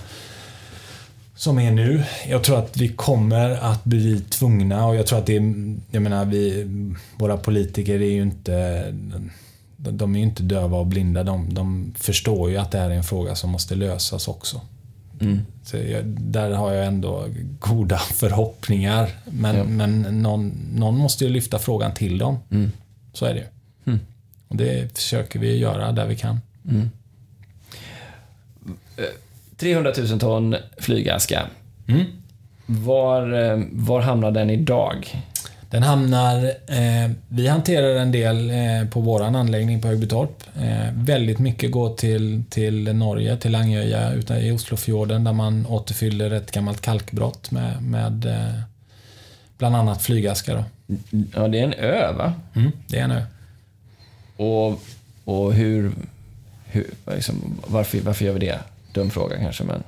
som 1.36 1.58
är 1.58 1.70
nu. 1.70 2.02
Jag 2.28 2.44
tror 2.44 2.58
att 2.58 2.76
vi 2.76 2.88
kommer 2.88 3.50
att 3.50 3.84
bli 3.84 4.20
tvungna 4.20 4.86
och 4.86 4.96
jag 4.96 5.06
tror 5.06 5.18
att 5.18 5.26
det 5.26 5.36
är, 5.36 5.74
jag 5.90 6.02
menar 6.02 6.24
vi, 6.24 6.66
våra 7.16 7.36
politiker 7.36 7.94
är 8.02 8.10
ju 8.10 8.22
inte, 8.22 8.84
de 9.76 10.14
är 10.14 10.18
ju 10.18 10.24
inte 10.24 10.42
döva 10.42 10.78
och 10.78 10.86
blinda. 10.86 11.22
De, 11.24 11.54
de 11.54 11.94
förstår 11.98 12.50
ju 12.50 12.56
att 12.56 12.70
det 12.70 12.78
här 12.78 12.90
är 12.90 12.94
en 12.94 13.04
fråga 13.04 13.34
som 13.34 13.50
måste 13.50 13.74
lösas 13.74 14.28
också. 14.28 14.60
Mm. 15.20 15.40
Så 15.64 15.76
jag, 15.76 16.04
där 16.06 16.50
har 16.50 16.72
jag 16.72 16.86
ändå 16.86 17.24
goda 17.58 17.98
förhoppningar. 17.98 19.10
Men, 19.24 19.56
Ja. 19.56 19.64
men 19.64 20.22
någon, 20.22 20.52
någon 20.74 20.96
måste 20.96 21.24
ju 21.24 21.30
lyfta 21.30 21.58
frågan 21.58 21.94
till 21.94 22.18
dem. 22.18 22.38
Mm. 22.50 22.72
Så 23.16 23.26
är 23.26 23.34
det 23.34 23.40
ju. 23.40 23.46
Mm. 23.86 24.00
Och 24.48 24.56
det 24.56 24.96
försöker 24.96 25.38
vi 25.38 25.56
göra 25.56 25.92
där 25.92 26.06
vi 26.06 26.16
kan. 26.16 26.40
300 29.56 29.92
000 29.98 30.20
ton 30.20 30.56
flygaska. 30.78 31.46
Mm. 31.86 32.04
Var, 32.66 33.32
eh, 33.32 33.62
var 33.72 34.00
hamnar 34.00 34.30
den 34.30 34.50
idag? 34.50 35.22
Den 35.70 35.82
hamnar... 35.82 36.44
Eh, 36.66 37.10
vi 37.28 37.46
hanterar 37.48 37.96
en 37.96 38.12
del 38.12 38.50
eh, 38.50 38.88
på 38.90 39.00
våran 39.00 39.36
anläggning 39.36 39.82
på 39.82 39.88
Högbytorp. 39.88 40.42
Eh, 40.56 40.92
väldigt 40.94 41.38
mycket 41.38 41.70
går 41.70 41.94
till, 41.94 42.42
till 42.50 42.94
Norge, 42.96 43.36
till 43.36 43.52
Langöja 43.52 44.12
utan 44.12 44.36
i 44.36 44.52
Oslofjorden 44.52 45.24
där 45.24 45.32
man 45.32 45.66
återfyller 45.66 46.30
ett 46.30 46.52
gammalt 46.52 46.80
kalkbrott 46.80 47.50
med, 47.50 47.82
med 47.82 48.26
eh, 48.26 48.60
bland 49.58 49.76
annat 49.76 50.02
flygaska. 50.02 50.54
Då. 50.54 50.64
Ja, 51.34 51.48
det 51.48 51.58
är 51.58 51.64
en 51.64 51.72
ö, 51.74 52.12
va? 52.12 52.34
Mm, 52.54 52.72
det 52.86 52.98
är 52.98 53.04
en 53.04 53.10
ö. 53.10 53.22
Och, 54.36 54.80
och 55.24 55.54
hur... 55.54 55.92
hur 56.64 56.90
liksom, 57.06 57.58
varför, 57.66 58.00
varför 58.00 58.24
gör 58.24 58.32
vi 58.32 58.38
det? 58.38 58.60
Dum 58.92 59.10
fråga 59.10 59.38
kanske, 59.38 59.64
men 59.64 59.82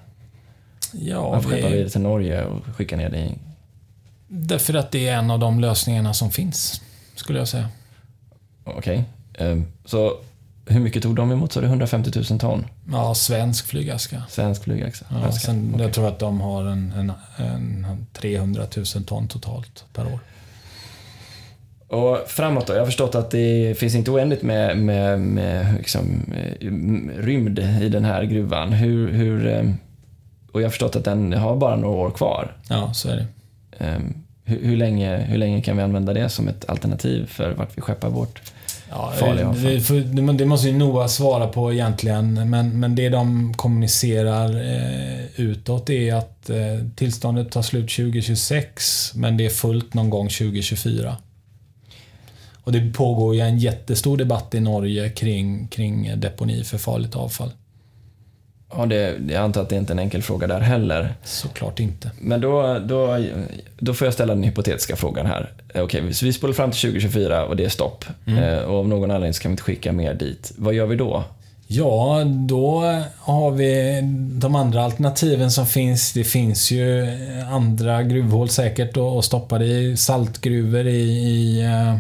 Ja, 0.93 1.31
varför 1.31 1.51
skeppar 1.51 1.71
vi 1.71 1.83
det, 1.83 1.91
till 1.91 2.01
Norge 2.01 2.45
och 2.45 2.65
skickar 2.77 2.97
ner 2.97 3.11
det 3.11 3.19
i... 3.19 3.35
därför 4.29 4.75
att 4.75 4.91
det 4.91 5.09
är 5.09 5.15
en 5.17 5.31
av 5.31 5.39
de 5.39 5.61
lösningarna 5.61 6.15
som 6.15 6.31
finns, 6.31 6.81
skulle 7.15 7.39
jag 7.39 7.49
säga. 7.49 7.69
Okej. 8.65 9.05
Ehm, 9.35 9.67
Så 9.85 10.17
hur 10.67 10.81
mycket 10.81 11.03
tog 11.03 11.15
de 11.17 11.33
emot? 11.33 11.53
Så 11.53 11.61
det 11.61 11.67
150 11.67 12.11
000 12.31 12.41
ton? 12.41 12.67
Ja, 12.93 13.15
svensk 13.15 13.67
flygaska. 13.67 14.23
Svensk 14.29 14.63
flygaska? 14.65 15.07
Ja, 15.11 15.33
sen, 15.33 15.71
Okej. 15.75 15.85
Jag 15.87 15.95
tror 15.95 16.09
att 16.09 16.19
de 16.19 16.41
har 16.41 16.65
en, 16.65 16.93
en, 16.93 17.13
en 17.37 18.07
300 18.13 18.67
000 18.77 19.05
ton 19.05 19.29
totalt 19.29 19.85
per 19.95 20.13
år. 20.13 20.21
Och 21.89 22.19
framåt 22.27 22.67
då? 22.67 22.73
Jag 22.73 22.79
har 22.81 22.87
förstått 22.87 23.15
att 23.15 23.31
det 23.31 23.79
finns 23.79 23.95
inte 23.95 24.11
oändligt 24.11 24.43
med, 24.43 24.79
med, 24.79 25.21
med 25.21 25.75
liksom, 25.79 26.21
eh, 26.37 26.67
rymd 27.23 27.59
i 27.59 27.89
den 27.89 28.05
här 28.05 28.25
gruvan. 28.25 28.73
Hur, 28.73 29.13
hur, 29.13 29.47
eh, 29.47 29.65
och 30.53 30.61
jag 30.61 30.67
har 30.67 30.71
förstått 30.71 30.97
att 30.97 31.05
den 31.05 31.33
har 31.33 31.57
bara 31.57 31.77
några 31.77 31.97
år 31.97 32.11
kvar. 32.11 32.53
Ja, 32.69 32.93
så 32.95 33.09
är 33.09 33.17
det. 33.17 33.27
Ehm, 33.85 34.15
Hur, 34.45 34.63
hur, 34.65 34.77
länge, 34.77 35.17
hur 35.17 35.39
länge 35.39 35.63
kan 35.63 35.77
vi 35.77 35.83
använda 35.83 36.13
det 36.13 36.29
som 36.29 36.49
ett 36.49 36.69
alternativ 36.71 37.27
för 37.27 37.51
vart 37.53 37.77
vi 37.79 37.81
skeppar 37.81 38.09
vårt 38.09 38.41
Ja, 38.91 39.13
farliga 39.17 39.45
det, 39.45 39.51
avfall? 39.51 39.81
för, 39.81 40.23
men 40.23 40.37
det 40.37 40.45
måste 40.47 40.69
ju 40.69 40.75
Noah 40.77 41.07
svara 41.07 41.47
på 41.49 41.73
egentligen, 41.73 42.51
men, 42.51 42.81
men 42.81 42.95
det 42.95 43.09
de 43.09 43.55
kommunicerar 43.57 44.51
eh, 44.51 45.25
utåt 45.37 45.91
är 45.91 46.15
att 46.15 46.51
eh, 46.51 46.57
tillståndet 46.97 47.51
tar 47.53 47.63
slut 47.63 47.91
2026, 47.91 49.13
men 49.15 49.37
det 49.37 49.47
är 49.47 49.51
fullt 49.51 49.95
någon 49.95 50.11
gång 50.11 50.29
2024. 50.29 51.17
Och 52.69 52.75
det 52.75 52.93
pågår 52.93 53.35
ju 53.35 53.41
en 53.41 53.59
jättestor 53.59 54.17
debatt 54.17 54.55
i 54.55 54.61
Norge 54.61 55.11
kring, 55.11 55.69
kring 55.69 56.21
deponi 56.21 56.65
för 56.65 56.79
farligt 56.79 57.17
avfall. 57.17 57.51
Ja, 58.77 58.87
det, 58.87 59.15
jag 59.29 59.37
antar 59.37 59.63
att 59.63 59.69
det 59.69 59.77
inte 59.77 59.93
är 59.93 59.95
en 59.95 59.99
enkel 59.99 60.23
fråga 60.23 60.47
där 60.47 60.61
heller. 60.61 61.15
Såklart 61.25 61.81
inte. 61.81 62.11
Men 62.21 62.41
då, 62.41 62.79
då, 62.79 63.27
då 63.79 63.95
får 63.95 64.07
jag 64.07 64.15
ställa 64.15 64.35
den 64.35 64.45
hypotetiska 64.45 64.97
frågan 64.97 65.27
här. 65.27 65.53
Eh, 65.75 65.83
Okej, 65.83 66.15
så 66.15 66.25
vi 66.25 66.33
spolar 66.33 66.55
fram 66.55 66.71
till 66.71 66.81
2024 66.81 67.45
och 67.45 67.57
det 67.57 67.65
är 67.65 67.69
stopp. 67.69 68.05
Eh, 68.27 68.59
och 68.59 68.79
av 68.79 68.89
någon 68.89 69.11
anledning 69.11 69.35
så 69.35 69.43
kan 69.43 69.51
vi 69.51 69.53
inte 69.53 69.63
skicka 69.63 69.93
mer 69.93 70.15
dit. 70.15 70.53
Vad 70.57 70.75
gör 70.75 70.87
vi 70.87 70.97
då? 70.97 71.25
Ja, 71.67 72.23
då 72.25 72.81
har 73.19 73.51
vi 73.51 74.01
de 74.33 74.55
andra 74.55 74.83
alternativen 74.85 75.51
som 75.51 75.67
finns. 75.67 76.13
Det 76.13 76.25
finns 76.25 76.71
ju 76.71 77.07
andra 77.51 78.03
gruvhål 78.03 78.49
säkert 78.49 78.97
att 78.97 79.25
stoppa 79.25 79.59
det 79.59 79.67
i. 79.67 79.97
Saltgruvor 79.97 80.87
i, 80.87 81.01
i 81.01 81.61
eh, 81.65 81.97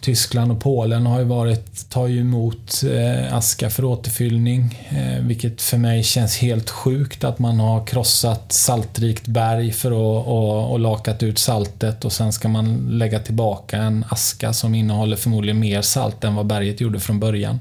Tyskland 0.00 0.52
och 0.52 0.60
Polen 0.60 1.06
har 1.06 1.18
ju 1.18 1.24
varit, 1.24 1.90
tar 1.90 2.06
ju 2.06 2.20
emot 2.20 2.82
eh, 2.92 3.34
aska 3.34 3.70
för 3.70 3.84
återfyllning. 3.84 4.86
Eh, 4.88 5.20
vilket 5.20 5.62
för 5.62 5.78
mig 5.78 6.02
känns 6.02 6.38
helt 6.38 6.70
sjukt 6.70 7.24
att 7.24 7.38
man 7.38 7.60
har 7.60 7.86
krossat 7.86 8.52
saltrikt 8.52 9.26
berg 9.26 9.72
för 9.72 9.90
att 9.90 10.26
och, 10.26 10.72
och 10.72 10.78
lakat 10.78 11.22
ut 11.22 11.38
saltet 11.38 12.04
och 12.04 12.12
sen 12.12 12.32
ska 12.32 12.48
man 12.48 12.98
lägga 12.98 13.18
tillbaka 13.18 13.76
en 13.76 14.04
aska 14.08 14.52
som 14.52 14.74
innehåller 14.74 15.16
förmodligen 15.16 15.60
mer 15.60 15.82
salt 15.82 16.24
än 16.24 16.34
vad 16.34 16.46
berget 16.46 16.80
gjorde 16.80 17.00
från 17.00 17.20
början. 17.20 17.60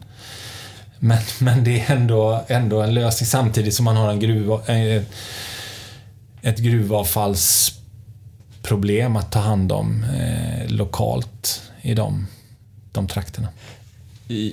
Men, 1.00 1.20
men 1.40 1.64
det 1.64 1.82
är 1.82 1.96
ändå, 1.96 2.44
ändå 2.48 2.82
en 2.82 2.94
lösning 2.94 3.28
samtidigt 3.28 3.74
som 3.74 3.86
man 3.86 3.96
har 3.96 4.12
en 4.12 4.20
gruva, 4.20 4.62
eh, 4.68 5.02
ett 6.42 6.58
gruvavfallsproblem 6.58 9.16
att 9.16 9.32
ta 9.32 9.40
hand 9.40 9.72
om 9.72 10.04
eh, 10.04 10.68
lokalt 10.68 11.62
i 11.86 11.94
de, 11.94 12.28
de 12.92 13.08
trakterna. 13.08 13.48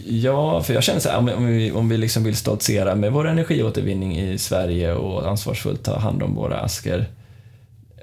Ja, 0.06 0.62
för 0.62 0.74
jag 0.74 0.82
känner 0.82 1.00
så 1.00 1.08
här, 1.08 1.18
om 1.18 1.26
vi, 1.26 1.32
om 1.32 1.46
vi, 1.46 1.72
om 1.72 1.88
vi 1.88 1.96
liksom 1.98 2.24
vill 2.24 2.36
stoltsera 2.36 2.94
med 2.94 3.12
vår 3.12 3.28
energiåtervinning 3.28 4.18
i 4.18 4.38
Sverige 4.38 4.94
och 4.94 5.28
ansvarsfullt 5.28 5.82
ta 5.82 5.98
hand 5.98 6.22
om 6.22 6.34
våra 6.34 6.60
asker, 6.60 7.06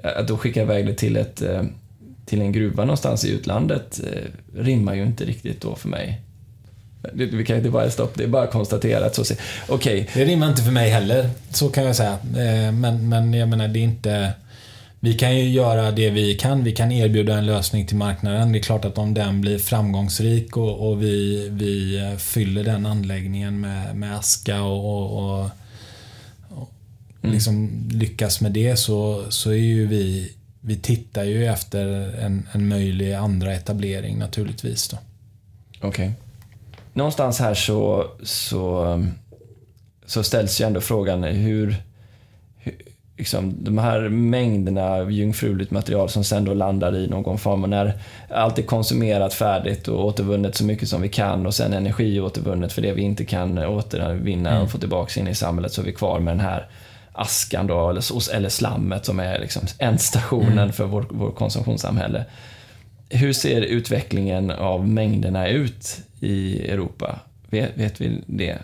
att 0.02 0.28
då 0.28 0.36
skicka 0.38 0.62
iväg 0.62 0.86
det 0.86 0.94
till, 0.94 1.16
ett, 1.16 1.42
eh, 1.42 1.62
till 2.26 2.40
en 2.40 2.52
gruva 2.52 2.84
någonstans 2.84 3.24
i 3.24 3.30
utlandet 3.30 4.00
eh, 4.04 4.60
rimmar 4.62 4.94
ju 4.94 5.02
inte 5.02 5.24
riktigt 5.24 5.60
då 5.60 5.74
för 5.74 5.88
mig. 5.88 6.20
Det, 7.14 7.26
vi 7.26 7.44
kan 7.44 7.56
inte 7.56 7.70
bara 7.70 7.90
stopp, 7.90 8.14
det 8.14 8.24
är 8.24 8.28
bara 8.28 8.46
konstaterat 8.46 9.14
så. 9.14 9.34
Okej, 9.68 10.08
Det 10.14 10.24
rimmar 10.24 10.48
inte 10.48 10.62
för 10.62 10.72
mig 10.72 10.90
heller, 10.90 11.30
så 11.50 11.68
kan 11.68 11.84
jag 11.84 11.96
säga. 11.96 12.12
Eh, 12.12 12.72
Men, 12.72 13.08
men 13.08 13.34
jag 13.34 13.48
menar, 13.48 13.68
det 13.68 13.78
är 13.78 13.84
inte... 13.84 14.32
Vi 15.02 15.14
kan 15.14 15.36
ju 15.36 15.48
göra 15.48 15.90
det 15.90 16.10
vi 16.10 16.34
kan. 16.34 16.64
Vi 16.64 16.72
kan 16.72 16.92
erbjuda 16.92 17.38
en 17.38 17.46
lösning 17.46 17.86
till 17.86 17.96
marknaden. 17.96 18.52
Det 18.52 18.58
är 18.58 18.62
klart 18.62 18.84
att 18.84 18.98
om 18.98 19.14
den 19.14 19.40
blir 19.40 19.58
framgångsrik 19.58 20.56
och, 20.56 20.88
och 20.88 21.02
vi, 21.02 21.48
vi 21.50 22.00
fyller 22.18 22.64
den 22.64 22.86
anläggningen 22.86 23.60
med, 23.60 23.96
med 23.96 24.16
aska 24.16 24.62
och, 24.62 25.18
och, 25.18 25.50
och, 26.48 26.70
mm. 27.22 27.34
liksom 27.34 27.88
lyckas 27.92 28.40
med 28.40 28.52
det 28.52 28.76
så, 28.76 29.24
så 29.28 29.50
är 29.50 29.54
ju 29.54 29.86
vi 29.86 30.32
vi 30.60 30.76
tittar 30.76 31.24
ju 31.24 31.46
efter 31.46 31.86
en, 32.18 32.48
en 32.52 32.68
möjlig 32.68 33.12
andra 33.12 33.54
etablering 33.54 34.18
naturligtvis. 34.18 34.94
Okej. 35.80 35.88
Okay. 35.88 36.10
Någonstans 36.92 37.38
här 37.38 37.54
så, 37.54 38.10
så, 38.22 39.06
så 40.06 40.22
ställs 40.22 40.60
ju 40.60 40.66
ändå 40.66 40.80
frågan 40.80 41.24
hur 41.24 41.82
liksom, 43.20 43.54
de 43.58 43.78
här 43.78 44.08
mängderna 44.08 45.10
jungfruligt 45.10 45.70
material 45.70 46.08
som 46.08 46.24
sen 46.24 46.44
då 46.44 46.54
landar 46.54 46.96
i 46.96 47.06
någon 47.06 47.38
form 47.38 47.62
och 47.62 47.68
när 47.68 47.92
allt 48.30 48.58
är 48.58 48.62
konsumerat 48.62 49.34
färdigt 49.34 49.88
och 49.88 50.04
återvunnet 50.04 50.54
så 50.54 50.64
mycket 50.64 50.88
som 50.88 51.02
vi 51.02 51.08
kan 51.08 51.46
och 51.46 51.54
sen 51.54 51.72
energi 51.72 52.20
återvunnet 52.20 52.72
för 52.72 52.82
det 52.82 52.92
vi 52.92 53.02
inte 53.02 53.24
kan 53.24 53.58
återvinna 53.58 54.50
mm. 54.50 54.62
och 54.62 54.70
få 54.70 54.78
tillbaka 54.78 55.20
in 55.20 55.28
i 55.28 55.34
samhället 55.34 55.72
så 55.72 55.80
är 55.80 55.84
vi 55.84 55.92
kvar 55.92 56.20
med 56.20 56.32
den 56.34 56.40
här 56.40 56.68
askan 57.12 57.66
då, 57.66 57.90
eller, 57.90 58.34
eller 58.34 58.48
slammet 58.48 59.04
som 59.04 59.20
är 59.20 59.38
liksom 59.38 59.62
ändstationen 59.78 60.58
mm. 60.58 60.72
för 60.72 60.84
vår, 60.84 61.06
vår 61.10 61.30
konsumtionssamhälle. 61.30 62.24
Hur 63.08 63.32
ser 63.32 63.60
utvecklingen 63.60 64.50
av 64.50 64.88
mängderna 64.88 65.48
ut 65.48 65.98
i 66.20 66.68
Europa? 66.70 67.20
Vet, 67.50 67.70
vet 67.74 68.00
vi 68.00 68.22
det? 68.26 68.58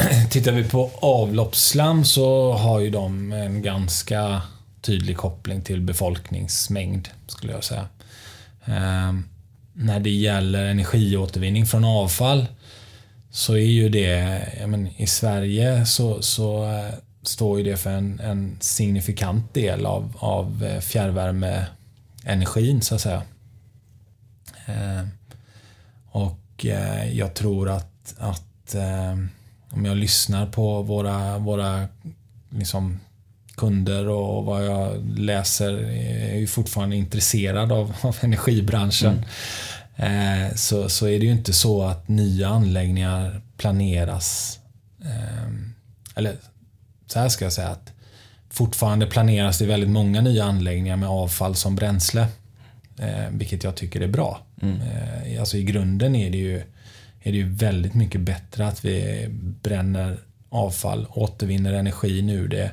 Tittar 0.30 0.52
vi 0.52 0.64
på 0.64 0.90
avloppsslam 1.00 2.04
så 2.04 2.52
har 2.52 2.80
ju 2.80 2.90
de 2.90 3.32
en 3.32 3.62
ganska 3.62 4.42
tydlig 4.80 5.16
koppling 5.16 5.62
till 5.62 5.80
befolkningsmängd, 5.80 7.08
skulle 7.26 7.52
jag 7.52 7.64
säga. 7.64 7.88
Eh, 8.64 9.12
när 9.72 10.00
det 10.00 10.10
gäller 10.10 10.64
energiåtervinning 10.64 11.66
från 11.66 11.84
avfall 11.84 12.46
så 13.30 13.54
är 13.54 13.58
ju 13.58 13.88
det, 13.88 14.42
men, 14.66 14.86
i 14.86 15.06
Sverige 15.06 15.86
så, 15.86 16.22
så 16.22 16.64
eh, 16.64 16.94
står 17.22 17.58
ju 17.58 17.64
det 17.64 17.76
för 17.76 17.90
en, 17.90 18.20
en 18.20 18.56
signifikant 18.60 19.54
del 19.54 19.86
av, 19.86 20.16
av 20.18 20.64
eh, 20.64 20.80
fjärrvärmeenergin 20.80 22.82
så 22.82 22.94
att 22.94 23.00
säga. 23.00 23.22
Eh, 24.66 25.06
och 26.10 26.66
eh, 26.66 27.18
jag 27.18 27.34
tror 27.34 27.70
att, 27.70 28.14
att 28.18 28.74
eh, 28.74 29.16
om 29.70 29.84
jag 29.84 29.96
lyssnar 29.96 30.46
på 30.46 30.82
våra, 30.82 31.38
våra 31.38 31.88
liksom, 32.50 33.00
kunder 33.56 34.08
och 34.08 34.44
vad 34.44 34.66
jag 34.66 35.18
läser, 35.18 35.72
är 35.72 36.28
jag 36.28 36.38
ju 36.38 36.46
fortfarande 36.46 36.96
intresserad 36.96 37.72
av, 37.72 37.96
av 38.00 38.16
energibranschen. 38.20 39.24
Mm. 39.96 40.46
Eh, 40.46 40.54
så, 40.54 40.88
så 40.88 41.06
är 41.06 41.18
det 41.18 41.24
ju 41.24 41.32
inte 41.32 41.52
så 41.52 41.82
att 41.82 42.08
nya 42.08 42.48
anläggningar 42.48 43.40
planeras 43.56 44.58
eh, 45.04 45.50
eller 46.14 46.36
så 47.06 47.18
här 47.18 47.28
ska 47.28 47.44
jag 47.44 47.52
säga 47.52 47.68
att 47.68 47.92
fortfarande 48.50 49.06
planeras 49.06 49.58
det 49.58 49.66
väldigt 49.66 49.90
många 49.90 50.20
nya 50.20 50.44
anläggningar 50.44 50.96
med 50.96 51.08
avfall 51.08 51.54
som 51.54 51.76
bränsle. 51.76 52.26
Eh, 52.98 53.30
vilket 53.30 53.64
jag 53.64 53.76
tycker 53.76 54.00
är 54.00 54.08
bra. 54.08 54.40
Mm. 54.62 54.80
Eh, 54.80 55.40
alltså 55.40 55.56
i 55.56 55.62
grunden 55.62 56.16
är 56.16 56.30
det, 56.30 56.38
ju, 56.38 56.62
är 57.22 57.32
det 57.32 57.38
ju 57.38 57.48
väldigt 57.48 57.94
mycket 57.94 58.20
bättre 58.20 58.66
att 58.66 58.84
vi 58.84 59.26
bränner 59.62 60.18
avfall, 60.48 61.06
återvinner 61.10 61.72
energin 61.72 62.30
ur 62.30 62.48
det 62.48 62.70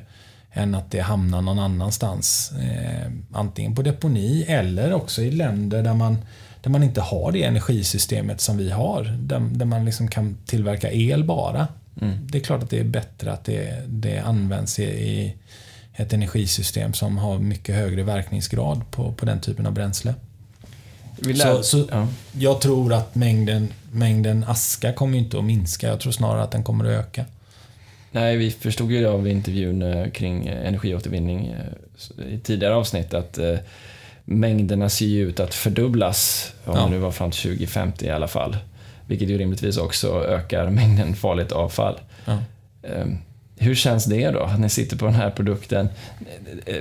än 0.52 0.74
att 0.74 0.90
det 0.90 1.00
hamnar 1.00 1.42
någon 1.42 1.58
annanstans. 1.58 2.52
Eh, 2.52 3.10
antingen 3.32 3.74
på 3.74 3.82
deponi 3.82 4.44
eller 4.48 4.92
också 4.92 5.22
i 5.22 5.30
länder 5.30 5.82
där 5.82 5.94
man, 5.94 6.18
där 6.62 6.70
man 6.70 6.82
inte 6.82 7.00
har 7.00 7.32
det 7.32 7.42
energisystemet 7.42 8.40
som 8.40 8.56
vi 8.56 8.70
har. 8.70 9.04
Där, 9.04 9.40
där 9.40 9.66
man 9.66 9.84
liksom 9.84 10.08
kan 10.08 10.36
tillverka 10.46 10.92
el 10.92 11.24
bara. 11.24 11.68
Mm. 12.00 12.26
Det 12.26 12.38
är 12.38 12.42
klart 12.42 12.62
att 12.62 12.70
det 12.70 12.80
är 12.80 12.84
bättre 12.84 13.32
att 13.32 13.44
det, 13.44 13.82
det 13.86 14.18
används 14.18 14.78
i, 14.78 14.84
i 14.84 15.34
ett 15.94 16.12
energisystem 16.12 16.92
som 16.92 17.18
har 17.18 17.38
mycket 17.38 17.74
högre 17.74 18.02
verkningsgrad 18.02 18.90
på, 18.90 19.12
på 19.12 19.26
den 19.26 19.40
typen 19.40 19.66
av 19.66 19.72
bränsle. 19.72 20.14
Så, 21.36 21.62
så 21.62 21.84
ja. 21.90 22.08
Jag 22.32 22.60
tror 22.60 22.92
att 22.92 23.14
mängden, 23.14 23.68
mängden 23.92 24.44
aska 24.48 24.92
kommer 24.92 25.18
inte 25.18 25.38
att 25.38 25.44
minska. 25.44 25.86
Jag 25.86 26.00
tror 26.00 26.12
snarare 26.12 26.42
att 26.42 26.50
den 26.50 26.64
kommer 26.64 26.84
att 26.84 27.06
öka. 27.06 27.24
Nej, 28.10 28.36
vi 28.36 28.50
förstod 28.50 28.92
ju 28.92 29.06
av 29.06 29.28
intervjun 29.28 29.82
eh, 29.82 30.10
kring 30.10 30.46
eh, 30.46 30.68
energiåtervinning 30.68 31.46
eh, 31.46 32.34
i 32.34 32.38
tidigare 32.38 32.74
avsnitt 32.74 33.14
att 33.14 33.38
mängderna 34.24 34.88
ser 34.88 35.06
ju 35.06 35.28
ut 35.28 35.40
att 35.40 35.54
fördubblas, 35.54 36.52
om 36.64 36.76
ja. 36.76 36.84
det 36.84 36.90
nu 36.90 36.98
var 36.98 37.10
fram 37.10 37.30
till 37.30 37.40
2050 37.40 38.06
i 38.06 38.10
alla 38.10 38.28
fall. 38.28 38.56
Vilket 39.06 39.28
ju 39.28 39.38
rimligtvis 39.38 39.76
också 39.76 40.24
ökar 40.24 40.70
mängden 40.70 41.14
farligt 41.14 41.52
avfall. 41.52 42.00
Ja. 42.24 42.38
Ehm, 42.82 43.18
hur 43.56 43.74
känns 43.74 44.04
det 44.04 44.30
då, 44.30 44.40
att 44.40 44.60
ni 44.60 44.68
sitter 44.68 44.96
på 44.96 45.04
den 45.04 45.14
här 45.14 45.30
produkten? 45.30 45.88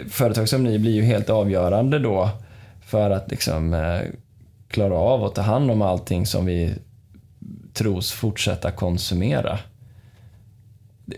Företag 0.09 0.49
som 0.49 0.63
ni 0.63 0.79
blir 0.79 0.91
ju 0.91 1.01
helt 1.01 1.29
avgörande 1.29 1.99
då 1.99 2.29
för 2.85 3.09
att 3.09 3.31
liksom 3.31 3.73
klara 4.67 4.95
av 4.95 5.23
att 5.23 5.35
ta 5.35 5.41
hand 5.41 5.71
om 5.71 5.81
allting 5.81 6.25
som 6.25 6.45
vi 6.45 6.73
tros 7.73 8.11
fortsätta 8.11 8.71
konsumera 8.71 9.59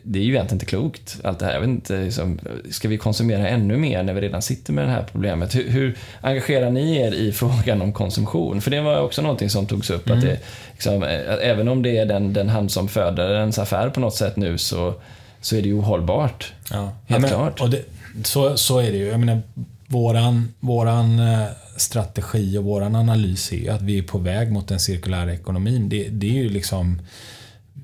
det 0.04 0.20
är 0.20 0.24
ju 0.24 0.30
egentligen 0.34 0.56
inte 0.56 0.66
klokt, 0.66 1.20
allt 1.24 1.39
det 1.39 1.45
här. 1.45 1.54
Jag 1.54 1.60
vet 1.60 1.70
inte, 1.70 1.97
liksom, 1.97 2.39
ska 2.72 2.88
vi 2.88 2.97
konsumera 2.97 3.47
ännu 3.47 3.78
mer 3.78 4.04
när 4.04 4.14
vi 4.14 4.22
redan 4.22 4.41
sitter 4.41 4.74
med 4.74 4.86
det 4.86 4.91
här 4.91 5.06
problemet? 5.12 5.56
Hur, 5.56 5.70
hur 5.70 5.97
engagerar 6.22 6.72
ni 6.72 6.97
er 6.97 7.12
i 7.12 7.32
frågan 7.34 7.82
om 7.82 7.93
konsumtion? 7.93 8.62
För 8.62 8.72
det 8.72 8.82
var 8.82 9.02
också 9.02 9.22
någonting 9.22 9.50
som 9.50 9.66
togs 9.66 9.89
upp, 9.89 10.08
mm. 10.08 10.18
att, 10.18 10.26
det, 10.26 10.39
liksom, 10.72 11.04
att 11.04 11.39
även 11.39 11.68
om 11.68 11.84
det 11.84 11.97
är 11.97 12.06
den, 12.06 12.34
den 12.34 12.50
hand 12.50 12.72
som 12.72 12.88
föder 12.88 13.39
ens 13.39 13.60
affär 13.60 13.89
på 13.89 14.00
något 14.00 14.16
sätt 14.16 14.36
nu, 14.36 14.58
så, 14.58 14.93
så 15.41 15.56
är 15.56 15.62
det 15.62 15.68
ju 15.68 15.74
ohållbart. 15.74 16.54
Ja. 16.72 16.78
Helt 16.78 16.93
ja, 17.08 17.20
men, 17.20 17.30
klart. 17.30 17.62
Och 17.62 17.70
det, 17.70 17.84
så, 18.24 18.58
så 18.58 18.80
är 18.80 18.91
det 18.91 18.97
ju. 18.97 19.06
Jag 19.06 19.20
menar, 19.20 19.41
våran, 19.90 20.54
våran 20.60 21.20
eh, 21.20 21.48
strategi 21.78 22.58
och 22.58 22.64
våran 22.64 22.96
analys 22.96 23.52
är 23.52 23.58
ju 23.58 23.70
att 23.70 23.82
vi 23.82 23.98
är 23.98 24.04
på 24.04 24.18
väg 24.18 24.52
mot 24.52 24.68
den 24.68 24.80
cirkulära 24.80 25.34
ekonomin. 25.34 25.90
Det, 25.90 26.10
det 26.10 26.30
är 26.30 26.44
ju 26.44 26.50
liksom... 26.50 27.02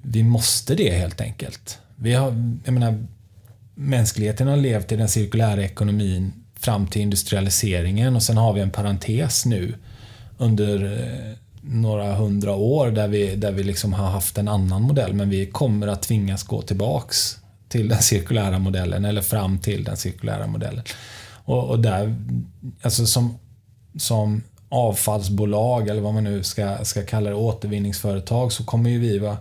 Vi 0.01 0.23
måste 0.23 0.75
det 0.75 0.97
helt 0.97 1.21
enkelt. 1.21 1.79
Vi 1.95 2.13
har, 2.13 2.59
jag 2.65 2.73
menar, 2.73 3.05
mänskligheten 3.75 4.47
har 4.47 4.57
levt 4.57 4.91
i 4.91 4.95
den 4.95 5.09
cirkulära 5.09 5.63
ekonomin 5.63 6.33
fram 6.59 6.87
till 6.87 7.01
industrialiseringen 7.01 8.15
och 8.15 8.23
sen 8.23 8.37
har 8.37 8.53
vi 8.53 8.61
en 8.61 8.71
parentes 8.71 9.45
nu 9.45 9.73
under 10.37 10.83
eh, 10.83 11.37
några 11.61 12.15
hundra 12.15 12.55
år 12.55 12.91
där 12.91 13.07
vi, 13.07 13.35
där 13.35 13.51
vi 13.51 13.63
liksom 13.63 13.93
har 13.93 14.07
haft 14.07 14.37
en 14.37 14.47
annan 14.47 14.81
modell 14.81 15.13
men 15.13 15.29
vi 15.29 15.45
kommer 15.45 15.87
att 15.87 16.01
tvingas 16.01 16.43
gå 16.43 16.61
tillbaks 16.61 17.37
till 17.69 17.87
den 17.87 18.01
cirkulära 18.01 18.59
modellen 18.59 19.05
eller 19.05 19.21
fram 19.21 19.59
till 19.59 19.83
den 19.83 19.97
cirkulära 19.97 20.47
modellen. 20.47 20.83
Och, 21.45 21.69
och 21.69 21.79
där, 21.79 22.15
alltså 22.81 23.05
som, 23.05 23.37
som 23.97 24.43
avfallsbolag 24.69 25.87
eller 25.87 26.01
vad 26.01 26.13
man 26.13 26.23
nu 26.23 26.43
ska, 26.43 26.77
ska 26.85 27.05
kalla 27.05 27.29
det, 27.29 27.35
återvinningsföretag, 27.35 28.51
så 28.51 28.63
kommer 28.63 28.89
ju 28.89 28.99
vi 28.99 29.19
vara 29.19 29.37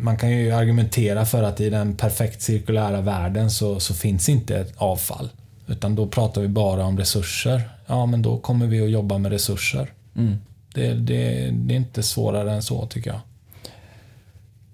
man 0.00 0.16
kan 0.16 0.30
ju 0.30 0.52
argumentera 0.52 1.24
för 1.24 1.42
att 1.42 1.60
i 1.60 1.70
den 1.70 1.96
perfekt 1.96 2.42
cirkulära 2.42 3.00
världen 3.00 3.50
så, 3.50 3.80
så 3.80 3.94
finns 3.94 4.28
inte 4.28 4.58
ett 4.58 4.72
avfall. 4.76 5.28
Utan 5.66 5.94
då 5.94 6.06
pratar 6.06 6.40
vi 6.40 6.48
bara 6.48 6.84
om 6.84 6.98
resurser. 6.98 7.70
Ja, 7.86 8.06
men 8.06 8.22
då 8.22 8.38
kommer 8.38 8.66
vi 8.66 8.80
att 8.80 8.90
jobba 8.90 9.18
med 9.18 9.32
resurser. 9.32 9.92
Mm. 10.16 10.36
Det, 10.74 10.94
det, 10.94 11.50
det, 11.52 11.74
är 11.74 11.76
inte 11.76 12.02
svårare 12.02 12.52
än 12.52 12.62
så, 12.62 12.86
tycker 12.86 13.10
jag. 13.10 13.20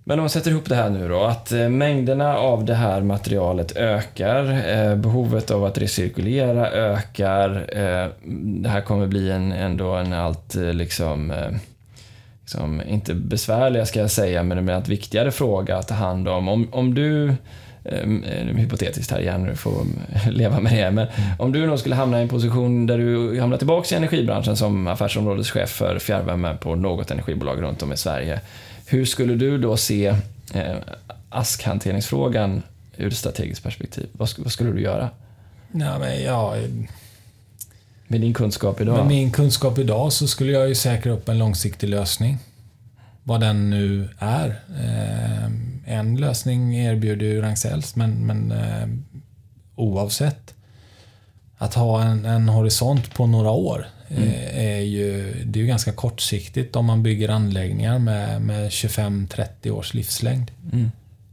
Men 0.06 0.18
om 0.18 0.22
man 0.22 0.30
sätter 0.30 0.50
ihop 0.50 0.68
det 0.68 0.74
här 0.74 0.90
nu 0.90 1.08
då, 1.08 1.24
att 1.24 1.52
eh, 1.52 1.68
mängderna 1.68 2.36
av 2.36 2.64
det 2.64 2.74
här 2.74 3.02
materialet 3.02 3.76
ökar, 3.76 4.68
eh, 4.68 4.96
behovet 4.96 5.50
av 5.50 5.64
att 5.64 5.78
recirkulera 5.78 6.70
ökar, 6.70 7.66
eh, 7.72 8.08
det 8.62 8.68
här 8.68 8.80
kommer 8.80 9.06
bli 9.06 9.30
en, 9.30 9.52
ändå 9.52 9.92
en 9.94 10.12
allt 10.12 10.54
liksom 10.54 11.32
liksom, 12.44 12.82
inte 12.88 13.14
besvärliga 13.14 13.86
ska 13.86 14.00
jag 14.00 14.10
säga, 14.10 14.42
men 14.42 14.58
en 14.58 14.68
allt 14.68 14.88
viktigare 14.88 15.30
fråga 15.30 15.76
att 15.76 15.88
ta 15.88 15.94
hand 15.94 16.28
om. 16.28 16.48
Om, 16.48 16.68
om 16.72 16.94
du 16.94 17.28
eh, 17.84 18.08
hypotetiskt 18.56 19.10
här 19.10 19.20
igen, 19.20 19.44
du 19.44 19.56
får 19.56 19.86
leva 20.30 20.60
med 20.60 20.72
det. 20.72 20.90
Men 20.90 21.06
om 21.38 21.52
du 21.52 21.66
nog 21.66 21.78
skulle 21.78 21.94
hamna 21.94 22.18
i 22.18 22.22
en 22.22 22.28
position 22.28 22.86
där 22.86 22.98
du 22.98 23.40
hamnar 23.40 23.56
tillbaka 23.56 23.94
i 23.94 23.98
energibranschen 23.98 24.56
som 24.56 24.86
affärsområdeschef 24.86 25.70
för 25.70 25.98
fjärrvärme 25.98 26.56
på 26.60 26.74
något 26.74 27.10
energibolag 27.10 27.62
runt 27.62 27.82
om 27.82 27.92
i 27.92 27.96
Sverige. 27.96 28.40
Hur 28.86 29.04
skulle 29.04 29.34
du 29.34 29.58
då 29.58 29.76
se 29.76 30.06
eh, 30.54 30.76
askhanteringsfrågan 31.28 32.62
ur 32.96 33.06
ett 33.06 33.16
strategiskt 33.16 33.62
perspektiv? 33.62 34.06
Vad, 34.12 34.28
vad 34.38 34.52
skulle 34.52 34.70
du 34.70 34.80
göra? 34.80 35.10
Ja, 35.72 35.98
men 35.98 36.22
jag 36.22 36.56
med 38.08 38.20
din 38.20 38.34
kunskap 38.34 38.80
idag? 38.80 38.96
Med 38.96 39.06
min 39.06 39.30
kunskap 39.30 39.78
idag 39.78 40.12
så 40.12 40.28
skulle 40.28 40.52
jag 40.52 40.68
ju 40.68 40.74
säkra 40.74 41.12
upp 41.12 41.28
en 41.28 41.38
långsiktig 41.38 41.88
lösning. 41.88 42.38
Vad 43.22 43.40
den 43.40 43.70
nu 43.70 44.08
är. 44.18 44.48
Eh, 44.80 45.44
en 45.98 46.16
lösning 46.16 46.76
erbjuder 46.76 47.26
ju 47.26 47.40
Ragn-Sells, 47.40 47.96
men, 47.96 48.26
men 48.26 48.52
eh, 48.52 48.88
oavsett. 49.76 50.53
Att 51.58 51.74
ha 51.74 52.02
en, 52.02 52.24
en 52.24 52.48
horisont 52.48 53.14
på 53.14 53.26
några 53.26 53.50
år 53.50 53.86
mm. 54.08 54.28
Eh, 54.28 54.64
är 54.64 54.80
ju, 54.80 55.34
det 55.44 55.58
är 55.58 55.60
ju 55.60 55.66
ganska 55.66 55.92
kortsiktigt 55.92 56.76
om 56.76 56.84
man 56.84 57.02
bygger 57.02 57.28
anläggningar 57.28 57.98
med, 57.98 58.42
med 58.42 58.70
25-30 58.70 59.70
års 59.70 59.94
livslängd. 59.94 60.50
Mm. 60.72 60.90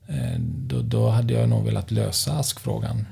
Eh, 0.07 0.39
då, 0.39 0.81
då 0.81 1.09
hade 1.09 1.33
jag 1.33 1.49
nog 1.49 1.65
velat 1.65 1.91
lösa 1.91 2.33
askfrågan. 2.33 3.05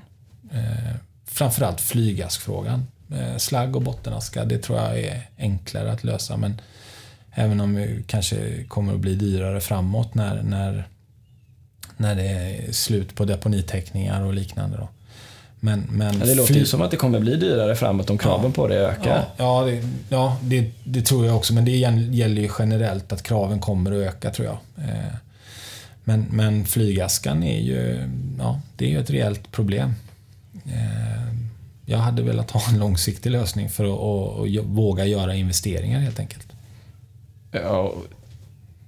Eh, 0.51 0.95
framförallt 1.26 1.82
flygaskfrågan. 1.82 2.88
Eh, 3.12 3.38
slagg 3.38 3.76
och 3.76 3.82
bottenaska, 3.82 4.45
det 4.45 4.57
tror 4.57 4.80
jag 4.80 4.99
är 4.99 5.22
enklare 5.38 5.91
att 5.91 6.03
lösa. 6.03 6.38
Men 6.38 6.62
även 7.32 7.60
om 7.60 7.76
det 7.76 8.07
kanske 8.07 8.64
kommer 8.64 8.93
att 8.93 8.99
bli 8.99 9.16
dyrare 9.16 9.62
framåt 9.62 10.16
när, 10.16 10.43
när, 10.43 10.88
när 11.97 12.16
det 12.16 12.28
är 12.28 12.72
slut 12.72 13.16
på 13.16 13.26
deponitäckningar 13.26 14.22
och 14.22 14.34
liknande. 14.34 14.78
Då. 14.78 14.89
Men, 15.60 15.88
men 15.89 16.20
det 16.20 16.36
låter 16.36 16.53
ju 16.53 16.66
som 16.66 16.82
att 16.82 16.91
det 16.91 16.97
kommer 16.97 17.20
bli 17.20 17.36
dyrare 17.36 17.76
framåt 17.76 18.10
om 18.10 18.18
kraven 18.18 18.45
ja, 18.45 18.51
på 18.51 18.68
det 18.68 18.76
ökar. 18.76 19.26
Ja, 19.38 19.66
ja, 19.66 19.66
det, 19.66 19.88
ja 20.10 20.38
det, 20.43 20.72
det, 20.84 21.01
tror 21.01 21.26
jag 21.26 21.36
också. 21.36 21.53
Men 21.53 21.66
det 21.66 21.72
gäller 21.72 22.41
ju 22.41 22.49
generellt 22.60 23.12
att 23.12 23.24
kraven 23.24 23.60
kommer 23.60 23.91
att 23.91 23.97
öka 23.97 24.32
tror 24.32 24.47
jag. 24.47 24.86
Eh, 24.86 25.16
men, 26.03 26.26
men 26.32 26.66
flygaskan 26.66 27.43
är 27.43 27.60
ju, 27.60 28.10
ja, 28.39 28.62
det 28.76 28.86
är 28.86 28.89
ju 28.89 28.99
ett 28.99 29.10
reellt 29.10 29.51
problem. 29.51 29.93
Eh, 30.66 31.34
jag 31.86 31.97
hade 31.97 32.22
velat 32.22 32.51
ha 32.51 32.62
en 32.70 32.80
långsiktig 32.80 33.30
lösning 33.30 33.70
för 33.70 33.84
att, 33.84 34.66
våga 34.66 35.05
göra 35.05 35.36
investeringar 35.36 35.99
helt 35.99 36.20
enkelt. 36.20 36.47
Ja, 37.51 37.93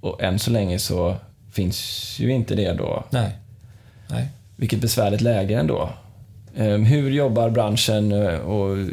och 0.02 0.24
än 0.24 0.40
så 0.40 0.52
länge 0.52 0.80
så 0.80 1.16
finns 1.52 2.20
ju 2.20 2.32
inte 2.32 2.56
det 2.56 2.74
då. 2.74 3.04
Nej. 3.10 3.32
Nej. 4.08 4.28
Vilket 4.56 4.80
besvärligt 4.80 5.22
läge 5.22 5.60
ändå. 5.60 5.90
Ehm, 6.56 6.86
hur 6.86 7.12
jobbar 7.12 7.50
branschen 7.50 8.12
eh, 8.12 8.36
och 8.36 8.78
eh, 8.78 8.88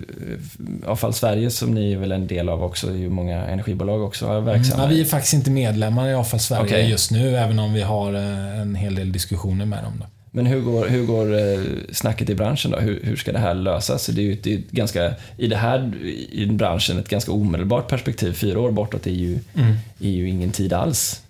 Avfall 0.86 1.14
Sverige 1.14 1.50
som 1.50 1.74
ni 1.74 1.92
är 1.92 1.96
väl 1.96 2.12
en 2.12 2.26
del 2.26 2.48
av 2.48 2.62
också, 2.62 2.86
det 2.86 2.92
är 2.92 2.98
ju 2.98 3.10
många 3.10 3.46
energibolag 3.46 4.02
också 4.02 4.40
verksamma. 4.40 4.82
Mm, 4.82 4.90
ja, 4.90 4.96
vi 4.96 5.00
är 5.00 5.04
faktiskt 5.04 5.34
inte 5.34 5.50
medlemmar 5.50 6.08
i 6.08 6.14
Avfall 6.14 6.40
Sverige 6.40 6.64
okay. 6.64 6.90
just 6.90 7.10
nu, 7.10 7.36
även 7.36 7.58
om 7.58 7.72
vi 7.72 7.82
har 7.82 8.14
eh, 8.14 8.60
en 8.60 8.74
hel 8.74 8.94
del 8.94 9.12
diskussioner 9.12 9.66
med 9.66 9.84
dem. 9.84 9.92
Då. 10.00 10.06
Men 10.30 10.46
hur 10.46 10.60
går, 10.60 10.88
hur 10.88 11.06
går 11.06 11.94
snacket 11.94 12.30
i 12.30 12.34
branschen 12.34 12.70
då? 12.70 12.78
Hur, 12.78 13.00
hur 13.02 13.16
ska 13.16 13.32
det 13.32 13.38
här 13.38 13.54
lösas? 13.54 14.06
Det 14.06 14.20
är 14.20 14.24
ju 14.24 14.34
det 14.42 14.54
är 14.54 14.62
ganska, 14.70 15.14
i 15.36 15.46
det 15.46 15.56
här 15.56 15.94
i 16.30 16.46
branschen 16.46 16.98
ett 16.98 17.08
ganska 17.08 17.32
omedelbart 17.32 17.88
perspektiv. 17.88 18.32
Fyra 18.32 18.60
år 18.60 18.70
bortåt 18.70 19.06
är 19.06 19.10
ju, 19.10 19.38
mm. 19.54 19.74
är 20.00 20.10
ju 20.10 20.28
ingen 20.28 20.50
tid 20.50 20.72
alls. 20.72 21.22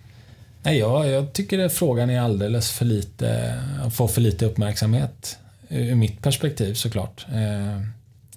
Nej, 0.63 0.79
jag, 0.79 1.09
jag 1.09 1.33
tycker 1.33 1.59
att 1.59 1.73
frågan 1.73 2.11
är 2.11 2.21
alldeles 2.21 2.71
för 2.71 2.85
lite, 2.85 3.55
får 3.95 4.09
för 4.09 4.21
lite 4.21 4.47
uppmärksamhet 4.47 5.39
ur 5.69 5.95
mitt 5.95 6.23
perspektiv 6.23 6.75
såklart. 6.75 7.27
Eh, 7.33 7.83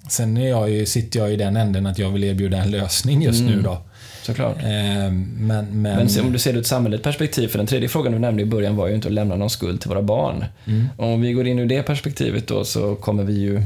sen 0.08 0.36
är 0.36 0.48
jag 0.48 0.70
ju, 0.70 0.86
sitter 0.86 1.20
jag 1.20 1.32
i 1.32 1.36
den 1.36 1.56
änden 1.56 1.86
att 1.86 1.98
jag 1.98 2.10
vill 2.10 2.24
erbjuda 2.24 2.56
en 2.56 2.70
lösning 2.70 3.22
just 3.22 3.40
mm. 3.40 3.52
nu 3.52 3.62
då. 3.62 3.82
Såklart. 4.22 4.56
Eh, 4.56 4.62
men, 4.62 5.36
men... 5.38 5.82
men 5.82 6.08
om 6.20 6.32
du 6.32 6.38
ser 6.38 6.52
det 6.52 6.58
ur 6.58 6.60
ett 6.60 6.66
samhälleligt 6.66 7.04
perspektiv, 7.04 7.48
för 7.48 7.58
den 7.58 7.66
tredje 7.66 7.88
frågan 7.88 8.12
du 8.12 8.18
nämnde 8.18 8.42
i 8.42 8.46
början 8.46 8.76
var 8.76 8.88
ju 8.88 8.94
inte 8.94 9.08
att 9.08 9.14
lämna 9.14 9.36
någon 9.36 9.50
skuld 9.50 9.80
till 9.80 9.88
våra 9.88 10.02
barn. 10.02 10.44
Mm. 10.66 10.88
Om 10.96 11.20
vi 11.20 11.32
går 11.32 11.46
in 11.46 11.58
ur 11.58 11.66
det 11.66 11.82
perspektivet 11.82 12.46
då 12.46 12.64
så 12.64 12.94
kommer 12.94 13.24
vi 13.24 13.32
ju 13.32 13.56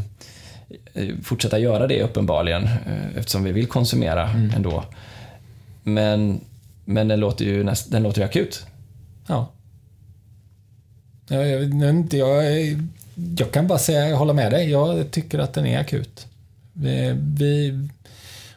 eh, 0.94 1.08
fortsätta 1.22 1.58
göra 1.58 1.86
det 1.86 2.02
uppenbarligen 2.02 2.64
eh, 2.64 3.16
eftersom 3.16 3.44
vi 3.44 3.52
vill 3.52 3.66
konsumera 3.66 4.30
mm. 4.30 4.50
ändå. 4.56 4.84
Men, 5.82 6.40
men 6.84 7.08
den 7.08 7.20
låter 7.20 7.44
ju, 7.44 7.64
näst, 7.64 7.90
den 7.90 8.02
låter 8.02 8.20
ju 8.20 8.24
akut. 8.24 8.66
Ja. 9.26 9.52
Jag, 11.28 11.48
jag, 11.48 11.90
inte, 11.90 12.16
jag 12.16 12.44
jag 13.38 13.52
kan 13.52 13.66
bara 13.66 13.78
säga, 13.78 14.08
jag 14.08 14.16
håller 14.16 14.34
med 14.34 14.52
dig. 14.52 14.70
Jag 14.70 15.10
tycker 15.10 15.38
att 15.38 15.54
den 15.54 15.66
är 15.66 15.78
akut. 15.78 16.26
Vi, 16.72 17.14
vi, 17.18 17.88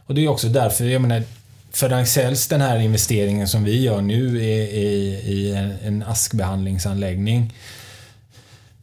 och 0.06 0.16
det 0.16 0.26
är 0.26 0.28
också 0.28 0.48
därför, 0.48 0.86
jag 0.86 1.02
menar, 1.02 1.24
för 1.72 1.90
Ragn-Sells, 1.90 2.48
den 2.48 2.62
här 2.62 2.80
investeringen 2.80 3.48
som 3.48 3.64
vi 3.64 3.82
gör 3.82 4.02
nu 4.02 4.44
i, 4.44 4.52
i, 4.62 5.22
i 5.26 5.56
en, 5.56 5.74
en 5.84 6.04
askbehandlingsanläggning. 6.04 7.54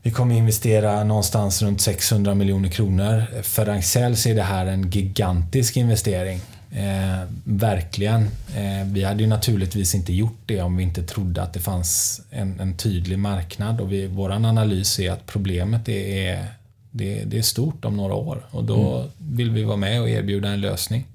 Vi 0.03 0.11
kommer 0.11 0.35
investera 0.35 1.05
någonstans 1.05 1.63
runt 1.63 1.81
600 1.81 2.35
miljoner 2.35 2.69
kronor. 2.69 3.43
För 3.43 3.67
Ragn-Sells 3.67 4.27
är 4.27 4.35
det 4.35 4.43
här 4.43 4.67
en 4.67 4.91
gigantisk 4.91 5.77
investering. 5.77 6.41
Eh, 6.71 7.29
verkligen. 7.45 8.23
Eh, 8.57 8.87
vi 8.93 9.05
hade 9.05 9.23
ju 9.23 9.29
naturligtvis 9.29 9.95
inte 9.95 10.13
gjort 10.13 10.41
det 10.47 10.63
om 10.63 10.77
vi 10.77 10.83
inte 10.83 11.03
trodde 11.03 11.43
att 11.43 11.53
det 11.53 11.61
fanns 11.61 12.21
en, 12.31 12.61
en 12.61 12.77
tydlig 12.77 13.19
marknad. 13.19 13.81
Och 13.81 13.93
vi, 13.93 14.07
vår 14.07 14.31
analys 14.31 14.99
är 14.99 15.11
att 15.11 15.27
problemet 15.27 15.89
är, 15.89 16.47
det, 16.91 17.25
det 17.25 17.39
är 17.39 17.43
stort 17.43 17.85
om 17.85 17.97
några 17.97 18.15
år. 18.15 18.47
Och 18.51 18.65
då 18.65 18.99
mm. 18.99 19.11
vill 19.19 19.51
vi 19.51 19.65
vara 19.65 19.77
med 19.77 20.01
och 20.01 20.09
erbjuda 20.09 20.49
en 20.49 20.61
lösning. 20.61 21.07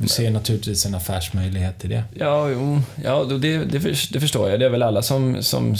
Vi 0.00 0.08
ser 0.08 0.30
naturligtvis 0.30 0.86
en 0.86 0.94
affärsmöjlighet 0.94 1.84
i 1.84 1.88
det. 1.88 2.04
Ja, 2.14 2.50
jo, 2.50 2.80
ja 3.04 3.24
det, 3.24 3.64
det, 3.64 4.20
förstår 4.20 4.50
jag. 4.50 4.60
Det 4.60 4.66
är 4.66 4.70
väl 4.70 4.82
alla 4.82 5.02
som, 5.02 5.42
som, 5.42 5.76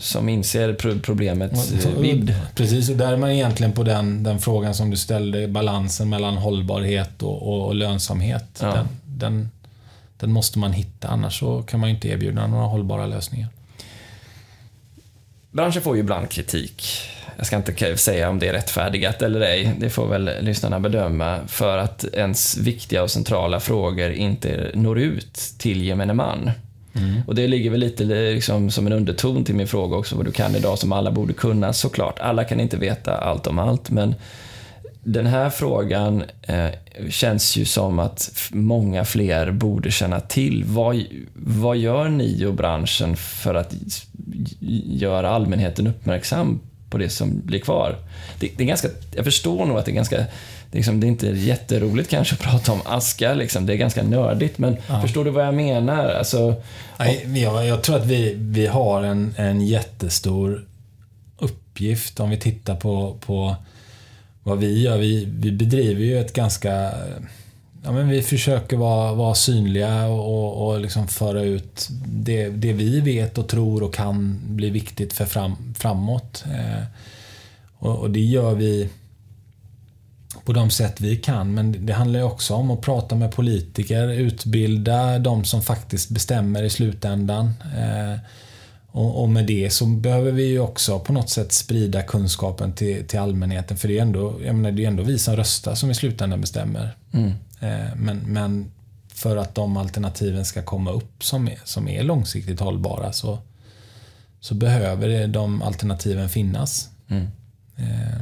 som 0.00 0.28
inser 0.28 0.98
problemets 1.00 1.72
vidd. 1.98 2.34
Precis, 2.54 2.90
och 2.90 2.96
där 2.96 3.12
är 3.12 3.16
man 3.16 3.30
egentligen 3.30 3.72
på 3.72 3.82
den, 3.82 4.22
den 4.22 4.38
frågan 4.38 4.74
som 4.74 4.90
du 4.90 4.96
ställde, 4.96 5.48
balansen 5.48 6.08
mellan 6.08 6.36
hållbarhet 6.36 7.22
och, 7.22 7.42
och, 7.42 7.66
och 7.66 7.74
lönsamhet. 7.74 8.58
Ja. 8.60 8.74
Den, 8.74 8.88
den, 9.04 9.50
den, 10.18 10.32
måste 10.32 10.58
man 10.58 10.72
hitta, 10.72 11.08
annars 11.08 11.38
så 11.38 11.62
kan 11.62 11.80
man 11.80 11.88
ju 11.88 11.94
inte 11.94 12.08
erbjuda 12.08 12.46
några 12.46 12.66
hållbara 12.66 13.06
lösningar. 13.06 13.48
Branschen 15.50 15.82
får 15.82 15.96
ju 15.96 16.00
ibland 16.00 16.30
kritik 16.30 16.82
jag 17.40 17.46
ska 17.46 17.56
inte 17.56 17.96
säga 17.96 18.30
om 18.30 18.38
det 18.38 18.48
är 18.48 18.52
rättfärdigat 18.52 19.22
eller 19.22 19.40
ej, 19.40 19.74
det 19.78 19.90
får 19.90 20.08
väl 20.08 20.30
lyssnarna 20.40 20.80
bedöma, 20.80 21.38
för 21.46 21.78
att 21.78 22.04
ens 22.04 22.56
viktiga 22.56 23.02
och 23.02 23.10
centrala 23.10 23.60
frågor 23.60 24.10
inte 24.10 24.70
når 24.74 24.98
ut 24.98 25.34
till 25.58 25.82
gemene 25.84 26.14
man. 26.14 26.50
Mm. 26.94 27.22
Och 27.26 27.34
det 27.34 27.46
ligger 27.48 27.70
väl 27.70 27.80
lite 27.80 28.04
liksom 28.04 28.70
som 28.70 28.86
en 28.86 28.92
underton 28.92 29.44
till 29.44 29.54
min 29.54 29.66
fråga 29.66 29.96
också, 29.96 30.16
vad 30.16 30.24
du 30.24 30.32
kan 30.32 30.56
idag 30.56 30.78
som 30.78 30.92
alla 30.92 31.10
borde 31.10 31.32
kunna 31.32 31.72
såklart. 31.72 32.18
Alla 32.18 32.44
kan 32.44 32.60
inte 32.60 32.76
veta 32.76 33.16
allt 33.16 33.46
om 33.46 33.58
allt, 33.58 33.90
men 33.90 34.14
den 35.02 35.26
här 35.26 35.50
frågan 35.50 36.24
eh, 36.42 36.68
känns 37.08 37.56
ju 37.56 37.64
som 37.64 37.98
att 37.98 38.48
många 38.50 39.04
fler 39.04 39.50
borde 39.50 39.90
känna 39.90 40.20
till. 40.20 40.64
Vad, 40.64 41.04
vad 41.34 41.76
gör 41.76 42.08
ni 42.08 42.46
och 42.46 42.54
branschen 42.54 43.16
för 43.16 43.54
att 43.54 43.74
göra 44.86 45.30
allmänheten 45.30 45.86
uppmärksam 45.86 46.60
på 46.90 46.98
det 46.98 47.08
som 47.08 47.40
blir 47.44 47.60
kvar. 47.60 47.96
Det, 48.38 48.50
det 48.56 48.62
är 48.62 48.66
ganska, 48.66 48.88
jag 49.14 49.24
förstår 49.24 49.66
nog 49.66 49.78
att 49.78 49.84
det 49.84 49.90
är 49.90 49.94
ganska 49.94 50.26
det 50.70 50.76
är, 50.76 50.78
liksom, 50.78 51.00
det 51.00 51.06
är 51.06 51.08
inte 51.08 51.26
jätteroligt 51.26 52.10
kanske 52.10 52.34
att 52.34 52.40
prata 52.40 52.72
om 52.72 52.80
aska, 52.84 53.34
liksom. 53.34 53.66
det 53.66 53.72
är 53.72 53.76
ganska 53.76 54.02
nördigt, 54.02 54.58
men 54.58 54.76
ja. 54.88 55.02
förstår 55.02 55.24
du 55.24 55.30
vad 55.30 55.46
jag 55.46 55.54
menar? 55.54 56.08
Alltså, 56.08 56.54
Nej, 56.98 57.42
jag, 57.42 57.66
jag 57.66 57.82
tror 57.82 57.96
att 57.96 58.06
vi, 58.06 58.34
vi 58.38 58.66
har 58.66 59.02
en, 59.02 59.34
en 59.36 59.66
jättestor 59.66 60.66
uppgift 61.38 62.20
om 62.20 62.30
vi 62.30 62.36
tittar 62.36 62.76
på, 62.76 63.16
på 63.26 63.56
vad 64.42 64.58
vi 64.58 64.82
gör. 64.82 64.98
Vi, 64.98 65.24
vi 65.24 65.52
bedriver 65.52 66.04
ju 66.04 66.20
ett 66.20 66.32
ganska 66.32 66.92
ja, 67.84 67.92
men 67.92 68.08
vi 68.08 68.22
försöker 68.22 68.76
vara, 68.76 69.14
vara 69.14 69.34
synliga 69.34 70.06
och, 70.06 70.66
och 70.66 70.80
liksom 70.80 71.08
föra 71.08 71.42
ut 71.42 71.88
det, 72.06 72.48
det 72.48 72.72
vi 72.72 73.00
vet 73.00 73.38
och 73.38 73.48
tror 73.48 73.82
och 73.82 73.94
kan 73.94 74.40
bli 74.44 74.70
viktigt 74.70 75.12
för 75.12 75.24
fram, 75.24 75.74
framåt. 75.78 76.44
Eh, 76.46 76.84
och, 77.78 77.98
och, 77.98 78.10
det 78.10 78.20
gör 78.20 78.54
vi 78.54 78.88
på 80.44 80.52
de 80.52 80.70
sätt 80.70 81.00
vi 81.00 81.16
kan. 81.16 81.54
Men 81.54 81.86
det 81.86 81.92
handlar 81.92 82.20
ju 82.20 82.26
också 82.26 82.54
om 82.54 82.70
att 82.70 82.80
prata 82.80 83.14
med 83.14 83.32
politiker, 83.32 84.08
utbilda 84.08 85.18
de 85.18 85.44
som 85.44 85.62
faktiskt 85.62 86.10
bestämmer 86.10 86.62
i 86.62 86.70
slutändan. 86.70 87.54
Eh, 87.76 88.18
och, 88.92 89.22
och, 89.22 89.28
med 89.28 89.46
det 89.46 89.70
så 89.70 89.86
behöver 89.86 90.32
vi 90.32 90.44
ju 90.44 90.60
också 90.60 90.98
på 90.98 91.12
något 91.12 91.30
sätt 91.30 91.52
sprida 91.52 92.02
kunskapen 92.02 92.72
till, 92.72 93.06
till 93.06 93.18
allmänheten. 93.18 93.76
För 93.76 93.88
det 93.88 93.98
är, 93.98 94.02
ändå, 94.02 94.40
jag 94.44 94.54
menar, 94.54 94.70
det 94.70 94.84
är 94.84 94.88
ändå 94.88 95.02
vi 95.02 95.18
som 95.18 95.36
röstar 95.36 95.74
som 95.74 95.90
i 95.90 95.94
slutändan 95.94 96.40
bestämmer. 96.40 96.96
Mm. 97.12 97.32
Eh, 97.60 97.96
men, 97.96 98.18
men 98.18 98.70
för 99.08 99.36
att 99.36 99.54
de 99.54 99.76
alternativen 99.76 100.44
ska 100.44 100.62
komma 100.62 100.90
upp 100.90 101.24
som 101.24 101.48
är, 101.48 101.58
som 101.64 101.88
är 101.88 102.02
långsiktigt 102.02 102.60
hållbara 102.60 103.12
så, 103.12 103.38
så 104.40 104.54
behöver 104.54 105.26
de 105.26 105.62
alternativen 105.62 106.28
finnas. 106.28 106.88
Mm. 107.08 107.28
Eh. 107.76 108.20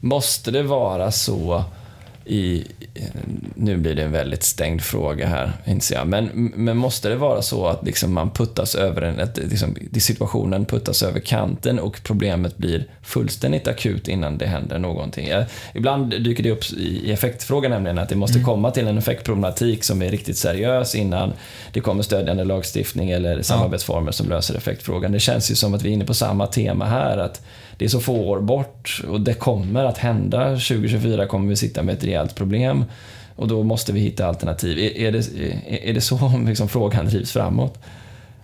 Måste 0.00 0.50
det 0.50 0.62
vara 0.62 1.12
så 1.12 1.64
i, 2.24 2.64
nu 3.54 3.76
blir 3.76 3.94
det 3.94 4.02
en 4.02 4.12
väldigt 4.12 4.42
stängd 4.42 4.82
fråga 4.82 5.26
här, 5.26 5.52
inser 5.64 5.94
jag. 5.94 6.06
Men, 6.06 6.52
men 6.56 6.76
måste 6.76 7.08
det 7.08 7.16
vara 7.16 7.42
så 7.42 7.66
att 7.66 7.86
liksom 7.86 8.12
man 8.12 8.30
puttas 8.30 8.74
över 8.74 9.02
en, 9.02 9.20
att 9.20 9.38
liksom, 9.38 9.76
situationen 9.98 10.64
puttas 10.64 11.02
över 11.02 11.20
kanten 11.20 11.78
och 11.78 12.00
problemet 12.02 12.56
blir 12.56 12.86
fullständigt 13.02 13.68
akut 13.68 14.08
innan 14.08 14.38
det 14.38 14.46
händer 14.46 14.78
någonting? 14.78 15.28
Jag, 15.28 15.44
ibland 15.74 16.10
dyker 16.10 16.42
det 16.42 16.50
upp 16.50 16.72
i 16.72 17.12
effektfrågan 17.12 17.70
nämligen 17.70 17.98
att 17.98 18.08
det 18.08 18.16
måste 18.16 18.38
mm. 18.38 18.46
komma 18.46 18.70
till 18.70 18.86
en 18.86 18.98
effektproblematik 18.98 19.84
som 19.84 20.02
är 20.02 20.10
riktigt 20.10 20.36
seriös 20.36 20.94
innan 20.94 21.32
det 21.72 21.80
kommer 21.80 22.02
stödjande 22.02 22.44
lagstiftning 22.44 23.10
eller 23.10 23.42
samarbetsformer 23.42 24.12
som 24.12 24.28
löser 24.28 24.54
effektfrågan. 24.54 25.12
Det 25.12 25.20
känns 25.20 25.50
ju 25.50 25.54
som 25.54 25.74
att 25.74 25.82
vi 25.82 25.88
är 25.88 25.92
inne 25.92 26.04
på 26.04 26.14
samma 26.14 26.46
tema 26.46 26.84
här. 26.84 27.18
att 27.18 27.42
det 27.82 27.84
är 27.84 27.88
så 27.88 28.00
få 28.00 28.16
år 28.16 28.40
bort 28.40 29.02
och 29.08 29.20
det 29.20 29.34
kommer 29.34 29.84
att 29.84 29.98
hända. 29.98 30.48
2024 30.48 31.26
kommer 31.26 31.48
vi 31.48 31.56
sitta 31.56 31.82
med 31.82 31.92
ett 31.92 32.04
rejält 32.04 32.21
problem 32.28 32.84
och 33.36 33.48
då 33.48 33.62
måste 33.62 33.92
vi 33.92 34.00
hitta 34.00 34.26
alternativ. 34.26 34.78
Är, 34.78 34.96
är, 34.96 35.12
det, 35.12 35.18
är, 35.18 35.84
är 35.84 35.94
det 35.94 36.00
så 36.00 36.38
liksom 36.46 36.68
frågan 36.68 37.06
drivs 37.06 37.32
framåt? 37.32 37.78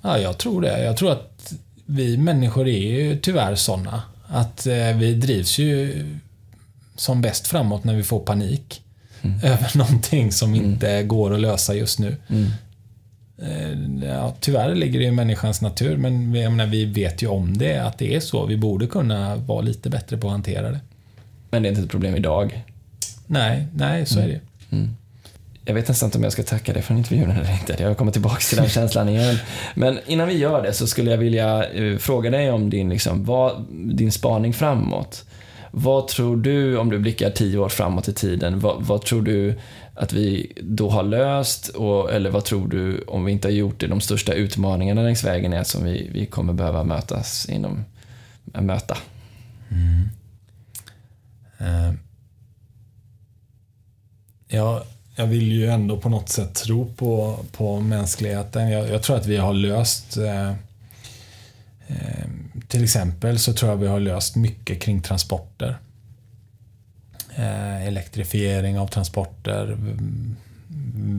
Ja, 0.03 0.19
jag 0.19 0.39
tror 0.39 0.63
det. 0.63 0.85
Jag 0.85 0.97
tror 0.97 1.13
att 1.13 1.53
vi 1.87 2.17
människor 2.17 2.69
är 2.69 2.79
ju 2.79 3.19
tyvärr 3.19 3.55
sådana. 3.55 4.03
Att 4.27 4.67
eh, 4.67 4.97
vi 4.97 5.15
drivs 5.15 5.59
ju 5.59 6.05
som 6.97 7.23
bäst 7.23 7.47
framåt 7.47 7.85
när 7.85 7.95
vi 7.95 8.03
får 8.03 8.21
panik. 8.21 8.83
Mm. 9.23 9.39
Över 9.43 9.79
någonting 9.79 10.33
som 10.33 10.55
mm. 10.55 10.65
inte 10.65 11.03
går 11.03 11.35
att 11.35 11.41
lösa 11.41 11.75
just 11.75 11.99
nu. 11.99 12.17
Mm. 12.29 12.51
Eh, 13.43 14.09
ja, 14.09 14.35
tyvärr 14.41 14.75
ligger 14.75 14.99
det 14.99 15.05
i 15.05 15.11
människans 15.11 15.61
natur, 15.61 15.97
men 15.97 16.33
vi, 16.33 16.49
menar, 16.49 16.67
vi 16.67 16.85
vet 16.85 17.23
ju 17.23 17.27
om 17.27 17.59
det, 17.59 17.79
att 17.79 17.99
det 17.99 18.15
är 18.15 18.21
så. 18.21 18.47
Vi 18.47 18.57
borde 18.57 18.87
kunna 18.87 19.37
vara 19.37 19.61
lite 19.61 19.91
bättre 19.91 20.17
på 20.17 20.27
att 20.27 20.33
hantera 20.33 20.71
det. 20.71 20.81
Men 21.51 21.63
det 21.63 21.69
är 21.69 21.71
inte 21.71 21.83
ett 21.83 21.91
problem 21.91 22.17
idag? 22.17 22.65
Nej, 23.29 23.67
nej 23.75 24.07
så 24.07 24.21
är 24.21 24.29
det. 24.29 24.41
Mm 24.71 24.97
jag 25.69 25.75
vet 25.75 25.89
nästan 25.89 26.07
inte 26.07 26.19
om 26.19 26.25
jag 26.25 26.33
ska 26.33 26.43
tacka 26.43 26.73
dig 26.73 26.83
för 26.83 26.95
intervjun 26.95 27.31
eller 27.31 27.53
inte. 27.53 27.83
Jag 27.83 27.97
kommer 27.97 28.13
tillbaka 28.13 28.41
till 28.41 28.57
den 28.57 28.69
känslan 28.69 29.09
igen. 29.09 29.37
Men 29.75 29.99
innan 30.07 30.29
vi 30.29 30.37
gör 30.37 30.63
det 30.63 30.73
så 30.73 30.87
skulle 30.87 31.11
jag 31.11 31.19
vilja 31.19 31.71
uh, 31.71 31.99
fråga 31.99 32.31
dig 32.31 32.51
om 32.51 32.71
din, 32.71 32.89
liksom, 32.89 33.25
vad, 33.25 33.67
din 33.71 34.13
spaning 34.13 34.53
framåt. 34.53 35.25
Vad 35.71 36.09
tror 36.09 36.37
du, 36.37 36.77
om 36.77 36.91
du 36.91 36.99
blickar 36.99 37.31
tio 37.31 37.59
år 37.59 37.69
framåt 37.69 38.09
i 38.09 38.13
tiden, 38.13 38.61
vad, 38.61 38.83
vad 38.83 39.03
tror 39.03 39.23
du 39.23 39.59
att 39.95 40.13
vi 40.13 40.53
då 40.61 40.91
har 40.91 41.03
löst? 41.03 41.69
Och, 41.69 42.13
eller 42.13 42.31
vad 42.31 42.45
tror 42.45 42.69
du, 42.69 43.03
om 43.07 43.25
vi 43.25 43.33
inte 43.33 43.49
har 43.49 43.53
gjort 43.53 43.81
det, 43.81 43.87
de 43.87 44.01
största 44.01 44.33
utmaningarna 44.33 45.03
längs 45.03 45.25
vägen 45.25 45.53
är 45.53 45.65
som 45.65 45.85
vi, 45.85 46.11
vi 46.13 46.27
kommer 46.27 46.53
behöva 46.53 46.85
mötas 46.85 47.49
inom, 47.49 47.85
möta? 48.45 48.97
Mm. 49.71 50.09
Uh, 51.61 51.95
jag, 54.49 54.83
jag 55.17 55.27
vill 55.27 55.53
ju 55.53 55.69
ändå 55.69 55.97
på 55.97 56.09
något 56.09 56.29
sätt 56.29 56.55
tro 56.55 56.87
på, 56.97 57.39
på 57.53 57.81
mänskligheten. 57.81 58.71
Jag, 58.71 58.89
jag 58.89 59.03
tror 59.03 59.17
att 59.17 59.27
vi 59.27 59.37
har 59.37 59.55
löst 59.55 60.17
eh, 60.17 60.51
eh, 61.87 62.29
till 62.69 62.85
exempel 62.85 63.39
så 63.39 63.53
tror 63.53 63.71
jag 63.71 63.77
vi 63.77 63.87
har 63.87 64.01
löst 64.01 64.37
mycket 64.37 64.83
kring 64.83 65.03
transporter. 65.03 65.79
Eh, 67.37 67.87
elektrifiering 67.87 68.79
av 68.79 68.87
transporter, 68.87 69.77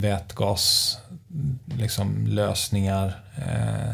vätgas, 0.02 0.98
liksom 1.78 2.28
lösningar. 2.28 3.20
Eh, 3.38 3.94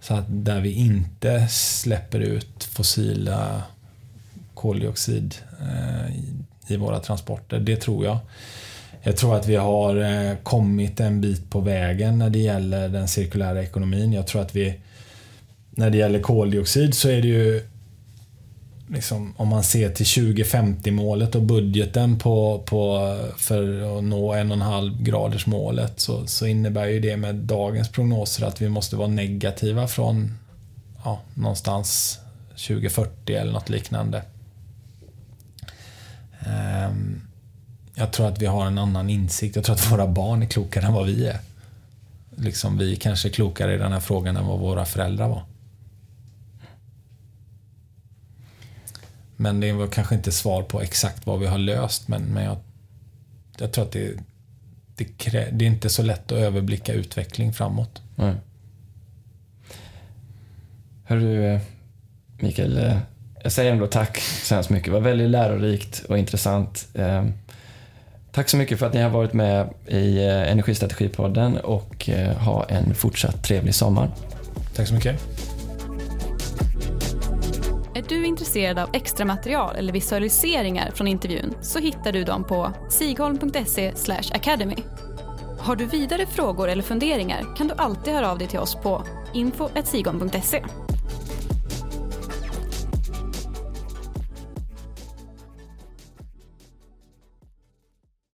så 0.00 0.14
att 0.14 0.24
där 0.28 0.60
vi 0.60 0.72
inte 0.72 1.48
släpper 1.48 2.20
ut 2.20 2.64
fossila 2.64 3.62
koldioxid 4.54 5.34
eh, 5.60 6.14
i, 6.68 6.76
våra 6.76 7.00
transporter. 7.00 7.60
Det 7.60 7.76
tror 7.76 8.04
jag. 8.04 8.18
Jag 9.02 9.16
tror 9.16 9.36
att 9.36 9.48
vi 9.48 9.56
har 9.56 9.96
eh, 9.96 10.36
kommit 10.42 11.00
en 11.00 11.20
bit 11.20 11.50
på 11.50 11.60
vägen 11.60 12.18
när 12.18 12.30
det 12.30 12.38
gäller 12.38 12.88
den 12.88 13.08
cirkulära 13.08 13.62
ekonomin. 13.62 14.12
Jag 14.12 14.26
tror 14.26 14.42
att 14.42 14.56
vi, 14.56 14.74
när 15.70 15.90
det 15.90 15.98
gäller 15.98 16.20
koldioxid 16.20 16.94
så 16.94 17.08
är 17.08 17.22
det 17.22 17.28
ju 17.28 17.62
Liksom, 18.92 19.34
om 19.36 19.48
man 19.48 19.62
ser 19.62 19.90
till 19.90 20.06
2050-målet 20.06 21.34
och 21.34 21.42
budgeten 21.42 22.18
på, 22.18 22.62
på, 22.66 23.16
för 23.36 23.62
att 23.98 24.04
nå 24.04 24.34
1,5 24.34 25.02
graders 25.02 25.46
målet 25.46 26.00
så, 26.00 26.26
så 26.26 26.46
innebär 26.46 26.86
ju 26.86 27.00
det 27.00 27.16
med 27.16 27.34
dagens 27.34 27.88
prognoser 27.88 28.46
att 28.46 28.62
vi 28.62 28.68
måste 28.68 28.96
vara 28.96 29.08
negativa 29.08 29.88
från 29.88 30.38
ja, 31.04 31.20
någonstans 31.34 32.18
2040 32.50 33.34
eller 33.34 33.52
något 33.52 33.68
liknande. 33.68 34.22
Ehm, 36.46 37.20
jag 37.94 38.12
tror 38.12 38.28
att 38.28 38.42
vi 38.42 38.46
har 38.46 38.66
en 38.66 38.78
annan 38.78 39.10
insikt. 39.10 39.56
Jag 39.56 39.64
tror 39.64 39.74
att 39.74 39.92
våra 39.92 40.06
barn 40.06 40.42
är 40.42 40.46
klokare 40.46 40.86
än 40.86 40.92
vad 40.92 41.06
vi 41.06 41.26
är. 41.26 41.38
Liksom 42.36 42.78
vi 42.78 42.96
kanske 42.96 43.28
är 43.28 43.32
klokare 43.32 43.74
i 43.74 43.78
den 43.78 43.92
här 43.92 44.00
frågan 44.00 44.36
än 44.36 44.46
vad 44.46 44.58
våra 44.58 44.84
föräldrar 44.84 45.28
var. 45.28 45.42
Men 49.36 49.60
det 49.60 49.72
var 49.72 49.86
kanske 49.86 50.14
inte 50.14 50.32
svar 50.32 50.62
på 50.62 50.80
exakt 50.80 51.26
vad 51.26 51.40
vi 51.40 51.46
har 51.46 51.58
löst, 51.58 52.08
men, 52.08 52.22
men 52.22 52.44
jag, 52.44 52.56
jag 53.58 53.72
tror 53.72 53.84
att 53.84 53.92
det, 53.92 54.14
det, 54.96 55.04
det, 55.52 55.64
är 55.64 55.68
inte 55.68 55.88
så 55.88 56.02
lätt 56.02 56.32
att 56.32 56.38
överblicka 56.38 56.92
utveckling 56.92 57.52
framåt. 57.52 58.02
Mm. 58.16 58.36
Hör 61.04 61.16
du, 61.16 61.44
eh, 61.44 61.60
Mikael, 62.38 62.78
eh, 62.78 62.98
jag 63.42 63.52
säger 63.52 63.72
ändå 63.72 63.86
tack 63.86 64.18
så 64.18 64.54
hemskt 64.54 64.70
mycket. 64.70 64.86
Det 64.86 64.92
var 64.92 65.00
väldigt 65.00 65.30
lärorikt 65.30 66.04
och 66.08 66.18
intressant. 66.18 66.88
Eh, 66.94 67.24
Tack 68.32 68.48
så 68.48 68.56
mycket 68.56 68.78
för 68.78 68.86
att 68.86 68.94
ni 68.94 69.00
har 69.00 69.10
varit 69.10 69.32
med 69.32 69.74
i 69.86 70.18
eh, 70.18 70.50
Energistrategipodden 70.52 71.56
och 71.56 72.08
eh, 72.08 72.36
ha 72.36 72.64
en 72.64 72.94
fortsatt 72.94 73.44
trevlig 73.44 73.74
sommar. 73.74 74.10
Tack 74.76 74.88
så 74.88 74.94
mycket. 74.94 75.20
Är 77.94 78.02
du 78.08 78.26
intresserad 78.26 78.78
av 78.78 78.88
extra 78.92 79.24
material 79.24 79.76
eller 79.76 79.92
visualiseringar 79.92 80.90
från 80.94 81.08
intervjun 81.08 81.54
så 81.62 81.78
hittar 81.78 82.12
du 82.12 82.24
dem 82.24 82.44
på 82.44 82.72
sigholm.se 82.90 83.92
academy. 84.32 84.76
Har 85.58 85.76
du 85.76 85.84
vidare 85.84 86.26
frågor 86.26 86.68
eller 86.68 86.82
funderingar 86.82 87.56
kan 87.56 87.68
du 87.68 87.74
alltid 87.78 88.14
höra 88.14 88.30
av 88.30 88.38
dig 88.38 88.48
till 88.48 88.58
oss 88.58 88.74
på 88.74 89.02
info.sigholm.se. 89.34 90.62